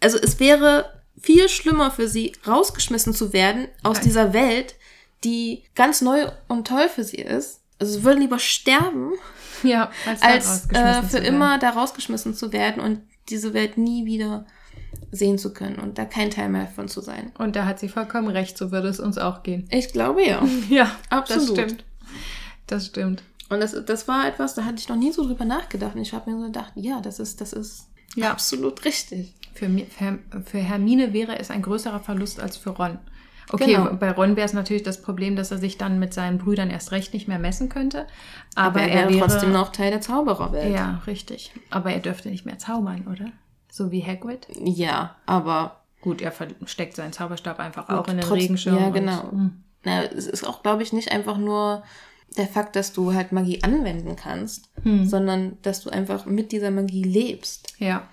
[0.00, 4.74] Also es wäre viel schlimmer für sie, rausgeschmissen zu werden aus dieser Welt,
[5.24, 7.60] die ganz neu und toll für sie ist.
[7.78, 9.12] Also sie würde lieber sterben,
[9.62, 14.46] ja, als, als äh, für immer da rausgeschmissen zu werden und diese Welt nie wieder
[15.10, 17.32] sehen zu können und da kein Teil mehr von zu sein.
[17.38, 19.68] Und da hat sie vollkommen recht, so würde es uns auch gehen.
[19.70, 20.42] Ich glaube ja.
[20.68, 21.48] Ja, Absolut.
[21.58, 21.84] Das stimmt.
[22.66, 23.22] Das stimmt.
[23.48, 25.94] Und das, das war etwas, da hatte ich noch nie so drüber nachgedacht.
[25.94, 28.30] Und ich habe mir so gedacht, ja, das ist, das ist Ja.
[28.30, 29.34] absolut richtig.
[29.54, 32.98] Für, für, für Hermine wäre es ein größerer Verlust als für Ron.
[33.50, 33.92] Okay, Genau.
[33.94, 36.92] bei Ron wäre es natürlich das Problem, dass er sich dann mit seinen Brüdern erst
[36.92, 38.06] recht nicht mehr messen könnte.
[38.54, 40.72] Aber, Aber er wäre trotzdem noch Teil der Zaubererwelt.
[40.74, 41.52] Ja, richtig.
[41.70, 43.26] Aber er dürfte nicht mehr zaubern, oder?
[43.70, 44.46] So wie Hagrid.
[44.62, 48.76] Ja, aber Gut, er versteckt seinen Zauberstab einfach auch in den trotz- Regenschirm.
[48.76, 49.30] Ja, und- genau.
[49.30, 49.62] Hm.
[49.84, 51.82] Na, es ist auch, glaube ich, nicht einfach nur
[52.36, 55.04] der Fakt, dass du halt Magie anwenden kannst, Hm.
[55.06, 57.74] sondern dass du einfach mit dieser Magie lebst.
[57.78, 58.08] Ja,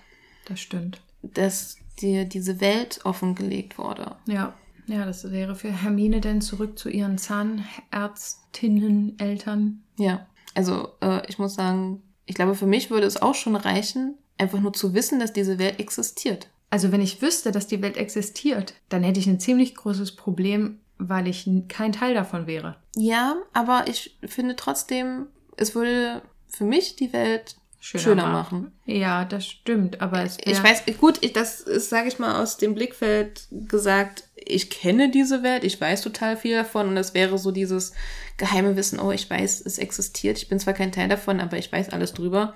[0.46, 1.00] das stimmt.
[1.22, 4.16] Dass dir diese Welt offengelegt wurde.
[4.26, 4.54] Ja.
[4.86, 9.84] Ja, das wäre für Hermine denn zurück zu ihren Zahnärztinnen, Eltern.
[9.96, 14.16] Ja, also äh, ich muss sagen, ich glaube, für mich würde es auch schon reichen,
[14.36, 16.48] einfach nur zu wissen, dass diese Welt existiert.
[16.70, 20.80] Also wenn ich wüsste, dass die Welt existiert, dann hätte ich ein ziemlich großes Problem,
[20.98, 22.76] weil ich kein Teil davon wäre.
[22.96, 28.72] Ja, aber ich finde trotzdem, es würde für mich die Welt schöner, machen.
[28.84, 30.00] Ja, das stimmt.
[30.00, 34.24] Aber es Ich weiß, gut, ich, das ist, sage ich mal, aus dem Blickfeld gesagt,
[34.36, 37.92] ich kenne diese Welt, ich weiß total viel davon und das wäre so dieses
[38.36, 41.70] geheime Wissen, oh, ich weiß, es existiert, ich bin zwar kein Teil davon, aber ich
[41.70, 42.54] weiß alles drüber,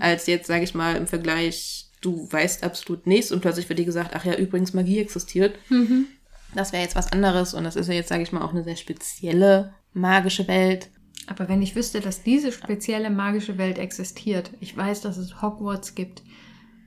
[0.00, 3.84] als jetzt, sage ich mal, im Vergleich, du weißt absolut nichts und plötzlich wird dir
[3.84, 5.58] gesagt, ach ja, übrigens, Magie existiert.
[6.54, 8.64] Das wäre jetzt was anderes und das ist ja jetzt, sage ich mal, auch eine
[8.64, 10.90] sehr spezielle magische Welt.
[11.26, 15.94] Aber wenn ich wüsste, dass diese spezielle magische Welt existiert, ich weiß, dass es Hogwarts
[15.94, 16.22] gibt,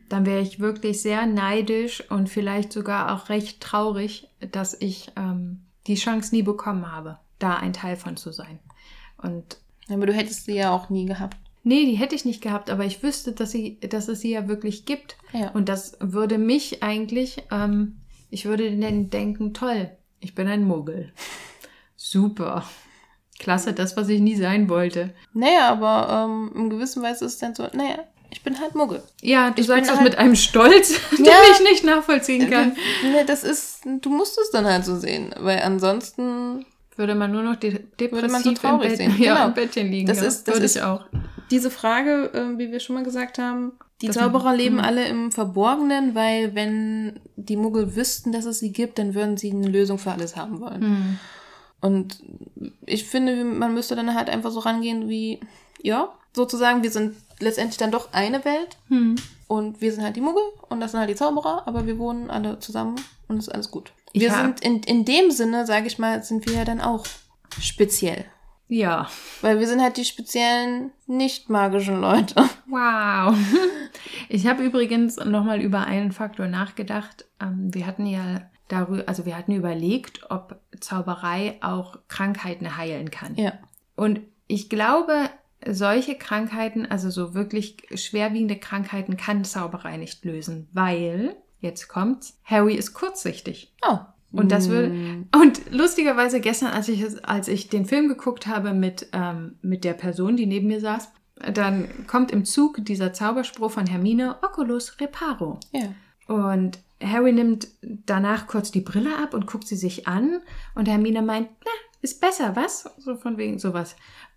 [0.09, 5.61] dann wäre ich wirklich sehr neidisch und vielleicht sogar auch recht traurig, dass ich ähm,
[5.87, 8.59] die Chance nie bekommen habe, da ein Teil von zu sein.
[9.17, 9.57] Und
[9.89, 11.37] Aber du hättest sie ja auch nie gehabt.
[11.63, 14.47] Nee, die hätte ich nicht gehabt, aber ich wüsste, dass, sie, dass es sie ja
[14.47, 15.17] wirklich gibt.
[15.33, 15.49] Ja.
[15.51, 17.97] Und das würde mich eigentlich, ähm,
[18.29, 21.11] ich würde dann denken, toll, ich bin ein Muggel.
[21.95, 22.63] Super.
[23.39, 25.13] Klasse, das, was ich nie sein wollte.
[25.33, 27.99] Naja, aber ähm, in gewisser Weise ist es dann so, naja,
[28.31, 29.01] ich bin halt Muggel.
[29.21, 31.33] Ja, du Ich sagst das halt- mit einem Stolz, den Ja.
[31.51, 32.75] ich nicht nachvollziehen kann.
[33.03, 36.65] Nee, das ist, du musst es dann halt so sehen, weil ansonsten
[36.97, 39.47] Würde man nur noch de depressiv Würde man so traurig im, Bett, sehen, ja, genau.
[39.47, 40.07] im Bettchen liegen.
[40.07, 41.01] Das ja, ist- das würde ist- ich auch.
[41.51, 44.81] diese Frage, äh, wie wir schon mal gesagt haben, die Das- Zauberer leben Mhm.
[44.81, 49.51] alle im Verborgenen, weil wenn die Muggel wüssten, dass es sie gibt, dann würden sie
[49.51, 50.81] eine Lösung für alles haben wollen.
[50.81, 51.19] Hm.
[51.85, 52.17] Und
[52.87, 55.39] ich finde, man müsste dann halt einfach so rangehen wie,
[55.83, 59.15] ja, sozusagen, wir sind letztendlich dann doch eine Welt Hm.
[59.47, 62.31] und wir sind halt die Muggel und das sind halt die Zauberer, aber wir wohnen
[62.31, 62.95] alle zusammen
[63.27, 63.91] und es ist alles gut.
[64.13, 67.05] Ich Wir sind in, in dem Sinne, sage ich mal, sind wir ja dann auch
[67.61, 68.25] speziell.
[68.67, 69.07] Ja.
[69.41, 72.35] Weil wir sind halt die speziellen, nicht magischen Leute.
[72.67, 73.35] Wow.
[74.27, 77.25] Ich habe übrigens nochmal über einen Faktor nachgedacht.
[77.39, 83.35] Ähm, Wir hatten ja darüber, also wir hatten überlegt, ob Zauberei auch Krankheiten heilen kann.
[83.35, 83.53] Ja.
[83.95, 85.29] Und ich glaube,
[85.67, 92.75] solche Krankheiten, also so wirklich schwerwiegende Krankheiten, kann Zauberei nicht lösen, weil, jetzt kommt's, Harry
[92.75, 93.73] ist kurzsichtig.
[93.87, 93.99] Oh.
[94.31, 94.89] Und das will.
[94.89, 95.27] Mm.
[95.33, 99.93] Und lustigerweise gestern, als ich, als ich den Film geguckt habe mit, ähm, mit der
[99.93, 101.09] Person, die neben mir saß,
[101.53, 105.59] dann kommt im Zug dieser Zauberspruch von Hermine, Oculus Reparo.
[105.71, 105.93] Ja.
[106.27, 110.41] Und Harry nimmt danach kurz die Brille ab und guckt sie sich an.
[110.73, 112.89] Und Hermine meint, na, ist besser, was?
[112.97, 113.95] So von wegen sowas.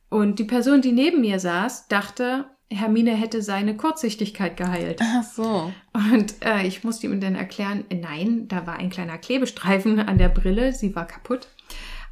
[0.09, 5.01] Und die Person, die neben mir saß, dachte, Hermine hätte seine Kurzsichtigkeit geheilt.
[5.03, 5.73] Ach so.
[5.95, 10.19] Und äh, ich musste ihm dann erklären, äh, nein, da war ein kleiner Klebestreifen an
[10.19, 11.49] der Brille, sie war kaputt.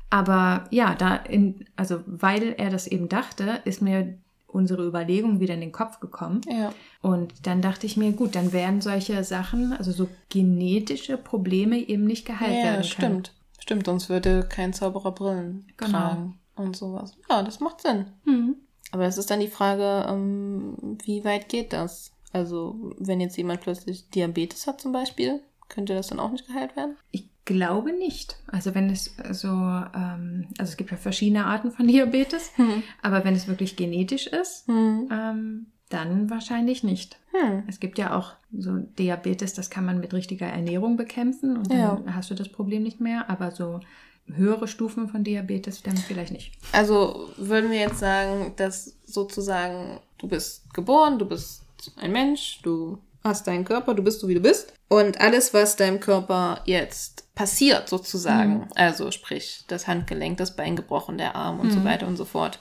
[0.09, 4.19] Aber ja, da in, also weil er das eben dachte, ist mir
[4.57, 6.41] unsere Überlegung wieder in den Kopf gekommen.
[6.51, 6.73] Ja.
[7.03, 12.05] Und dann dachte ich mir, gut, dann werden solche Sachen, also so genetische Probleme eben
[12.05, 12.85] nicht geheilt Ja, werden können.
[12.85, 13.33] stimmt.
[13.59, 15.91] Stimmt, sonst würde kein Zauberer Brillen Genau.
[15.91, 17.17] tragen und sowas.
[17.29, 18.07] Ja, das macht Sinn.
[18.25, 18.57] Hm.
[18.93, 22.13] Aber es ist dann die Frage, ähm, wie weit geht das?
[22.33, 26.77] Also, wenn jetzt jemand plötzlich Diabetes hat zum Beispiel, könnte das dann auch nicht geheilt
[26.77, 26.97] werden?
[27.11, 28.37] Ich glaube nicht.
[28.49, 32.83] Also wenn es so, ähm, also es gibt ja verschiedene Arten von Diabetes, Hm.
[33.01, 35.09] aber wenn es wirklich genetisch ist, Hm.
[35.11, 37.17] ähm, dann wahrscheinlich nicht.
[37.33, 37.63] Hm.
[37.69, 41.79] Es gibt ja auch so Diabetes, das kann man mit richtiger Ernährung bekämpfen und dann
[41.79, 42.03] Ja.
[42.15, 43.31] hast du das Problem nicht mehr.
[43.31, 43.81] Aber so
[44.27, 46.53] höhere Stufen von Diabetes dann vielleicht nicht.
[46.73, 51.63] Also würden wir jetzt sagen, dass sozusagen du bist geboren, du bist
[51.97, 54.73] ein Mensch, du hast deinen Körper, du bist so wie du bist.
[54.89, 61.19] Und alles, was deinem Körper jetzt passiert, sozusagen, also sprich das Handgelenk, das Bein gebrochen,
[61.19, 62.61] der Arm und so weiter und so fort,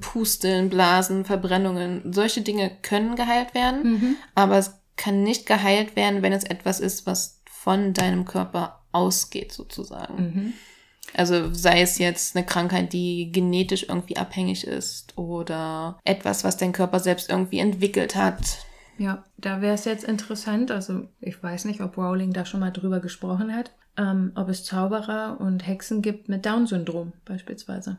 [0.00, 6.32] Pusteln, Blasen, Verbrennungen, solche Dinge können geheilt werden, aber es kann nicht geheilt werden, wenn
[6.32, 10.22] es etwas ist, was von deinem Körper ausgeht, sozusagen.
[10.22, 10.52] Mhm.
[11.16, 16.72] Also sei es jetzt eine Krankheit, die genetisch irgendwie abhängig ist oder etwas, was dein
[16.72, 18.58] Körper selbst irgendwie entwickelt hat.
[18.98, 22.70] Ja, da wäre es jetzt interessant, also ich weiß nicht, ob Rowling da schon mal
[22.70, 27.98] drüber gesprochen hat, ähm, ob es Zauberer und Hexen gibt mit Down-Syndrom beispielsweise.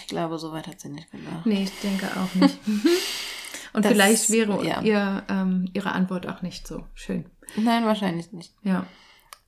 [0.00, 1.44] Ich glaube, so weit hat sie nicht gedacht.
[1.44, 2.58] Nee, ich denke auch nicht.
[3.72, 4.80] und Das- vielleicht wäre ja.
[4.82, 7.24] ihr, ähm, ihre Antwort auch nicht so schön.
[7.56, 8.54] Nein, wahrscheinlich nicht.
[8.62, 8.86] Ja,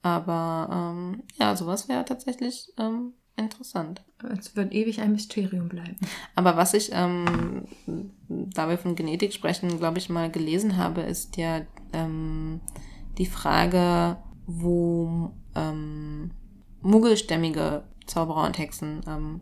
[0.03, 4.02] Aber ähm, ja, sowas wäre tatsächlich ähm, interessant.
[4.38, 5.96] es wird ewig ein Mysterium bleiben.
[6.34, 7.66] Aber was ich, ähm,
[8.28, 11.62] da wir von Genetik sprechen, glaube ich mal gelesen habe, ist ja
[11.92, 12.60] ähm,
[13.18, 14.16] die Frage,
[14.46, 16.30] wo ähm,
[16.82, 19.40] muggelstämmige Zauberer und Hexen ähm,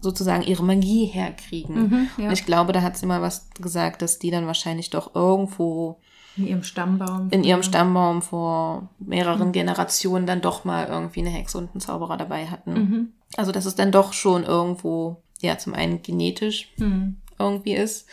[0.00, 1.88] sozusagen ihre Magie herkriegen.
[1.88, 2.28] Mhm, ja.
[2.28, 6.00] Und ich glaube, da hat sie mal was gesagt, dass die dann wahrscheinlich doch irgendwo
[6.36, 7.28] In ihrem Stammbaum.
[7.30, 12.16] in ihrem Stammbaum vor mehreren Generationen dann doch mal irgendwie eine Hexe und einen Zauberer
[12.16, 12.72] dabei hatten.
[12.72, 13.12] Mhm.
[13.36, 17.16] Also dass es dann doch schon irgendwo, ja, zum einen genetisch Mhm.
[17.38, 18.06] irgendwie ist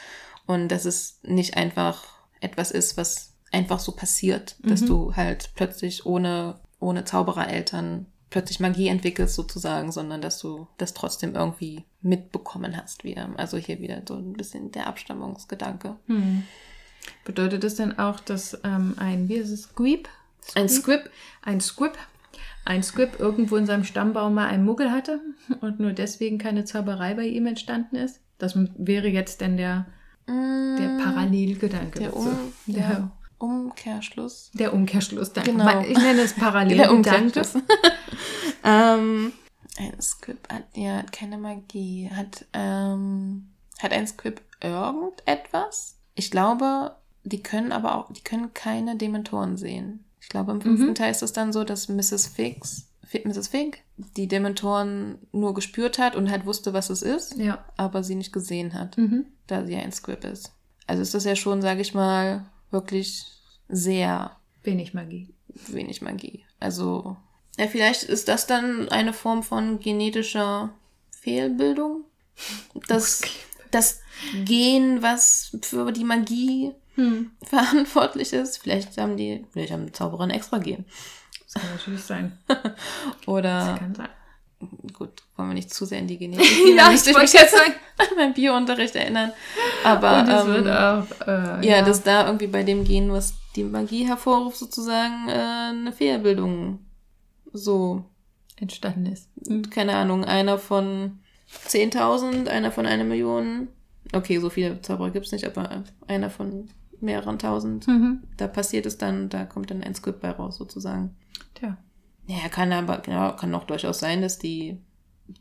[0.45, 2.03] und dass es nicht einfach
[2.41, 4.85] etwas ist, was einfach so passiert, dass Mhm.
[4.87, 11.35] du halt plötzlich ohne, ohne Zauberereltern plötzlich Magie entwickelst sozusagen, sondern dass du das trotzdem
[11.35, 13.29] irgendwie mitbekommen hast wieder.
[13.37, 15.97] Also hier wieder so ein bisschen der Abstammungsgedanke.
[17.25, 20.09] Bedeutet das denn auch, dass ähm, ein, wie ist es, Squeep?
[20.55, 21.09] Ein Squib,
[21.41, 21.97] Ein Squib,
[22.65, 25.21] ein Squib irgendwo in seinem Stammbaum mal einen Muggel hatte
[25.61, 28.19] und nur deswegen keine Zauberei bei ihm entstanden ist?
[28.37, 29.85] Das wäre jetzt denn der,
[30.27, 31.99] der Parallelgedanke.
[31.99, 34.51] Der, um, der Umkehrschluss.
[34.53, 35.33] der Umkehrschluss.
[35.33, 35.51] Danke.
[35.51, 35.81] Genau.
[35.81, 36.95] Ich nenne es Der Parallelgedanke.
[36.95, 37.55] Umkehrschluss.
[38.63, 39.33] ähm,
[39.77, 42.09] ein Squib hat, ja, keine Magie.
[42.13, 43.49] Hat, ähm,
[43.79, 45.97] hat ein Squib irgendetwas.
[46.15, 50.03] Ich glaube, die können aber auch, die können keine Dementoren sehen.
[50.21, 50.95] Ich glaube, im fünften Mhm.
[50.95, 52.27] Teil ist es dann so, dass Mrs.
[52.27, 53.47] Fix, Fi- Mrs.
[53.49, 53.83] Fig
[54.17, 57.63] die Dementoren nur gespürt hat und halt wusste, was es ist, Ja.
[57.77, 59.25] aber sie nicht gesehen hat, Mhm.
[59.47, 60.51] da sie ein Squib ist.
[60.87, 63.25] Also ist das ja schon, sage ich mal, wirklich
[63.69, 64.31] sehr
[64.63, 65.33] Wenig Magie.
[65.67, 66.45] wenig Magie.
[66.59, 67.17] Also,
[67.57, 70.73] ja, vielleicht ist das dann eine Form von genetischer
[71.11, 72.03] Fehlbildung.
[72.87, 73.21] Das,
[73.73, 74.01] das
[74.45, 77.31] Gen, was für die Magie Hm.
[77.43, 78.59] verantwortlich ist.
[78.59, 80.85] Vielleicht haben die, vielleicht haben Zauberer ein extra Gen.
[81.45, 82.37] Das kann natürlich sein.
[83.25, 84.09] Oder, Kann sein.
[84.93, 86.77] gut, wollen wir nicht zu sehr in die Genetik gehen.
[86.77, 87.73] Ja, ich ich mich jetzt an
[88.15, 89.31] meinen Biounterricht erinnern.
[89.83, 93.33] Aber, Und es ähm, wird auch, äh, ja, dass da irgendwie bei dem Gen, was
[93.55, 96.79] die Magie hervorruft, sozusagen äh, eine Fehlbildung
[97.51, 98.03] so
[98.55, 99.29] entstanden ist.
[99.71, 101.19] keine Ahnung, einer von
[101.67, 103.67] 10.000, einer von einer Million.
[104.13, 107.87] Okay, so viele Zauberer gibt's nicht, aber einer von mehreren tausend.
[107.87, 108.23] Mhm.
[108.37, 111.15] Da passiert es dann, da kommt dann ein Script bei raus, sozusagen.
[111.55, 111.77] Tja.
[112.27, 114.77] Ja, kann aber, genau, kann auch durchaus sein, dass die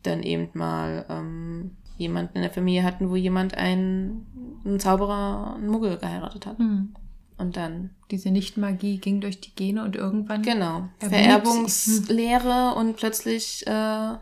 [0.02, 5.68] dann eben mal ähm, jemanden in der Familie hatten, wo jemand einen, einen Zauberer, einen
[5.68, 6.58] Muggel geheiratet hat.
[6.58, 6.94] Hm.
[7.38, 10.42] Und dann, Diese Nicht-Magie ging durch die Gene und irgendwann.
[10.42, 14.14] genau, Vererbungslehre und plötzlich äh,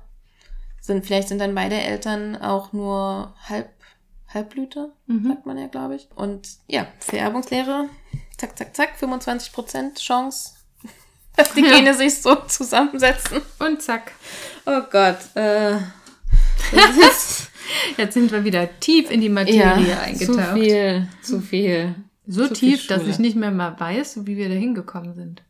[0.91, 3.69] sind, vielleicht sind dann beide Eltern auch nur halb,
[4.29, 5.29] Halbblüte, Mhm.
[5.29, 6.09] sagt man ja, glaube ich.
[6.15, 7.89] Und ja, Vererbungslehre,
[8.37, 10.53] zack, zack, zack, 25% Chance,
[11.37, 11.73] dass die Ja.
[11.79, 13.41] Gene sich so zusammensetzen.
[13.59, 14.13] Und zack.
[14.67, 15.77] Oh Gott, äh,
[17.97, 20.01] Jetzt sind wir wieder tief in die Materie zu
[20.37, 20.53] eingetaucht.
[20.59, 21.95] viel, zu viel.
[22.27, 23.11] So zu viel tief, dass Schule.
[23.13, 25.43] ich nicht mehr mal weiß, wie wir da hingekommen sind.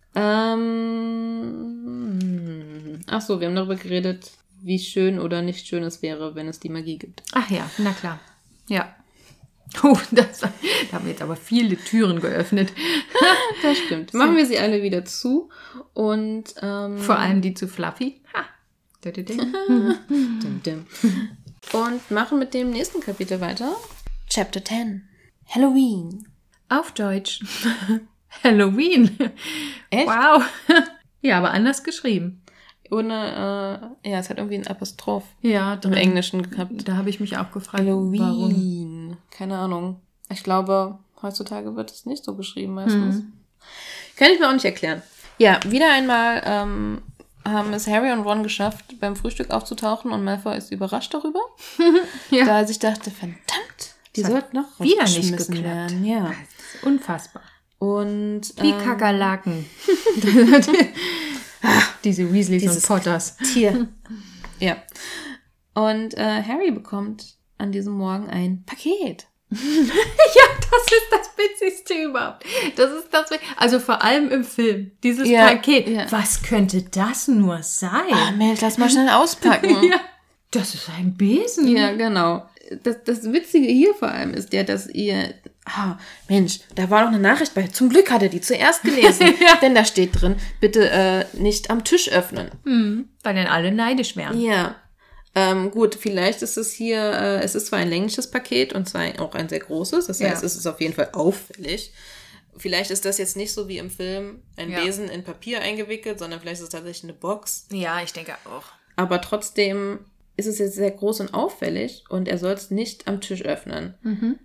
[1.60, 4.30] Ähm, ach so, wir haben darüber geredet,
[4.62, 7.22] wie schön oder nicht schön es wäre, wenn es die Magie gibt.
[7.32, 8.20] Ach ja, na klar.
[8.68, 8.94] Ja.
[9.84, 10.50] Oh, das, da
[10.90, 12.72] haben wir jetzt aber viele Türen geöffnet.
[13.62, 14.14] Das stimmt.
[14.14, 15.50] Machen wir sie alle wieder zu
[15.92, 18.20] und ähm, Vor allem die zu Fluffy.
[18.34, 18.44] Ha.
[21.72, 23.76] Und machen mit dem nächsten Kapitel weiter.
[24.28, 25.08] Chapter 10.
[25.46, 26.26] Halloween.
[26.68, 27.40] Auf Deutsch.
[28.42, 29.16] Halloween.
[29.90, 30.06] Echt?
[30.06, 30.42] Wow.
[31.22, 32.39] Ja, aber anders geschrieben.
[32.90, 35.92] Ohne, äh, ja, es hat irgendwie ein Apostroph Ja, im drin.
[35.94, 36.88] Englischen gehabt.
[36.88, 38.20] Da habe ich mich auch gefragt, Halloween.
[38.20, 39.16] warum.
[39.30, 40.00] Keine Ahnung.
[40.30, 43.16] Ich glaube, heutzutage wird es nicht so geschrieben meistens.
[43.16, 43.32] Hm.
[44.16, 45.02] Kann ich mir auch nicht erklären.
[45.38, 47.02] Ja, wieder einmal ähm,
[47.44, 51.40] haben es Harry und Ron geschafft, beim Frühstück aufzutauchen und Malfoy ist überrascht darüber.
[52.30, 52.44] Ja.
[52.44, 53.40] Da er sich dachte, verdammt,
[54.16, 55.62] die sollten noch wieder nicht geklappt.
[55.64, 56.04] werden.
[56.04, 56.32] Ja.
[56.82, 57.42] Unfassbar.
[57.78, 59.64] Und Wie ähm, Kakerlaken.
[62.04, 63.36] Diese Weasleys Dieses- und Potters.
[63.52, 63.88] Tier.
[64.60, 64.76] ja.
[65.74, 69.26] Und äh, Harry bekommt an diesem Morgen ein Paket.
[70.32, 72.44] Ja, das ist das Witzigste überhaupt.
[72.76, 74.92] Das ist das, also vor allem im Film.
[75.02, 75.88] Dieses Ja, Paket.
[75.88, 76.06] ja.
[76.12, 78.12] Was könnte das nur sein?
[78.12, 79.82] Ah, Mel, lass mal schnell auspacken.
[79.82, 80.00] ja.
[80.52, 81.66] Das ist ein Besen.
[81.76, 82.48] Ja, genau.
[82.84, 85.34] Das, das Witzige hier vor allem ist ja, dass ihr.
[85.76, 85.98] Ah,
[86.28, 87.66] Mensch, da war noch eine Nachricht bei.
[87.68, 89.34] Zum Glück hat er die zuerst gelesen.
[89.40, 89.56] Ja.
[89.62, 92.50] Denn da steht drin, bitte äh, nicht am Tisch öffnen.
[92.64, 94.40] Hm, weil dann alle neidisch wären.
[94.40, 94.76] Ja.
[95.34, 99.04] Ähm, gut, vielleicht ist es hier, äh, es ist zwar ein längliches Paket und zwar
[99.20, 100.46] auch ein sehr großes, das heißt, Ja.
[100.46, 101.92] es ist auf jeden Fall auffällig.
[102.56, 104.82] Vielleicht ist das jetzt nicht so wie im Film ein Ja.
[104.82, 107.66] Besen in Papier eingewickelt, sondern vielleicht ist es tatsächlich eine Box.
[107.70, 108.64] Ja, ich denke auch.
[108.96, 110.00] Aber trotzdem
[110.36, 113.94] ist es jetzt sehr groß und auffällig und er soll es nicht am Tisch öffnen.
[114.02, 114.38] Mhm.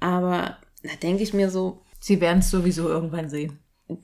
[0.00, 3.58] Aber da denke ich mir so, Sie werden es sowieso irgendwann sehen.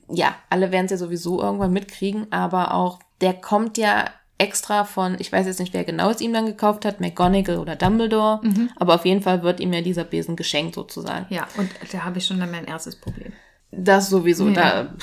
[0.09, 5.15] ja, alle werden es ja sowieso irgendwann mitkriegen, aber auch der kommt ja extra von,
[5.19, 8.41] ich weiß jetzt nicht, wer genau es ihm dann gekauft hat, McGonagall oder Dumbledore,
[8.75, 11.25] aber auf jeden Fall wird ihm ja dieser Besen geschenkt sozusagen.
[11.29, 13.31] Ja, und da habe ich schon dann mein erstes Problem.
[13.71, 14.83] Das sowieso, Ja.
[14.83, 14.93] da,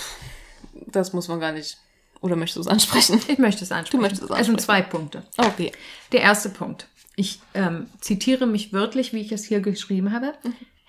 [0.89, 1.79] das muss man gar nicht,
[2.21, 3.21] oder möchtest du es ansprechen?
[3.29, 4.03] Ich möchte es ansprechen.
[4.03, 4.59] möchtest es Es sind ansprechen.
[4.59, 5.23] zwei Punkte.
[5.39, 5.73] Okay.
[6.13, 6.89] Der erste Punkt.
[7.17, 10.35] Ich ähm, zitiere mich wörtlich, wie ich es hier geschrieben habe.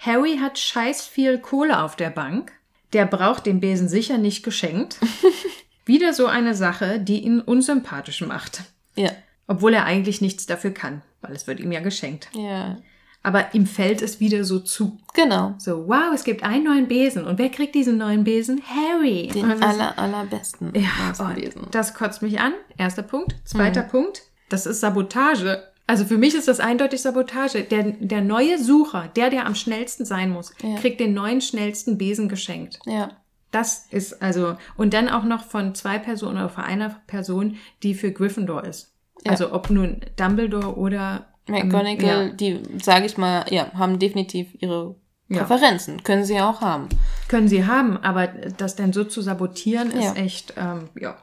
[0.06, 2.52] Harry hat scheiß viel Kohle auf der Bank.
[2.92, 4.98] Der braucht den Besen sicher nicht geschenkt.
[5.86, 8.64] Wieder so eine Sache, die ihn unsympathisch macht.
[8.96, 9.12] Ja.
[9.48, 12.30] Obwohl er eigentlich nichts dafür kann, weil es wird ihm ja geschenkt.
[12.34, 12.78] Ja.
[13.26, 14.98] Aber ihm fällt es wieder so zu.
[15.14, 15.56] Genau.
[15.58, 17.26] So, wow, es gibt einen neuen Besen.
[17.26, 18.62] Und wer kriegt diesen neuen Besen?
[18.68, 19.30] Harry.
[19.34, 21.68] Den ist- aller, allerbesten ja, Besen.
[21.72, 22.54] das kotzt mich an.
[22.78, 23.36] Erster Punkt.
[23.46, 24.24] Zweiter Punkt.
[24.50, 25.64] Das ist Sabotage.
[25.86, 27.64] Also für mich ist das eindeutig Sabotage.
[27.64, 30.76] Der, der neue Sucher, der, der am schnellsten sein muss, Ja.
[30.78, 32.80] kriegt den neuen schnellsten Besen geschenkt.
[32.86, 33.12] Ja.
[33.52, 37.94] Das ist also, und dann auch noch von zwei Personen oder von einer Person, die
[37.94, 38.94] für Gryffindor ist.
[39.26, 39.32] Ja.
[39.32, 42.34] Also ob nun Dumbledore oder McGonagall, Ja.
[42.34, 44.96] die, sage ich mal, ja, haben definitiv ihre
[45.28, 45.44] Ja.
[45.44, 46.02] Präferenzen.
[46.04, 46.88] Können sie ja auch haben.
[47.28, 50.14] Können sie haben, aber das dann so zu sabotieren, ist Ja.
[50.14, 51.18] echt, ähm, ja,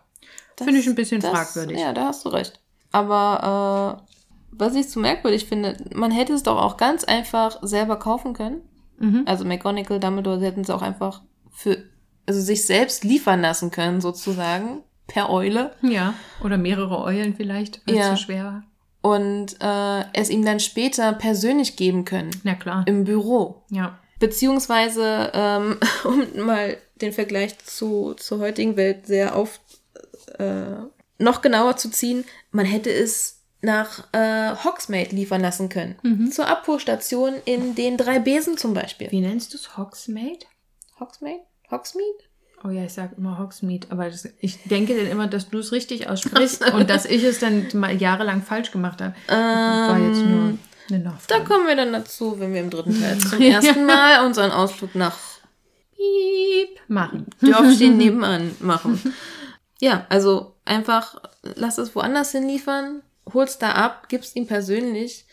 [0.58, 1.78] finde ich ein bisschen das, fragwürdig.
[1.80, 2.60] Ja, da hast du recht.
[2.92, 4.09] Aber äh,
[4.52, 8.62] was ich so merkwürdig finde, man hätte es doch auch ganz einfach selber kaufen können.
[8.98, 9.22] Mhm.
[9.26, 11.78] Also McGonagall, Dumbledore, sie hätten es auch einfach für,
[12.26, 15.72] also sich selbst liefern lassen können, sozusagen, per Eule.
[15.82, 18.12] Ja, oder mehrere Eulen vielleicht, weil Ja.
[18.12, 18.62] es zu schwer war.
[19.02, 22.30] Und äh, es ihm dann später persönlich geben können.
[22.44, 22.84] Na klar.
[22.86, 23.62] Im Büro.
[23.70, 23.98] Ja.
[24.18, 29.60] Beziehungsweise, ähm, um mal den Vergleich zu, zur heutigen Welt sehr auf
[30.38, 30.76] äh,
[31.18, 35.96] noch genauer zu ziehen, man hätte es nach äh, Hogsmeade liefern lassen können.
[36.02, 36.30] Mhm.
[36.32, 39.10] Zur Abfuhrstation in den drei Besen zum Beispiel.
[39.10, 39.76] Wie nennst du es?
[39.76, 40.46] Hogsmeade?
[40.98, 41.40] Hogsmeade?
[41.70, 42.24] Hogsmeade?
[42.64, 45.72] Oh ja, ich sag immer Hogsmeade, aber das, ich denke dann immer, dass du es
[45.72, 49.14] richtig aussprichst und dass ich es dann mal jahrelang falsch gemacht habe.
[49.28, 50.58] war jetzt nur Ähm,
[50.90, 51.44] eine da Nachfrage.
[51.44, 55.16] kommen wir dann dazu, wenn wir im dritten Teil zum ersten Mal unseren Ausflug nach
[55.96, 57.26] Piep machen.
[57.40, 59.14] Dörfchen nebenan machen.
[59.80, 63.02] Ja, also einfach lass es woanders hinliefern,
[63.34, 65.26] hol's da ab, gib's ihm persönlich.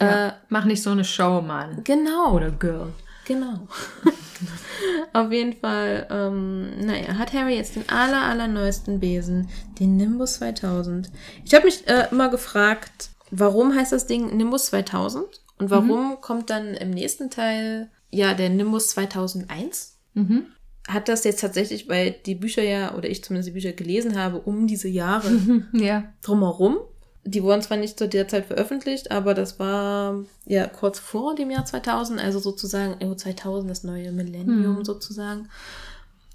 [0.00, 0.36] Ja.
[0.48, 1.82] Mach nicht so eine Show, Mann.
[1.84, 2.34] Genau.
[2.34, 2.92] Oder Girl.
[3.24, 3.68] Genau.
[5.12, 9.48] Auf jeden Fall, ähm, naja, hat Harry jetzt den aller, allerneuesten Besen,
[9.78, 11.10] den Nimbus 2000.
[11.44, 15.24] Ich habe mich äh, immer gefragt, warum heißt das Ding Nimbus 2000?
[15.58, 19.98] Und warum kommt dann im nächsten Teil ja der Nimbus 2001?
[20.14, 20.46] Mhm.
[20.88, 24.40] Hat das jetzt tatsächlich, weil die Bücher ja, oder ich zumindest die Bücher gelesen habe,
[24.40, 25.30] um diese Jahre
[25.72, 26.04] Ja.
[26.22, 26.78] drumherum.
[27.24, 31.50] Die wurden zwar nicht zu der Zeit veröffentlicht, aber das war ja kurz vor dem
[31.50, 34.84] Jahr 2000, also sozusagen Euro 2000, das neue Millennium Hm.
[34.84, 35.48] sozusagen.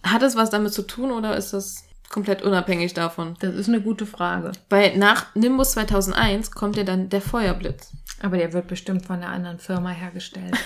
[0.04, 3.36] Hat es was damit zu tun oder ist das komplett unabhängig davon?
[3.42, 4.54] Das ist eine gute Frage.
[4.70, 7.92] Weil nach Nimbus 2001 kommt ja dann der Feuerblitz.
[8.22, 10.56] Aber der wird bestimmt von einer anderen Firma hergestellt.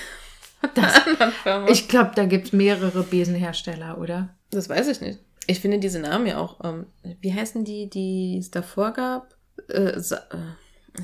[0.75, 0.93] Das,
[1.69, 4.29] ich glaube, da gibt es mehrere Besenhersteller, oder?
[4.51, 5.17] Das weiß ich nicht.
[5.47, 6.85] Ich finde diese Namen ja auch, ähm,
[7.19, 9.33] wie heißen die, die es davor gab?
[9.69, 10.01] Äh, äh,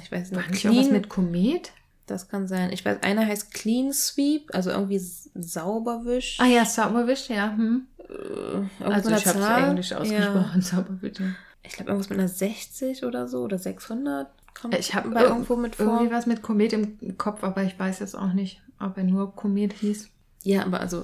[0.04, 0.68] ich weiß War nicht.
[0.68, 1.72] auch was mit Komet?
[2.08, 2.72] Das kann sein.
[2.72, 5.00] Ich weiß, einer heißt Clean Sweep, also irgendwie
[5.36, 6.38] Sauberwisch.
[6.40, 7.52] Ah ja, Sauberwisch, ja.
[7.52, 7.88] Hm.
[8.00, 9.98] Äh, Also ich habe es englisch Ja.
[9.98, 11.20] ausgesprochen, Sauberwisch.
[11.20, 11.26] ja.
[11.64, 14.28] Ich glaube, irgendwas mit einer 60 oder so oder 600
[14.60, 15.86] kommt Ich habe irgendwo mit vor.
[15.86, 19.36] irgendwie was mit Komet im Kopf, aber ich weiß jetzt auch nicht, ob er nur
[19.36, 20.08] Komet hieß.
[20.44, 21.04] Ja, aber also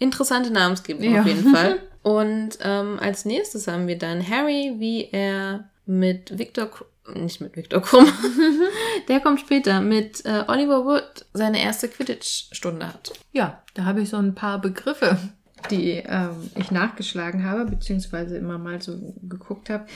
[0.00, 1.20] interessante Namensgebung Ja.
[1.20, 1.78] auf jeden Fall.
[2.02, 6.70] Und ähm, als nächstes haben wir dann Harry, wie er mit Victor,
[7.14, 8.06] nicht mit Victor Krumm,
[9.08, 13.12] der kommt später, mit äh, Oliver Wood seine erste Quidditch-Stunde hat.
[13.32, 15.18] Ja, da habe ich so ein paar Begriffe,
[15.70, 19.86] die ähm, ich nachgeschlagen habe, beziehungsweise immer mal so geguckt habe.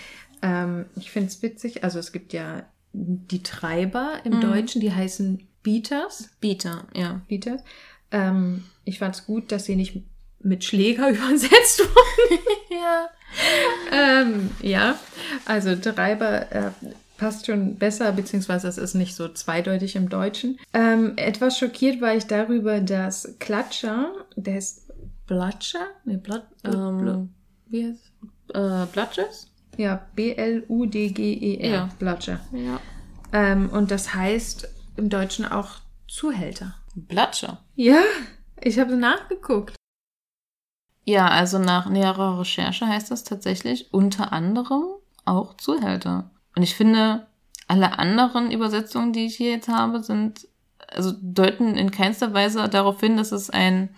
[0.43, 4.41] Ähm, ich finde es witzig, also es gibt ja die Treiber im Mhm.
[4.41, 6.31] Deutschen, die heißen Beaters.
[6.41, 7.21] Bieter, ja.
[7.29, 7.63] Beaters.
[8.11, 10.03] Ähm, ich fand es gut, dass sie nicht
[10.41, 12.41] mit Schläger übersetzt wurden.
[12.71, 13.09] Ja.
[13.93, 14.97] Ähm, ja,
[15.45, 16.71] also Treiber äh,
[17.19, 20.59] passt schon besser, beziehungsweise es ist nicht so zweideutig im Deutschen.
[20.75, 24.83] Ähm, etwas schockiert war ich darüber, dass Klatscher, der ist
[25.27, 25.87] Blutscher?
[26.05, 27.31] Nee, Blu- Ähm,
[27.69, 28.13] wie heißt
[28.55, 29.51] äh, Bludges?
[29.77, 31.69] Ja, B-L-U-D-G-E-R.
[31.71, 31.89] Ja.
[31.99, 32.41] Blutscher.
[32.53, 32.81] Ja.
[33.33, 36.75] Ähm, und das heißt im Deutschen auch Zuhälter.
[36.95, 37.59] Blutscher.
[37.75, 38.01] Ja,
[38.63, 39.75] ich habe nachgeguckt.
[41.09, 44.83] Ja, also nach näherer Recherche heißt das tatsächlich unter anderem
[45.25, 46.31] auch Zuhälter.
[46.57, 47.29] Und ich finde,
[47.69, 50.49] alle anderen Übersetzungen, die ich hier jetzt habe, sind,
[50.89, 53.95] also deuten in keinster Weise darauf hin, dass es ein,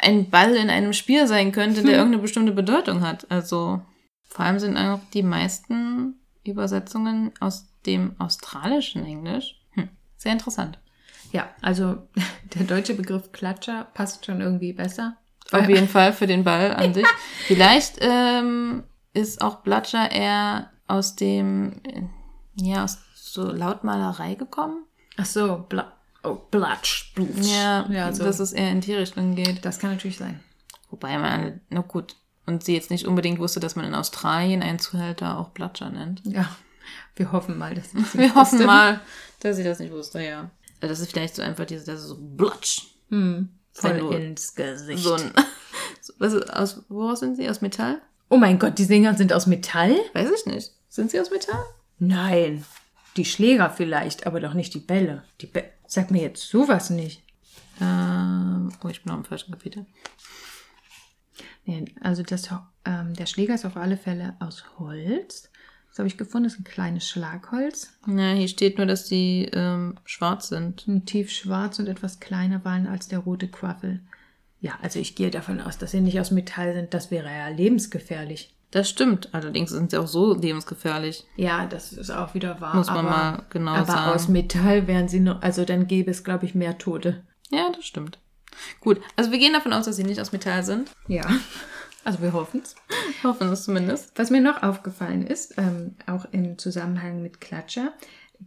[0.00, 1.98] ein Ball in einem Spiel sein könnte, der Hm.
[1.98, 3.30] irgendeine bestimmte Bedeutung hat.
[3.30, 3.80] Also
[4.24, 9.60] vor allem sind auch die meisten Übersetzungen aus dem australischen Englisch.
[9.74, 10.80] Hm, sehr interessant.
[11.30, 11.98] Ja, also
[12.54, 15.16] der deutsche Begriff Klatscher passt schon irgendwie besser.
[15.52, 17.06] Auf jeden Fall für den Ball an sich.
[17.46, 18.84] Vielleicht ähm,
[19.14, 22.02] ist auch Blutscher eher aus dem, äh,
[22.56, 24.84] ja, aus so Lautmalerei gekommen.
[25.16, 25.92] Ach so, Bla
[26.22, 27.46] oh, Blatsch, Blutsch.
[27.46, 28.24] Ja, ja so.
[28.24, 29.64] dass es eher in die Richtung geht.
[29.64, 30.40] das kann natürlich sein.
[30.90, 34.78] Wobei man, na gut, und sie jetzt nicht unbedingt wusste, dass man in Australien einen
[34.78, 36.22] Zuhälter auch Blutscher nennt.
[36.24, 36.48] Ja,
[37.16, 39.00] wir hoffen mal, dass das Wir hoffen mal,
[39.40, 40.50] dass sie das nicht wusste, ja.
[40.80, 42.86] Also Das ist vielleicht so einfach diese, das ist so Blutsch.
[43.10, 45.02] Hm, voll ins Gesicht.
[45.02, 45.32] So ein,
[46.18, 47.48] was ist, aus, woraus sind sie?
[47.48, 48.00] Aus Metall?
[48.28, 49.96] oh mein Gott, die Dinger sind aus Metall?
[50.12, 50.72] Weiß ich nicht.
[50.88, 51.64] Sind sie aus Metall?
[51.98, 52.64] Nein,
[53.16, 55.24] die Schläger vielleicht, aber doch nicht die Bälle.
[55.40, 57.22] Die Bä Sag mir jetzt sowas nicht.
[57.80, 59.86] Ähm, oh, ich bin noch im falschen Kapitel.
[61.64, 62.50] Nee, also das,
[62.84, 65.50] ähm, der Schläger ist auf alle Fälle aus Holz.
[65.98, 66.44] Was habe ich gefunden?
[66.44, 67.92] Das ist ein kleines Schlagholz.
[68.06, 70.86] Ja, hier steht nur, dass die ähm, schwarz sind.
[70.86, 73.98] Ein tief schwarz und etwas kleiner waren als der rote Quaffel.
[74.60, 76.94] Ja, also ich gehe davon aus, dass sie nicht aus Metall sind.
[76.94, 78.54] Das wäre ja lebensgefährlich.
[78.70, 79.34] Das stimmt.
[79.34, 81.26] Allerdings sind sie auch so lebensgefährlich.
[81.34, 82.76] Ja, das ist auch wieder wahr.
[82.76, 84.12] Muss man aber, mal genau aber sagen.
[84.12, 87.24] aus Metall wären sie nur, also dann gäbe es, glaube ich, mehr Tote.
[87.50, 88.20] Ja, das stimmt.
[88.78, 90.92] Gut, also wir gehen davon aus, dass sie nicht aus Metall sind.
[91.08, 91.26] Ja.
[92.04, 92.76] Also wir hoffen es.
[93.22, 94.18] Hoffen es zumindest.
[94.18, 97.92] Was mir noch aufgefallen ist, ähm, auch im Zusammenhang mit Klatscher,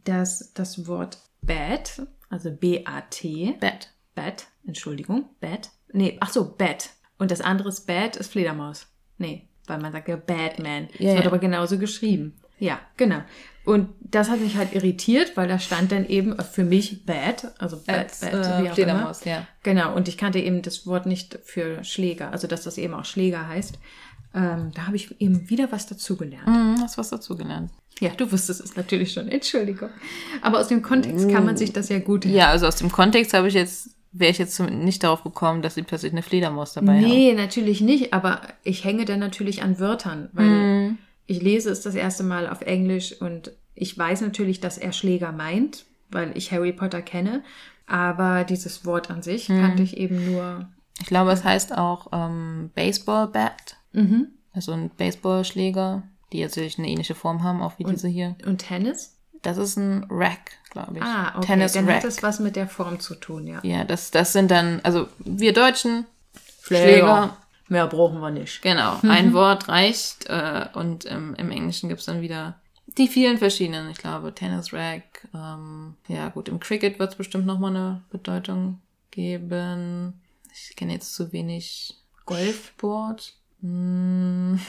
[0.06, 3.92] dass das Wort Bat, also B-A-T, Bad.
[4.16, 6.92] Bat, Entschuldigung, Bat, nee, ach so, Bat.
[7.18, 8.88] Und das andere ist Bat, ist Fledermaus.
[9.18, 10.88] Nee, weil man sagt ja Batman.
[10.98, 12.38] Ja, das wird aber genauso geschrieben.
[12.62, 13.22] Ja, genau.
[13.66, 17.78] Und das hat mich halt irritiert, weil da stand dann eben für mich Bat, also
[17.86, 19.36] Bat, Als Bat, äh, wie auch Fledermaus, immer.
[19.36, 19.48] ja.
[19.64, 23.06] Genau, und ich kannte eben das Wort nicht für Schläger, also dass das eben auch
[23.06, 23.78] Schläger heißt.
[24.34, 26.48] Ähm, da habe ich eben wieder was dazugelernt.
[26.48, 27.70] Mhm, hast was dazugelernt.
[28.00, 29.90] Ja, du wusstest es natürlich schon, Entschuldigung.
[30.42, 33.34] Aber aus dem Kontext kann man sich das ja gut Ja, also aus dem Kontext
[33.34, 36.94] habe ich jetzt, wäre ich jetzt nicht darauf gekommen, dass sie plötzlich eine Fledermaus dabei
[36.96, 37.02] haben.
[37.10, 40.98] Nee, natürlich nicht, aber ich hänge dann natürlich an Wörtern, weil Mhm.
[41.32, 45.32] Ich lese es das erste Mal auf Englisch und ich weiß natürlich, dass er Schläger
[45.32, 47.42] meint, weil ich Harry Potter kenne,
[47.88, 49.62] aber dieses Wort an sich Mhm.
[49.62, 50.68] kannte ich eben nur.
[51.00, 53.78] Ich glaube, es heißt auch ähm, Baseball Bat.
[53.94, 54.28] Mhm.
[54.54, 56.04] Also ein Baseballschläger,
[56.34, 58.36] die natürlich eine ähnliche Form haben, auch wie diese hier.
[58.46, 59.18] Und Tennis?
[59.42, 61.04] Das ist ein Rack, glaube ich.
[61.04, 61.98] Ah, okay, Tennis dann Rack.
[61.98, 63.60] hat es was mit der Form zu tun, ja.
[63.64, 66.06] ja, das, das sind dann, also wir Deutschen,
[66.64, 66.84] Schläger.
[66.86, 67.38] Schläger,
[67.72, 68.62] Mehr brauchen wir nicht.
[68.62, 70.26] genau, ein Wort reicht.
[70.28, 72.60] Äh, und ähm, im Englischen gibt's dann wieder
[72.98, 75.26] die vielen verschiedenen, ich glaube, Tennis Rack.
[75.34, 80.20] Ähm, ja, gut, im Cricket wird's bestimmt nochmal eine Bedeutung geben.
[80.54, 81.96] Ich kenne jetzt zu wenig
[82.26, 83.36] Golfsport.
[83.62, 84.60] Hm.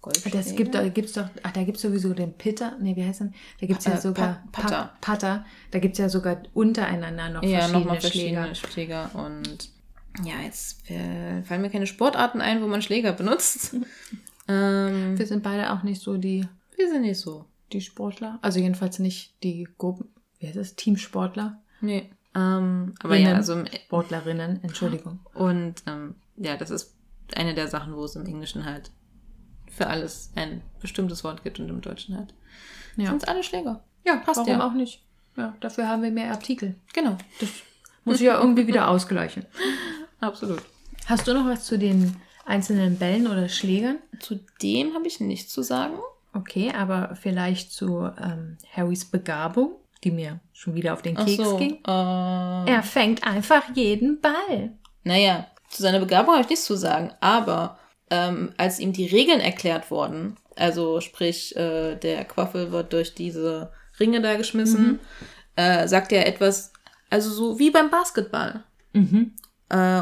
[0.00, 0.38] Golfschläger?
[0.38, 3.34] Das gibt, da gibt's doch, ach, da gibt's sowieso den Pitter, nee, wie heißt denn?
[3.60, 4.92] Da gibt's ja Äh, sogar Pa- Putter.
[5.00, 5.44] Putter.
[5.72, 8.00] Da gibt's ja sogar untereinander noch ja, verschiedene Schläger.
[8.00, 9.10] verschiedene Schläger.
[9.14, 9.73] Und
[10.22, 13.74] ja, jetzt äh, fallen mir keine Sportarten ein, wo man Schläger benutzt.
[14.48, 16.46] ähm, Wir sind beide auch nicht so die,
[16.76, 17.46] wir sind nicht so.
[17.72, 18.38] die Sportler.
[18.42, 20.08] Also jedenfalls nicht die Gruppen,
[20.38, 20.76] wie heißt das?
[20.76, 21.60] Teamsportler?
[21.80, 22.10] Nee.
[22.36, 23.30] Ähm, aber Innen.
[23.30, 25.20] ja, also im, Sportlerinnen, Entschuldigung.
[25.34, 26.96] und ähm, ja, das ist
[27.36, 28.90] eine der Sachen, wo es im Englischen halt
[29.70, 32.34] für alles ein bestimmtes Wort gibt und im Deutschen halt.
[32.96, 33.10] Ja.
[33.10, 33.82] Sind alle Schläger.
[34.04, 34.66] Ja, passt warum ja.
[34.66, 35.04] auch nicht?
[35.36, 36.76] Ja, dafür haben wir mehr Artikel.
[36.92, 37.16] Genau.
[37.40, 37.48] Das
[38.04, 39.46] muss ich ja irgendwie wieder ausgleichen.
[40.20, 40.62] Absolut.
[41.06, 43.98] Hast du noch was zu den einzelnen Bällen oder Schlägern?
[44.20, 45.94] Zu dem habe ich nichts zu sagen.
[46.32, 51.36] Okay, aber vielleicht zu ähm, Harrys Begabung, die mir schon wieder auf den Ach Keks
[51.44, 51.74] so, ging.
[51.86, 54.72] äh, Er fängt einfach jeden Ball.
[55.04, 57.78] Naja, zu seiner Begabung habe ich nichts zu sagen, aber
[58.10, 63.72] ähm, als ihm die Regeln erklärt wurden, also sprich, äh, der Quaffel wird durch diese
[64.00, 65.00] Ringe da geschmissen,
[65.56, 66.72] äh, sagt er etwas,
[67.10, 68.64] also so wie beim Basketball.
[68.92, 68.98] Äh,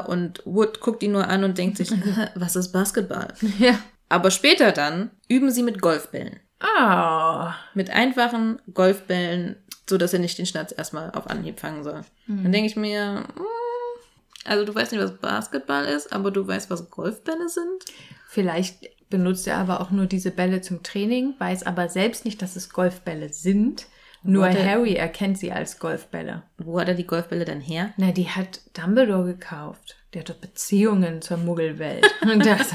[0.06, 1.90] und Wood guckt ihn nur an und denkt sich,
[2.34, 3.28] was ist Basketball?
[3.58, 3.78] Ja.
[4.08, 6.38] Aber später dann üben sie mit Golfbällen.
[6.60, 7.54] Ah.
[7.72, 9.56] Mit einfachen Golfbällen,
[9.88, 12.02] so dass er nicht den Schnatz erstmal auf Anhieb fangen soll.
[12.26, 16.68] Dann denke ich mir, mm, also du weißt nicht, was Basketball ist, aber du weißt,
[16.68, 17.86] was Golfbälle sind.
[18.28, 22.56] Vielleicht benutzt er aber auch nur diese Bälle zum Training, weiß aber selbst nicht, dass
[22.56, 23.86] es Golfbälle sind.
[24.24, 24.64] Nur Warte.
[24.64, 26.42] Harry erkennt sie als Golfbälle.
[26.58, 27.92] Wo hat er die Golfbälle denn her?
[27.96, 29.96] Na, die hat Dumbledore gekauft.
[30.14, 32.06] Der hat doch Beziehungen zur Muggelwelt.
[32.22, 32.72] Und das,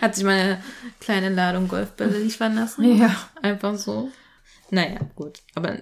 [0.00, 0.62] Hat sich mal eine
[1.00, 2.96] kleine Ladung Golfbälle liefern lassen?
[2.98, 3.14] ja.
[3.42, 4.08] Einfach so.
[4.70, 5.38] Naja, gut.
[5.54, 5.76] Aber,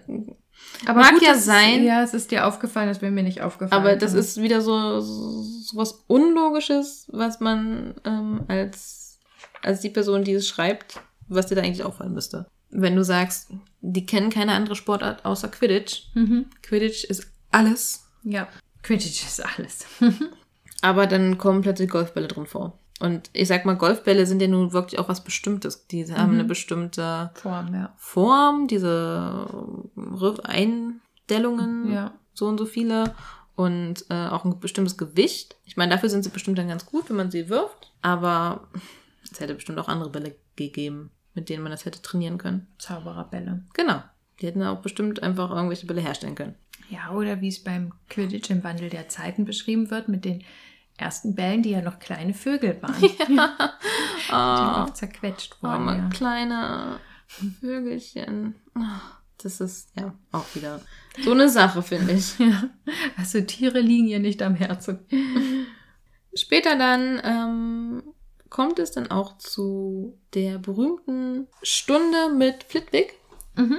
[0.87, 1.85] Aber Mag gut, ja sein.
[1.85, 3.81] Ja, es ist dir aufgefallen, das wäre mir nicht aufgefallen.
[3.81, 9.19] aber das ist wieder so, so, so was Unlogisches, was man ähm, als,
[9.63, 12.47] als die Person, die es schreibt, was dir da eigentlich auffallen müsste.
[12.71, 13.51] Wenn du sagst,
[13.81, 16.05] die kennen keine andere Sportart außer Quidditch.
[16.15, 16.47] Mhm.
[16.63, 18.07] Quidditch ist alles.
[18.23, 18.49] Ja.
[18.83, 19.87] Quidditch ist alles.
[20.83, 22.79] Aber dann kommen plötzlich Golfbälle drin vor.
[23.01, 25.87] Und ich sag mal, Golfbälle sind ja nun wirklich auch was Bestimmtes.
[25.87, 27.95] Die haben eine bestimmte Form, ja.
[27.97, 29.47] Form, diese
[30.45, 32.15] Eindellungen, Ja.
[32.35, 33.15] so und so viele.
[33.57, 35.57] Und äh, auch ein bestimmtes Gewicht.
[35.65, 37.93] Ich meine, dafür sind sie bestimmt dann ganz gut, wenn man sie wirft.
[38.01, 38.69] Aber
[39.31, 42.67] es hätte bestimmt auch andere Bälle gegeben, mit denen man das hätte trainieren können.
[42.79, 43.65] Zaubererbälle.
[43.75, 44.03] Genau.
[44.41, 46.55] Die hätten auch bestimmt einfach irgendwelche Bälle herstellen können.
[46.89, 50.43] Ja, oder wie es beim Quidditch im Wandel der Zeiten beschrieben wird, mit den
[50.97, 52.95] ersten Bällen, die ja noch kleine Vögel waren.
[53.01, 55.87] Die Ah, auch zerquetscht wurden.
[55.89, 56.09] Ja.
[56.11, 57.01] kleine
[57.61, 58.55] Vögelchen.
[59.39, 60.81] Das ist ja auch wieder
[61.23, 62.39] so eine Sache, finde ich.
[62.39, 62.65] Ja.
[63.17, 64.99] Also Tiere liegen ihr nicht am Herzen.
[66.35, 68.03] Später dann ähm,
[68.51, 73.15] kommt es dann auch zu der berühmten Stunde mit Flitwick,
[73.57, 73.79] Mhm.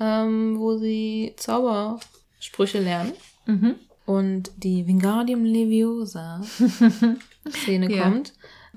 [0.00, 3.12] ähm, wo sie Zaubersprüche lernen
[3.46, 3.74] Mhm.
[4.06, 6.42] und die Wingardium Leviosa
[7.48, 8.02] Szene Ja.
[8.04, 8.32] kommt.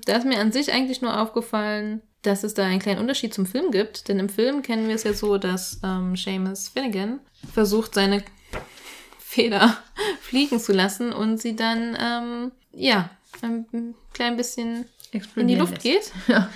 [0.06, 3.46] Da ist mir an sich eigentlich nur aufgefallen, dass es da einen kleinen Unterschied zum
[3.46, 4.08] Film gibt.
[4.08, 7.20] Denn im Film kennen wir es ja so, dass ähm, Seamus Finnegan
[7.52, 8.24] versucht, seine
[9.18, 9.76] Feder
[10.20, 13.10] fliegen zu lassen und sie dann, ähm, ja,
[13.42, 14.86] ein klein bisschen
[15.36, 16.48] in die Luft geht Ja.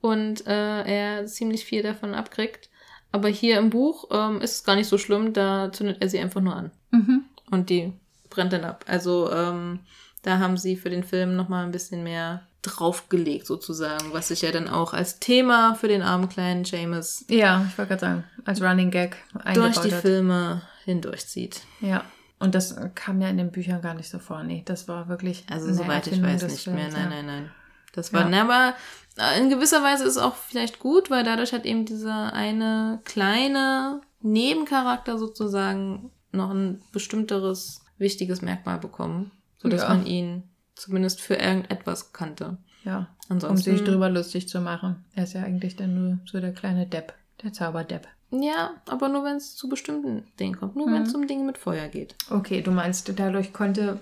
[0.00, 2.68] und äh, er ziemlich viel davon abkriegt.
[3.12, 6.18] Aber hier im Buch ähm, ist es gar nicht so schlimm, da zündet er sie
[6.18, 7.24] einfach nur an Mhm.
[7.50, 7.92] und die
[8.30, 8.84] brennt dann ab.
[8.88, 9.80] Also ähm,
[10.22, 14.50] da haben sie für den Film nochmal ein bisschen mehr draufgelegt sozusagen, was sich ja
[14.50, 18.62] dann auch als Thema für den armen kleinen Seamus Ja, ich wollte gerade sagen, als
[18.62, 20.00] Running Gag durch eingebaut die hat.
[20.00, 21.60] Filme hindurchzieht.
[21.80, 22.04] Ja.
[22.40, 24.42] Und das kam ja in den Büchern gar nicht so vor.
[24.42, 25.44] Nee, das war wirklich.
[25.50, 26.90] Also soweit ich weiß nicht mehr.
[26.90, 27.08] Films, Nein, ja.
[27.10, 27.50] nein, nein.
[27.94, 28.28] Das war, Ja.
[28.28, 28.74] ne, aber
[29.16, 33.00] äh, in gewisser Weise ist es auch vielleicht gut, weil dadurch hat eben dieser eine
[33.04, 39.30] kleine Nebencharakter sozusagen noch ein bestimmteres wichtiges Merkmal bekommen,
[39.62, 39.88] sodass Ja.
[39.90, 40.42] man ihn
[40.74, 42.58] zumindest für irgendetwas kannte.
[42.84, 42.98] Ja.
[43.28, 45.04] Um Ansonsten, sich drüber lustig zu machen.
[45.14, 47.14] Er ist ja eigentlich dann nur so der kleine Depp.
[47.42, 48.06] Der Zauberdepp.
[48.30, 50.92] ja, aber nur wenn es zu bestimmten Dingen kommt, nur Mhm.
[50.94, 52.14] wenn es um Dinge mit Feuer geht.
[52.30, 54.00] Okay, du meinst, dadurch konnte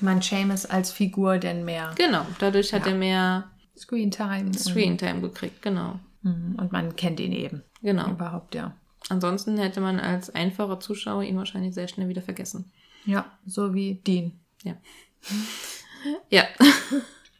[0.00, 2.92] man Seamus als Figur denn mehr Genau, dadurch hat Ja.
[2.92, 4.52] er mehr Screentime.
[4.54, 5.98] Screentime gekriegt, genau.
[6.22, 6.56] Mhm.
[6.58, 7.62] Und man kennt ihn eben.
[7.82, 8.10] Genau.
[8.10, 8.74] Überhaupt, ja.
[9.10, 12.70] Ansonsten hätte man als einfacher Zuschauer ihn wahrscheinlich sehr schnell wieder vergessen.
[13.04, 14.32] Ja, so wie Dean.
[14.62, 14.74] Ja.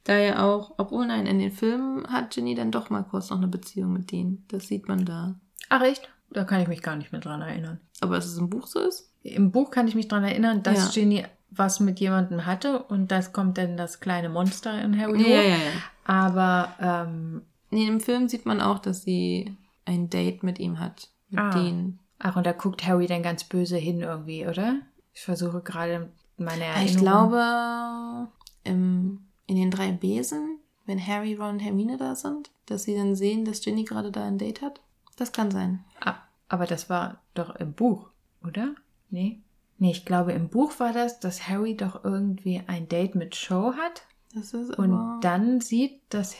[0.04, 3.38] da ja auch, obwohl nein, in den Filmen hat Ginny dann doch mal kurz noch
[3.38, 4.44] eine Beziehung mit Dean.
[4.48, 5.34] Das sieht man da.
[5.70, 6.08] Ach, echt?
[6.30, 7.80] Da kann ich mich gar nicht mehr dran erinnern.
[8.00, 9.10] Aber dass es im Buch so ist?
[9.22, 11.02] Im Buch kann ich mich dran erinnern, dass Ja.
[11.02, 11.24] Ginny
[11.56, 15.56] was mit jemandem hatte und das kommt dann das kleine Monster in Harry Ja, ja,
[15.56, 15.70] ja.
[16.04, 21.08] Aber ähm, Nee, im Film sieht man auch, dass sie ein Date mit ihm hat.
[21.30, 21.50] Mit Ah.
[21.50, 21.98] Dean.
[22.20, 24.76] ach, und da guckt Harry dann ganz böse hin irgendwie, oder?
[25.12, 26.86] Ich versuche gerade meine Erinnerung.
[26.86, 28.28] Ich glaube,
[28.64, 33.14] im, in den drei Besen, wenn Harry, Ron und Hermine da sind, dass sie dann
[33.16, 34.80] sehen, dass Ginny gerade da ein Date hat.
[35.16, 35.84] Das kann sein.
[36.00, 36.14] Ah,
[36.48, 38.08] aber das war doch im Buch,
[38.46, 38.74] oder?
[39.10, 39.40] Nee?
[39.78, 43.74] Nee, ich glaube, im Buch war das, dass Harry doch irgendwie ein Date mit Cho
[43.74, 44.02] hat
[44.34, 46.36] Das ist und dann sieht, dass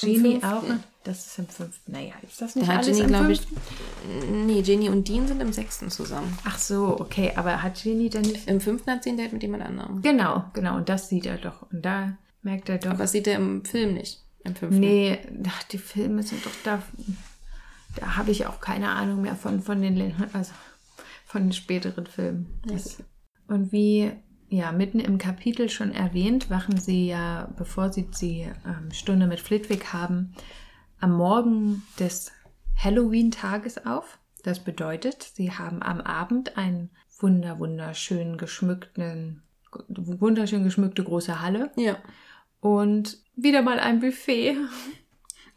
[0.00, 0.62] Genie auch.
[1.04, 1.92] Das ist im fünften.
[1.92, 3.40] Naja, ist das Da nicht hat alles im glaube ich.
[3.40, 4.46] fünften?
[4.46, 6.36] Nee, Ginny und Dean sind im sechsten zusammen.
[6.44, 8.46] Ach so, okay, aber hat Genie dann nicht.
[8.46, 10.02] Im fünften hat sie ein Date mit jemand anderem.
[10.02, 11.62] Genau, genau, und das sieht er doch.
[11.72, 12.90] Und da merkt er doch.
[12.90, 14.22] Aber das sieht er im Film nicht.
[14.44, 14.80] Im fünften.
[14.80, 16.82] nee, ach, die Filme sind doch da.
[17.96, 20.52] Da habe ich auch keine Ahnung mehr von, von den, also
[21.28, 22.60] von den späteren Filmen.
[22.66, 23.02] Das,
[23.48, 24.12] und wie
[24.48, 29.40] ja mitten im Kapitel schon erwähnt, wachen sie ja, bevor sie die ähm, Stunde mit
[29.40, 30.34] Flitwick haben,
[31.00, 32.32] am Morgen des
[32.76, 34.18] Halloween-Tages auf.
[34.42, 39.42] Das bedeutet, sie haben am Abend einen wunder, wunderschön geschmückten,
[39.88, 41.96] wunderschön geschmückte große Halle Ja.
[42.60, 44.56] und wieder mal ein Buffet.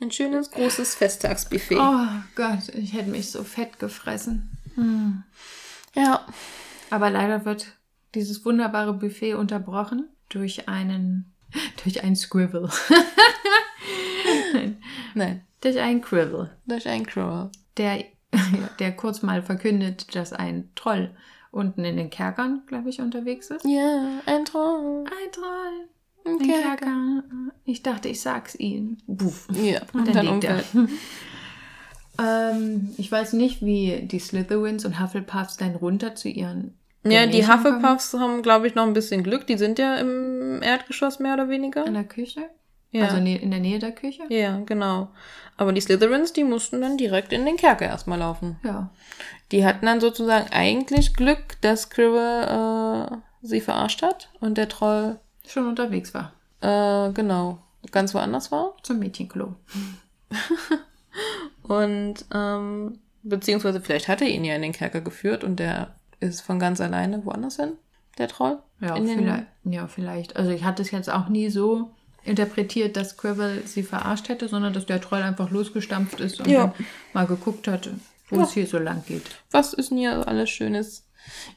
[0.02, 1.78] Ein schönes, großes Festtagsbuffet.
[1.80, 4.50] Oh Gott, ich hätte mich so fett gefressen.
[4.76, 5.24] Hm.
[5.96, 6.26] Ja.
[6.90, 7.68] Aber leider wird
[8.16, 11.34] dieses wunderbare Buffet unterbrochen durch einen,
[11.84, 12.70] durch einen Scribble.
[14.54, 14.78] Nein,
[15.16, 15.42] Nein.
[15.62, 17.50] durch einen Quibble, Durch ein Crow.
[17.78, 18.04] der,
[18.80, 21.16] der kurz mal verkündet, dass ein Troll
[21.52, 23.66] unten in den Kerkern, glaube ich, unterwegs ist.
[23.66, 25.04] Ja, ein Troll.
[25.06, 25.88] Ein Troll.
[26.24, 26.76] Ein Ein Kerker.
[26.86, 27.24] Kerker.
[27.66, 29.02] Ich dachte, ich sag's ihnen.
[29.08, 29.48] Buff.
[29.54, 30.64] Ja, Und, und dann, dann liegt er.
[32.22, 36.76] Ähm, ich weiß nicht, wie die Slytherins und Hufflepuffs dann runter zu ihren.
[37.04, 37.66] Ja, die Gymnasien kommen.
[37.76, 39.48] Hufflepuffs haben, glaube ich, noch ein bisschen Glück.
[39.48, 41.86] Die sind ja im Erdgeschoss mehr oder weniger.
[41.86, 42.42] In der Küche?
[42.92, 43.06] Ja.
[43.06, 44.24] Also ne- in der Nähe der Küche?
[44.30, 45.10] ja, genau.
[45.58, 48.58] Aber die Slytherins, die mussten dann direkt in den Kerker erstmal laufen.
[48.64, 48.90] Ja.
[49.52, 55.20] Die hatten dann sozusagen eigentlich Glück, dass Quirrell äh, sie verarscht hat und der Troll,
[55.48, 56.34] Schon unterwegs war.
[56.62, 57.60] äh, genau,
[57.92, 58.76] ganz woanders war.
[58.84, 59.56] Zum Mädchenklo.
[61.64, 66.42] Und, ähm, beziehungsweise vielleicht hat er ihn ja in den Kerker geführt und der ist
[66.42, 67.74] von ganz alleine woanders hin,
[68.18, 68.60] der Troll.
[68.80, 69.46] Ja, in vielleicht.
[69.64, 70.36] Ja, vielleicht.
[70.36, 71.92] Also ich hatte es jetzt auch nie so
[72.24, 76.74] interpretiert, dass Quirrell sie verarscht hätte, sondern dass der Troll einfach losgestampft ist und Ja.
[77.14, 77.90] mal geguckt hat,
[78.30, 78.44] wo Ja.
[78.44, 79.24] es hier so lang geht.
[79.52, 81.08] Was ist denn hier alles Schönes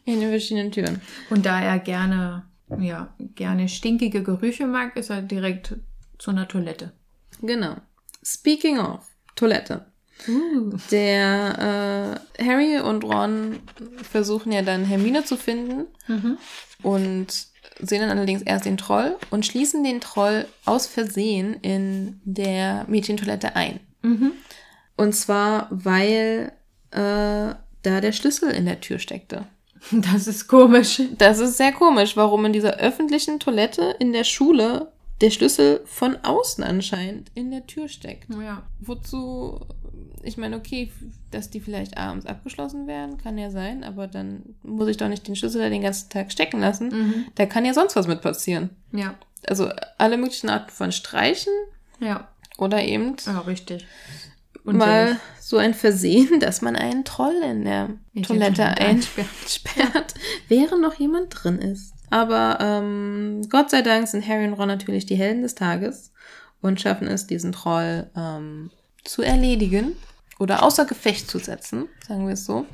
[0.05, 1.01] in den verschiedenen Türen?
[1.31, 2.44] Und da er gerne,
[2.78, 5.76] ja, gerne stinkige Gerüche mag, ist er direkt
[6.18, 6.93] zu einer Toilette.
[7.43, 7.76] Genau.
[8.22, 9.86] Speaking of Toilette.
[10.28, 10.77] Uh.
[10.91, 13.61] Der äh, Harry und Ron
[14.03, 16.39] versuchen ja dann Hermine zu finden Mhm.
[16.82, 17.27] und
[17.81, 23.57] sehen dann allerdings erst den Troll und schließen den Troll aus Versehen in der Mädchentoilette
[23.57, 23.81] ein.
[24.03, 24.32] Mhm.
[24.97, 26.53] Und zwar, weil
[26.93, 26.97] äh,
[27.82, 29.47] da der Schlüssel in der Tür steckte.
[29.91, 31.03] Das ist komisch.
[31.19, 34.93] Das ist sehr komisch, warum in dieser öffentlichen Toilette in der Schule
[35.24, 38.28] der Schlüssel von außen anscheinend in der Tür steckt.
[38.30, 38.62] Ja.
[38.80, 39.59] Wozu,
[40.22, 40.92] ich meine, okay,
[41.30, 45.26] dass die vielleicht abends abgeschlossen werden, kann ja sein, aber dann muss ich doch nicht
[45.26, 46.88] den Schlüssel da den ganzen Tag stecken lassen.
[46.88, 47.24] Mhm.
[47.36, 48.70] Da kann ja sonst was mit passieren.
[48.92, 49.14] Ja.
[49.46, 51.52] Also alle möglichen Arten von Streichen
[52.01, 52.28] Ja.
[52.59, 53.86] oder eben Ja, richtig.
[54.64, 60.14] mal so ein Versehen, dass man einen Troll in der Mädchentoilette Toilette einsperrt,
[60.48, 61.94] während noch jemand drin ist.
[62.15, 66.12] Aber ähm, Gott sei Dank sind Harry und Ron natürlich die Helden des Tages
[66.62, 68.70] und schaffen es, diesen Troll ähm,
[69.03, 69.97] zu erledigen
[70.39, 72.66] oder außer Gefecht zu setzen, sagen wir es so.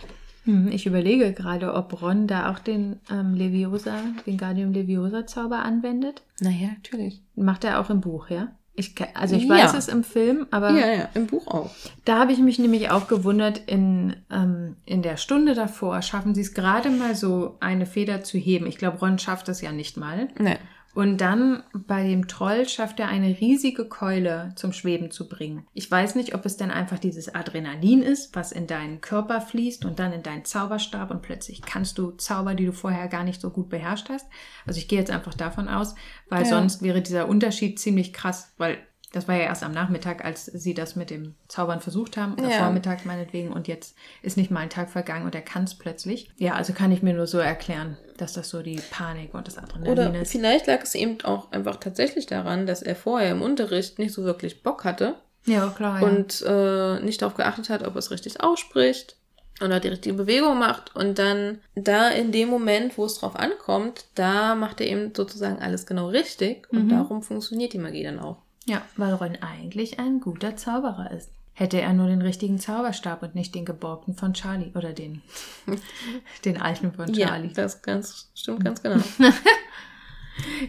[0.45, 3.97] Hm, Ich überlege gerade, ob Ron da auch den ähm, Leviosa,
[4.27, 6.21] den Guardium Leviosa Zauber anwendet.
[6.41, 7.23] Naja, natürlich.
[7.35, 8.49] Macht er auch im Buch, ja?
[8.81, 9.57] Ich, also ich Ja.
[9.57, 11.70] weiß es im Film, aber Ja, ja, im Buch auch.
[12.05, 16.40] da habe ich mich nämlich auch gewundert, in, ähm, in der Stunde davor schaffen sie
[16.40, 18.66] es gerade mal so, eine Feder zu heben.
[18.66, 20.28] Ich glaube, Ron schafft das ja nicht mal.
[20.39, 20.59] Nein.
[20.95, 25.65] Und dann bei dem Troll schafft er eine riesige Keule zum Schweben zu bringen.
[25.73, 29.85] Ich weiß nicht, ob es denn einfach dieses Adrenalin ist, was in deinen Körper fließt
[29.85, 33.41] und dann in deinen Zauberstab und plötzlich kannst du Zauber, die du vorher gar nicht
[33.41, 34.27] so gut beherrscht hast.
[34.67, 35.95] Also ich gehe jetzt einfach davon aus,
[36.29, 36.49] weil Ja.
[36.49, 38.79] sonst wäre dieser Unterschied ziemlich krass, weil
[39.12, 42.49] das war ja erst am Nachmittag, als sie das mit dem Zaubern versucht haben, oder
[42.51, 42.59] Ja.
[42.65, 46.31] Vormittag meinetwegen, und jetzt ist nicht mal ein Tag vergangen und er kann es plötzlich.
[46.37, 49.59] Ja, also kann ich mir nur so erklären, dass das so die Panik und das
[49.59, 50.31] Adrenalin Oder ist.
[50.32, 54.23] vielleicht lag es eben auch einfach tatsächlich daran, dass er vorher im Unterricht nicht so
[54.24, 56.01] wirklich Bock hatte Ja, klar.
[56.03, 56.07] Ja.
[56.07, 59.16] und äh, nicht darauf geachtet hat, ob er es richtig ausspricht
[59.62, 60.95] oder die richtige Bewegung macht.
[60.97, 65.59] Und dann da in dem Moment, wo es drauf ankommt, da macht er eben sozusagen
[65.59, 66.66] alles genau richtig.
[66.70, 66.89] Und Mhm.
[66.91, 68.39] darum funktioniert die Magie dann auch.
[68.71, 71.33] Ja, weil Ron eigentlich ein guter Zauberer ist.
[71.53, 75.23] Hätte er nur den richtigen Zauberstab und nicht den geborgten von Charlie oder den,
[76.45, 77.49] den alten von Charlie.
[77.49, 79.03] Ja, das ganz, stimmt ganz genau.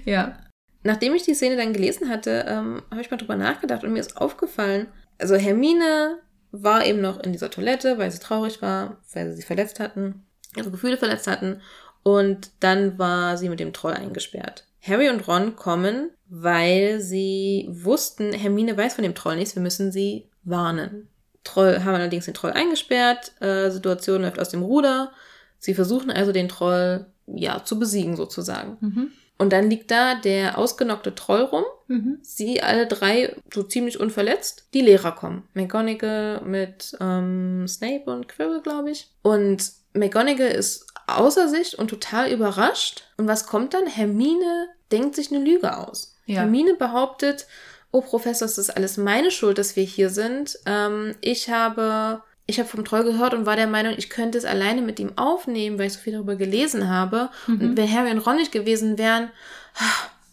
[0.04, 0.38] Ja.
[0.84, 4.00] Nachdem ich die Szene dann gelesen hatte, ähm, habe ich mal drüber nachgedacht und mir
[4.00, 4.88] ist aufgefallen,
[5.18, 6.18] also Hermine
[6.52, 10.26] war eben noch in dieser Toilette, weil sie traurig war, weil sie sich verletzt hatten,
[10.58, 11.62] ihre Gefühle verletzt hatten
[12.04, 14.66] und dann war sie mit dem Troll eingesperrt.
[14.82, 19.92] Harry und Ron kommen, weil sie wussten, Hermine weiß von dem Troll nichts, wir müssen
[19.92, 21.10] sie warnen.
[21.44, 25.12] Troll haben allerdings den Troll eingesperrt, äh, Situation läuft aus dem Ruder.
[25.60, 28.78] Sie versuchen also den Troll ja zu besiegen sozusagen.
[28.80, 29.12] Mhm.
[29.38, 31.66] Und dann liegt da der ausgenockte Troll rum.
[31.88, 32.20] Mhm.
[32.22, 34.70] Sie alle drei so ziemlich unverletzt.
[34.74, 35.44] Die Lehrer kommen.
[35.54, 39.10] McGonagall mit ähm, Snape und Quirrell, glaube ich.
[39.22, 43.04] Und McGonagall ist außer sich und total überrascht.
[43.18, 43.88] Und was kommt dann?
[43.88, 46.11] Hermine denkt sich eine Lüge aus.
[46.32, 46.42] Ja.
[46.42, 47.48] Hermine behauptet,
[47.92, 50.58] oh Professor, es ist alles meine Schuld, dass wir hier sind.
[50.66, 52.22] Ähm, ich habe...
[52.48, 55.18] Ich habe vom Troll gehört und war der Meinung, ich könnte es alleine mit ihm
[55.18, 57.30] aufnehmen, weil ich so viel darüber gelesen habe.
[57.48, 57.62] Mhm.
[57.62, 59.30] Und wenn Harry und Ron nicht gewesen wären,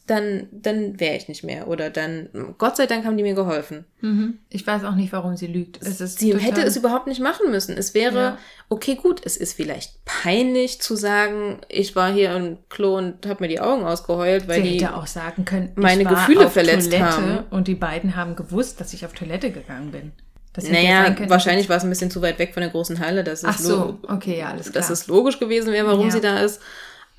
[0.08, 1.68] dann, dann wäre ich nicht mehr.
[1.68, 2.28] Oder dann,
[2.58, 3.84] Gott sei Dank haben die mir geholfen.
[4.00, 4.38] Mhm.
[4.48, 5.78] Ich weiß auch nicht, warum sie lügt.
[5.82, 7.76] Sie hätte es überhaupt nicht machen müssen.
[7.76, 8.38] Es wäre, Ja.
[8.68, 13.44] okay, gut, es ist vielleicht peinlich zu sagen, ich war hier im Klo und habe
[13.44, 14.84] mir die Augen ausgeheult, weil Sie die.
[14.84, 17.38] hätte auch sagen können, meine Gefühle verletzt Toilette haben.
[17.50, 20.12] Und die beiden haben gewusst, dass ich auf Toilette gegangen bin.
[20.54, 23.44] Das naja, wahrscheinlich war es ein bisschen zu weit weg von der großen Halle, dass
[23.44, 24.80] es, so, okay, ja, alles klar.
[24.80, 26.10] dass es logisch gewesen wäre, warum Ja.
[26.10, 26.60] sie da ist.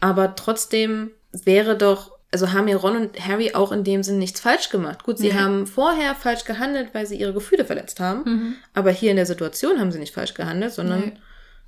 [0.02, 4.40] Aber trotzdem wäre doch, also haben ja Ron und Harry auch in dem Sinn nichts
[4.40, 5.04] falsch gemacht.
[5.04, 5.34] Gut, sie Nee.
[5.34, 8.22] haben vorher falsch gehandelt, weil sie ihre Gefühle verletzt haben.
[8.26, 8.56] Mhm.
[8.74, 11.14] Aber hier in der Situation haben sie nicht falsch gehandelt, sondern Nee.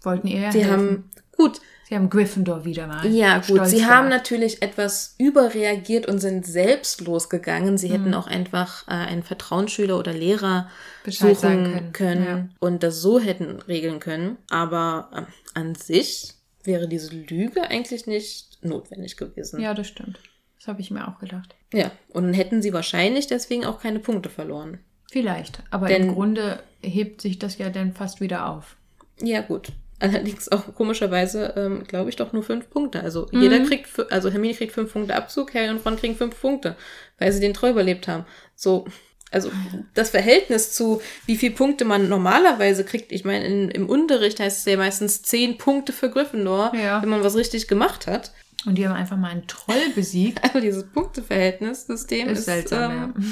[0.03, 0.71] Wollten ihr ja sie helfen.
[0.73, 3.05] haben, gut, Sie haben Gryffindor wieder mal.
[3.05, 4.21] ja, gut, sie haben gemacht.
[4.21, 7.77] natürlich etwas überreagiert und sind selbstlos gegangen.
[7.77, 7.91] Sie Mhm.
[7.91, 10.69] hätten auch einfach äh, einen Vertrauensschüler oder Lehrer
[11.03, 12.47] Bescheid suchen sagen können, können, ja.
[12.59, 14.37] und das so hätten regeln können.
[14.49, 16.33] Aber ähm, an sich
[16.63, 19.59] wäre diese Lüge eigentlich nicht notwendig gewesen.
[19.59, 20.17] Ja, das stimmt.
[20.61, 21.55] Das habe ich mir auch gedacht.
[21.73, 24.77] Ja, und dann hätten sie wahrscheinlich deswegen auch keine Punkte verloren.
[25.11, 25.63] Vielleicht.
[25.71, 28.75] Aber Denn- im Grunde hebt sich das ja dann fast wieder auf.
[29.19, 29.69] Ja, gut.
[29.99, 33.01] Allerdings auch komischerweise, ähm, glaube ich, doch nur fünf Punkte.
[33.01, 33.41] Also Mhm.
[33.41, 36.75] jeder kriegt, also Hermine kriegt fünf Punkte Abzug, Harry und Ron kriegen fünf Punkte,
[37.17, 38.25] weil sie den Troll überlebt haben.
[38.55, 38.85] So,
[39.31, 39.51] also
[39.95, 44.59] das Verhältnis zu, wie viel Punkte man normalerweise kriegt, ich meine, in, im Unterricht heißt
[44.59, 47.01] es ja meistens zehn Punkte für Gryffindor, Ja.
[47.01, 48.31] wenn man was richtig gemacht hat.
[48.65, 50.39] Und die haben einfach mal einen Troll besiegt.
[50.43, 53.31] Also dieses Punkteverhältnis-System ist, Ist seltsam, ähm,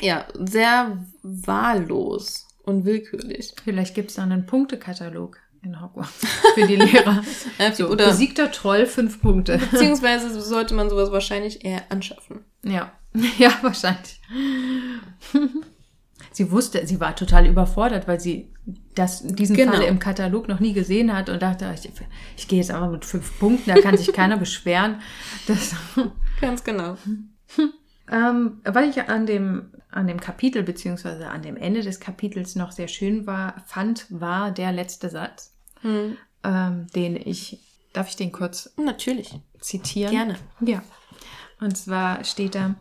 [0.00, 3.54] ja, sehr wahllos und willkürlich.
[3.62, 7.22] Vielleicht gibt es dann einen Punktekatalog in Hogwarts für die Lehrer.
[7.74, 9.58] So, Oder besiegter Troll, fünf Punkte.
[9.58, 12.44] beziehungsweise sollte man sowas wahrscheinlich eher anschaffen.
[12.64, 12.92] Ja,
[13.38, 14.20] ja, wahrscheinlich.
[16.36, 18.52] Sie wusste, sie war total überfordert, weil sie
[18.94, 19.72] das, diesen Genau.
[19.72, 21.90] Fall im Katalog noch nie gesehen hat und dachte, ich,
[22.36, 25.00] ich gehe jetzt einfach mit fünf Punkten, da kann sich keiner beschweren.
[25.46, 25.74] Das,
[26.42, 26.98] Ganz genau.
[28.12, 32.70] ähm, was ich an dem, an dem Kapitel beziehungsweise an dem Ende des Kapitels noch
[32.72, 36.18] sehr schön war, fand, war der letzte Satz, Hm.
[36.44, 37.60] ähm, den ich,
[37.94, 39.30] darf ich den kurz Natürlich.
[39.60, 40.12] zitieren?
[40.12, 40.36] Gerne.
[40.60, 40.82] Ja.
[41.60, 42.74] Und zwar steht da,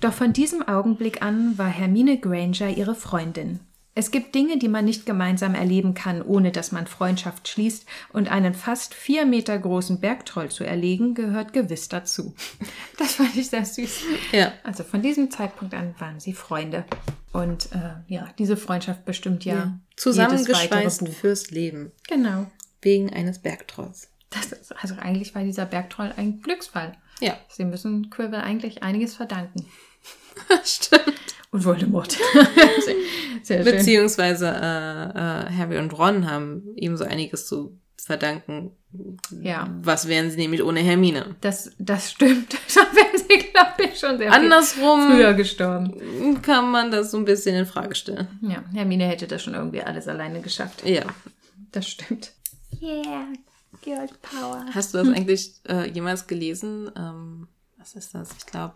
[0.00, 3.60] doch von diesem Augenblick an war Hermine Granger ihre Freundin.
[3.98, 8.30] Es gibt Dinge, die man nicht gemeinsam erleben kann, ohne dass man Freundschaft schließt, und
[8.30, 12.34] einen fast vier Meter großen Bergtroll zu erlegen, gehört gewiss dazu.
[12.98, 14.02] Das fand ich sehr süß.
[14.32, 14.52] Ja.
[14.64, 16.84] Also von diesem Zeitpunkt an waren sie Freunde.
[17.32, 21.92] Und äh, ja, diese Freundschaft bestimmt ja, weitere Zusammengeschweißt fürs Leben.
[22.08, 22.46] Genau.
[22.82, 24.10] Wegen eines Bergtrolls.
[24.28, 26.92] Das ist, also eigentlich war dieser Bergtroll ein Glücksfall.
[27.20, 27.36] Ja.
[27.48, 29.66] Sie müssen Quirrell eigentlich einiges verdanken.
[30.64, 31.14] Stimmt.
[31.50, 32.12] Und Voldemort.
[32.84, 32.94] sehr,
[33.42, 33.76] sehr schön.
[33.76, 38.72] Beziehungsweise äh, äh, Harry und Ron haben ihm so einiges zu verdanken.
[39.42, 39.68] Ja.
[39.82, 41.36] Was wären sie nämlich ohne Hermine?
[41.40, 42.56] Das, das stimmt.
[42.74, 46.42] Da wäre sie, glaube ich, schon sehr viel Andersrum früher gestorben.
[46.42, 48.28] kann man das so ein bisschen in Frage stellen.
[48.42, 50.84] Ja, Hermine hätte das schon irgendwie alles alleine geschafft.
[50.86, 51.02] Ja.
[51.72, 52.32] Das stimmt.
[52.82, 53.26] Yeah,
[53.82, 54.66] Girl Power.
[54.72, 56.90] Hast du das eigentlich äh, jemals gelesen?
[56.96, 58.30] Ähm, was ist das?
[58.38, 58.74] Ich glaube,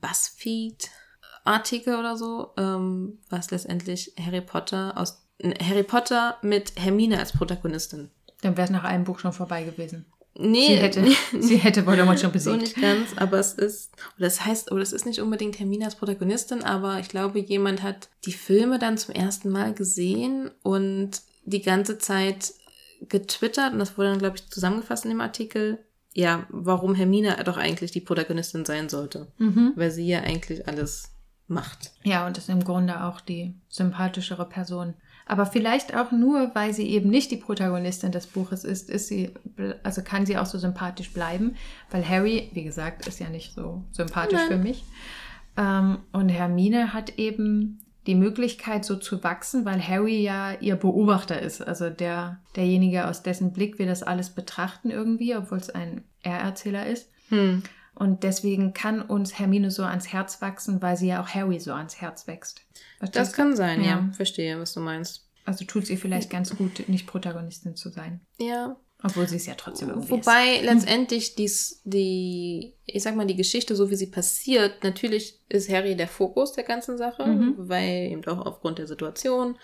[0.00, 8.10] BuzzFeed-Artikel oder so, ähm, was letztendlich Harry Potter aus Harry Potter mit Hermine als Protagonistin.
[8.42, 10.06] Dann wäre es nach einem Buch schon vorbei gewesen.
[10.40, 11.04] Nee, Sie hätte,
[11.40, 12.60] sie hätte Voldemort schon so besiegt.
[12.60, 15.96] nicht ganz, aber es ist, oder das heißt, oder es ist nicht unbedingt Hermine als
[15.96, 21.62] Protagonistin, aber ich glaube, jemand hat die Filme dann zum ersten Mal gesehen und die
[21.62, 22.52] ganze Zeit
[23.08, 25.84] getwittert und das wurde dann, glaube ich, zusammengefasst in dem Artikel,
[26.18, 29.28] ja, warum Hermine doch eigentlich die Protagonistin sein sollte.
[29.38, 29.74] Mhm.
[29.76, 31.12] Weil sie ja eigentlich alles
[31.46, 31.92] macht.
[32.02, 34.94] Ja, und ist im Grunde auch die sympathischere Person.
[35.26, 39.30] Aber vielleicht auch nur, weil sie eben nicht die Protagonistin des Buches ist, ist sie,
[39.84, 41.54] also kann sie auch so sympathisch bleiben,
[41.92, 44.48] weil Harry, wie gesagt, ist ja nicht so sympathisch Nein.
[44.48, 44.84] für mich.
[45.56, 47.78] Ähm, und Hermine hat eben
[48.08, 53.22] die Möglichkeit, so zu wachsen, weil Harry ja ihr Beobachter ist, also der, derjenige, aus
[53.22, 57.10] dessen Blick wir das alles betrachten irgendwie, obwohl es ein Er-Erzähler ist.
[57.28, 57.62] Hm.
[57.94, 61.72] Und deswegen kann uns Hermine so ans Herz wachsen, weil sie ja auch Harry so
[61.72, 62.60] ans Herz wächst.
[63.00, 63.36] Das Verstehst du?
[63.36, 63.88] kann sein, ja.
[63.90, 64.10] Ja.
[64.14, 65.28] Verstehe, was du meinst.
[65.44, 68.20] Also tut es ihr vielleicht ganz gut, nicht Protagonistin zu sein.
[68.38, 73.36] Ja, Obwohl sie es ja trotzdem irgendwie Wobei letztendlich dies, die, ich sag mal, die
[73.36, 77.54] Geschichte, so wie sie passiert, natürlich ist Harry der Fokus der ganzen Sache, Mhm.
[77.56, 79.56] weil eben auch aufgrund der Situation,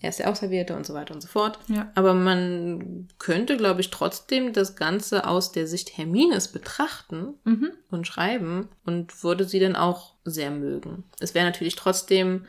[0.00, 1.58] er ist der Auserwählte und so weiter und so fort.
[1.68, 1.90] Ja.
[1.94, 7.70] Aber man könnte, glaube ich, trotzdem das Ganze aus der Sicht Hermines betrachten Mhm.
[7.90, 11.04] und schreiben und würde sie dann auch sehr mögen.
[11.20, 12.44] Es wäre natürlich trotzdem,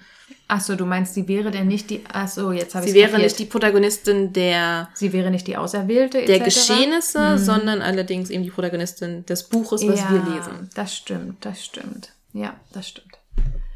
[0.49, 2.03] Achso, du meinst, sie wäre denn nicht die.
[2.11, 6.26] Achso, jetzt habe ich sie wäre nicht die Protagonistin der, Sie wäre nicht die Auserwählte.
[6.26, 6.44] der etc.?
[6.45, 7.38] Geschehnisse, Mhm.
[7.38, 10.69] sondern allerdings eben die Protagonistin des Buches, was ja, wir lesen.
[10.76, 12.11] Das stimmt, das stimmt.
[12.34, 13.18] Ja, das stimmt.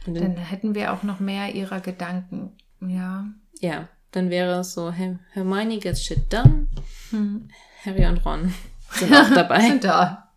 [0.06, 2.52] Dann, hätten wir auch noch mehr ihrer Gedanken.
[2.81, 3.26] Ja.
[3.62, 6.68] Ja, dann wäre es so, Her Hermione gets shit done,
[7.12, 7.48] Hm.
[7.86, 8.54] Harry und Ron
[8.92, 9.62] sind auch dabei.
[9.62, 10.30] Sind da.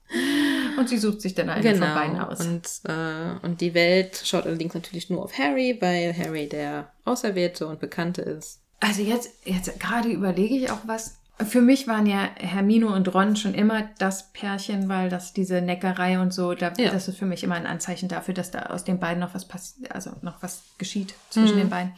[0.79, 2.27] Und sie sucht sich dann einen von beiden genau.
[2.29, 2.41] aus.
[2.41, 7.67] Und, äh, und die Welt schaut allerdings natürlich nur auf Harry, weil Harry der Auserwählte
[7.67, 8.61] und Bekannte ist.
[8.81, 11.17] Also jetzt, jetzt gerade überlege ich auch was.
[11.45, 16.21] Für mich waren ja Hermine und Ron schon immer das Pärchen, weil das diese Neckerei
[16.21, 16.91] und so, da, Ja.
[16.93, 19.47] das ist für mich immer ein Anzeichen dafür, dass da aus den beiden noch was
[19.47, 21.61] passiert, also noch was geschieht zwischen Mhm.
[21.61, 21.93] den beiden.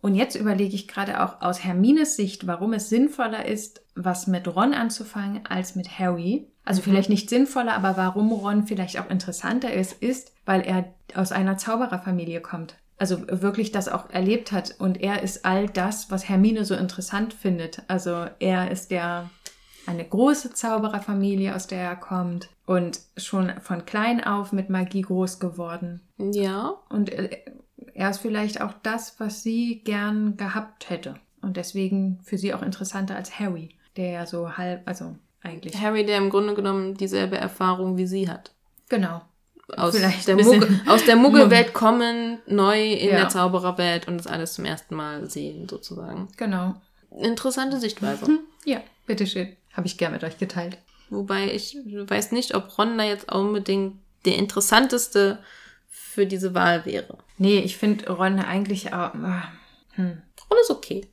[0.00, 4.46] Und jetzt überlege ich gerade auch aus Hermines Sicht, warum es sinnvoller ist, was mit
[4.46, 6.46] Ron anzufangen als mit Harry.
[6.64, 6.84] Also Mhm.
[6.84, 10.84] vielleicht nicht sinnvoller, aber warum Ron vielleicht auch interessanter ist, ist, weil er
[11.14, 12.76] aus einer Zaubererfamilie kommt.
[12.96, 14.74] Also wirklich das auch erlebt hat.
[14.78, 17.82] Und er ist all das, was Hermine so interessant findet.
[17.88, 19.30] Also er ist der
[19.86, 25.38] eine große Zaubererfamilie, aus der er kommt und schon von klein auf mit Magie groß
[25.40, 26.02] geworden.
[26.18, 27.38] Ja, Und äh,
[27.98, 31.16] er ist vielleicht auch das, was sie gern gehabt hätte.
[31.42, 35.76] Und deswegen für sie auch interessanter als Harry, der ja so halb, also eigentlich.
[35.80, 38.52] Harry, der im Grunde genommen dieselbe Erfahrung wie sie hat.
[38.88, 39.22] Genau.
[39.76, 43.16] Aus Vielleicht der, Muggel, aus der Muggelwelt kommen, neu in Ja.
[43.16, 46.28] der Zaubererwelt und das alles zum ersten Mal sehen, sozusagen.
[46.36, 46.76] Genau.
[47.10, 48.26] Interessante Sichtweise.
[48.26, 49.56] Hm, ja, bitteschön.
[49.72, 50.78] Habe ich gern mit euch geteilt.
[51.10, 55.40] Wobei ich weiß nicht, ob Ron da jetzt unbedingt der interessanteste
[55.88, 57.18] für diese Wahl wäre.
[57.38, 59.12] Nee, ich finde Ron eigentlich ah,
[59.94, 60.22] Hm.
[60.50, 61.08] Ron ist okay.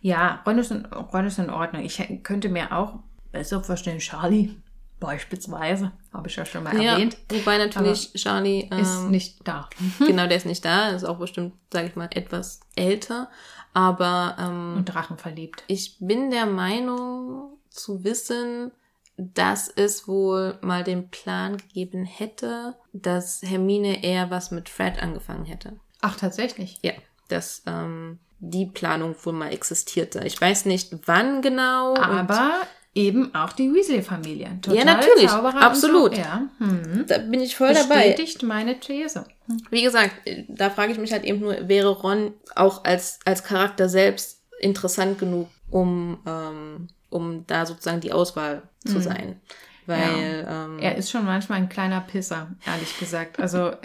[0.00, 1.84] Ja, Ron ist, in, Ron ist in Ordnung.
[1.84, 3.00] Ich könnte mir auch
[3.32, 4.56] besser vorstellen, Charlie
[5.00, 9.68] beispielsweise, habe ich ja schon mal Ja, erwähnt, wobei natürlich Charlie ist ähm, nicht da.
[9.98, 13.30] genau, der ist nicht da, ist auch bestimmt, sage ich mal, etwas älter.
[13.72, 15.64] Aber ähm, Und Drachen verliebt.
[15.68, 18.72] ich bin der Meinung zu wissen,
[19.20, 25.44] dass es wohl mal den Plan gegeben hätte, dass Hermine eher was mit Fred angefangen
[25.44, 25.76] hätte.
[26.00, 26.78] Ach, tatsächlich.
[26.82, 26.92] Ja,
[27.28, 30.22] dass ähm, die Planung wohl mal existierte.
[30.24, 31.94] Ich weiß nicht, wann genau.
[31.94, 32.62] Aber
[32.94, 34.58] eben auch die Weasley-Familie.
[34.66, 35.28] Ja, natürlich.
[35.28, 36.14] Zauberer Absolut.
[36.14, 36.20] So.
[36.20, 36.48] Ja.
[36.58, 37.04] Hm.
[37.06, 38.08] da bin ich voll dabei.
[38.08, 39.24] Bestätigt meine These.
[39.70, 40.14] Wie gesagt,
[40.48, 45.18] da frage ich mich halt eben nur, wäre Ron auch als, als Charakter selbst interessant
[45.18, 49.40] genug, um, ähm, um da sozusagen die Auswahl zu sein?
[49.86, 53.38] Weil, ähm, Er ist schon manchmal ein kleiner Pisser, ehrlich gesagt.
[53.40, 53.76] Also, äh,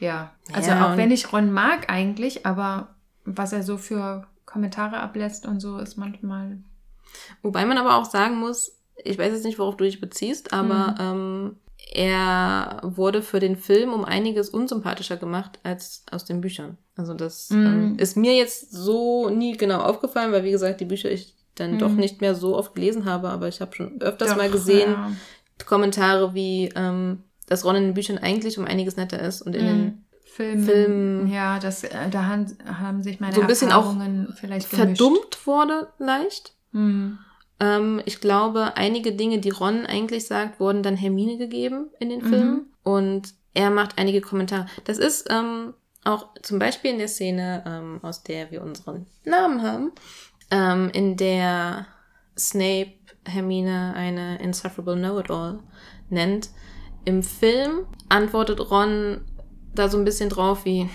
[0.00, 0.32] ja.
[0.52, 5.46] Also, Ja, auch wenn ich Ron mag eigentlich, aber was er so für Kommentare ablässt
[5.46, 6.58] und so, ist manchmal.
[7.42, 8.72] wobei man aber auch sagen muss,
[9.04, 11.56] ich weiß jetzt nicht, worauf du dich beziehst, aber ähm,
[11.92, 16.78] er wurde für den Film um einiges unsympathischer gemacht als aus den Büchern.
[16.96, 17.66] Also das Mhm.
[17.66, 21.78] ähm, ist mir jetzt so nie genau aufgefallen, weil wie gesagt, die Bücher ich dann
[21.78, 24.92] doch nicht mehr so oft gelesen habe, aber ich habe schon öfters Doch, mal gesehen,
[24.92, 25.10] ja.
[25.66, 29.64] Kommentare wie, ähm, dass Ron in den Büchern eigentlich um einiges netter ist und in
[29.66, 30.02] den Mhm.
[30.64, 34.68] Film, Ja, das, äh, da haben, haben sich meine So ein bisschen auch Erfahrungen vielleicht
[34.70, 34.98] gemischt.
[34.98, 36.52] verdummt wurde leicht.
[36.72, 37.18] Hm.
[37.58, 42.20] Ähm, ich glaube, einige Dinge, die Ron eigentlich sagt, wurden dann Hermine gegeben in den
[42.20, 42.66] Filmen.
[42.82, 44.66] Und er macht einige Kommentare.
[44.84, 45.72] Das ist ähm,
[46.04, 49.92] auch zum Beispiel in der Szene, ähm, aus der wir unseren Namen haben,
[50.50, 51.86] ähm, in der
[52.38, 52.92] Snape
[53.24, 55.60] Hermine eine insufferable know-it-all
[56.10, 56.50] nennt.
[57.04, 59.24] Im Film antwortet Ron
[59.74, 60.88] da so ein bisschen drauf wie,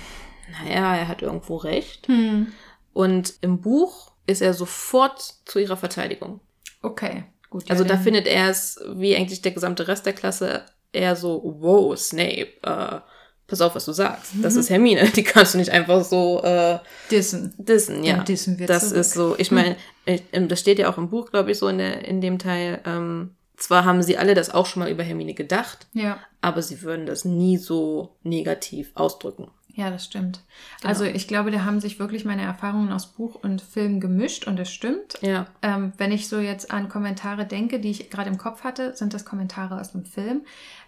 [0.64, 2.08] naja, er hat irgendwo recht.
[2.08, 2.52] Hm.
[2.94, 6.42] Und im Buch ist er sofort zu ihrer Verteidigung.
[6.82, 7.70] Okay, gut.
[7.70, 11.16] Also ja, da dann- findet er es, wie eigentlich der gesamte Rest der Klasse, eher
[11.16, 13.00] so, wow, Snape, äh,
[13.52, 14.32] pass auf, was du sagst.
[14.42, 16.80] Das ist Hermine, die kannst du nicht einfach so äh,
[17.12, 17.54] Dissen.
[17.60, 18.04] dissen.
[18.04, 19.00] Ja, Dann dissen wir das zurück.
[19.02, 19.36] ist so.
[19.38, 19.76] Ich meine,
[20.06, 22.40] ich- ähm, das steht ja auch im Buch, glaube ich, so in, der, in dem
[22.40, 22.82] Teil.
[22.86, 26.18] Ähm, zwar haben sie alle das auch schon mal über Hermine gedacht, Ja.
[26.42, 29.52] aber sie würden das nie so negativ ausdrücken.
[29.74, 30.42] Ja, das stimmt.
[30.82, 30.90] Genau.
[30.90, 34.58] Also ich glaube, da haben sich wirklich meine Erfahrungen aus Buch und Film gemischt und
[34.60, 35.14] das stimmt.
[35.22, 35.46] Ja.
[35.62, 39.14] Ähm, wenn ich so jetzt an Kommentare denke, die ich gerade im Kopf hatte, sind
[39.14, 40.42] das Kommentare aus dem Film.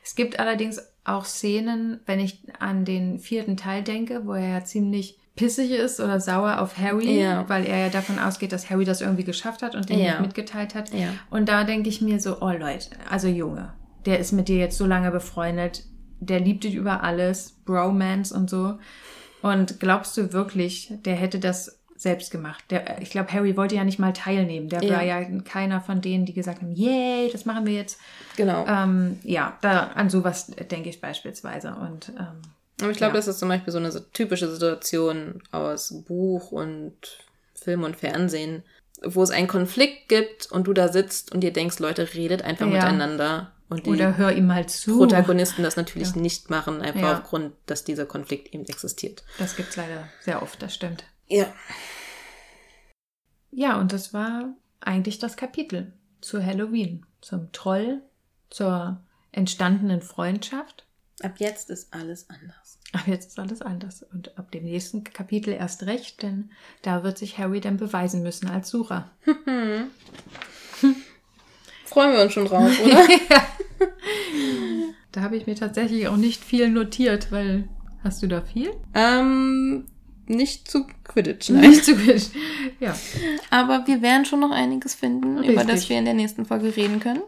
[0.03, 4.63] Es gibt allerdings auch Szenen, wenn ich an den vierten Teil denke, wo er ja
[4.63, 7.47] ziemlich pissig ist oder sauer auf Harry, Ja.
[7.49, 10.11] weil er ja davon ausgeht, dass Harry das irgendwie geschafft hat und den Ja.
[10.11, 10.93] nicht mitgeteilt hat.
[10.93, 11.09] Ja.
[11.31, 13.73] Und da denke ich mir so, oh Leute, also Junge,
[14.05, 15.83] der ist mit dir jetzt so lange befreundet,
[16.19, 18.77] der liebt dich über alles, Bromance und so.
[19.41, 22.63] Und glaubst du wirklich, der hätte das selbst gemacht?
[22.69, 24.69] Der, ich glaube, Harry wollte ja nicht mal teilnehmen.
[24.69, 24.97] Der Ja.
[24.97, 27.99] war ja keiner von denen, die gesagt haben, yay, das machen wir jetzt.
[28.37, 28.65] Genau.
[28.67, 31.73] Ähm, ja, da, an sowas denke ich beispielsweise.
[31.75, 32.41] Und ähm,
[32.81, 33.17] Aber ich glaube, Ja.
[33.17, 36.93] das ist zum Beispiel so eine typische Situation aus Buch und
[37.55, 38.63] Film und Fernsehen,
[39.05, 42.65] wo es einen Konflikt gibt und du da sitzt und dir denkst, Leute, redet einfach
[42.65, 42.71] Ja.
[42.73, 43.51] miteinander.
[43.69, 44.97] Und die oder hör ihm mal zu.
[44.97, 46.21] Protagonisten das natürlich Ja.
[46.21, 49.23] nicht machen, einfach aufgrund, dass dieser Konflikt eben existiert.
[49.39, 51.05] Das gibt's leider sehr oft, das stimmt.
[51.33, 51.51] Ja.
[53.49, 58.01] Ja, und das war eigentlich das Kapitel zu Halloween, zum Troll,
[58.51, 59.01] zur
[59.31, 60.85] entstandenen Freundschaft.
[61.21, 62.79] Ab jetzt ist alles anders.
[62.91, 64.03] Aber jetzt ist alles anders.
[64.03, 66.51] Und ab dem nächsten Kapitel erst recht, denn
[66.83, 69.09] da wird sich Harry dann beweisen müssen als Sucher.
[71.85, 73.07] Freuen wir uns schon drauf, oder?
[75.11, 77.69] Da habe ich mir tatsächlich auch nicht viel notiert, weil
[78.03, 78.71] hast du da viel?
[78.95, 79.85] ähm,
[80.27, 81.69] nicht zu Quidditch, nein.
[81.69, 82.29] Nicht zu gut.
[82.79, 82.95] Ja.
[83.49, 85.89] Aber wir werden schon noch einiges finden, über das Richtig.
[85.89, 87.21] wir in der nächsten Folge reden können.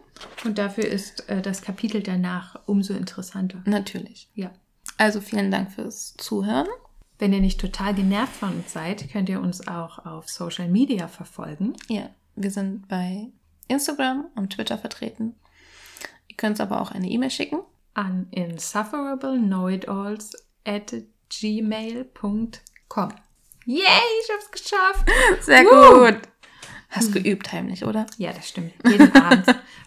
[0.44, 3.62] Und dafür ist äh, das Kapitel danach umso interessanter.
[3.66, 4.28] Natürlich.
[4.34, 4.50] Ja.
[4.98, 6.68] Also vielen Dank fürs Zuhören.
[7.18, 11.08] Wenn ihr nicht total genervt von uns seid, könnt ihr uns auch auf Social Media
[11.08, 11.74] verfolgen.
[11.88, 13.28] Ja, wir sind bei
[13.68, 15.34] Instagram und Twitter vertreten.
[16.28, 17.60] Ihr könnt uns aber auch eine E-Mail schicken.
[17.94, 20.32] an insufferableKnowItAlls
[20.64, 20.94] at
[21.30, 22.50] gmail.com.
[23.66, 25.06] Yay, ich hab's geschafft!
[25.40, 26.06] Sehr Woo!
[26.06, 26.20] gut.
[26.88, 28.06] Hast geübt heimlich, oder?
[28.16, 28.72] Ja, das stimmt.
[28.88, 29.46] Jeden Abend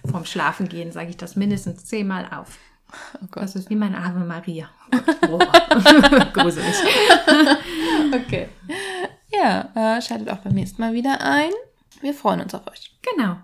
[0.10, 2.58] vorm Schlafengehen sage ich das mindestens zehnmal auf.
[3.16, 3.44] Oh Gott.
[3.44, 4.70] Das ist wie mein Ave Maria.
[5.30, 5.38] Oh,
[6.34, 6.76] Gruselig.
[8.12, 8.50] Okay.
[9.32, 11.52] Ja, äh, schaltet auch beim nächsten Mal wieder ein.
[12.02, 12.98] Wir freuen uns auf euch.
[13.02, 13.38] Genau.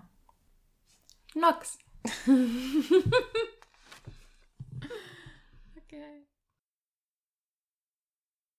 [1.34, 1.78] Nox.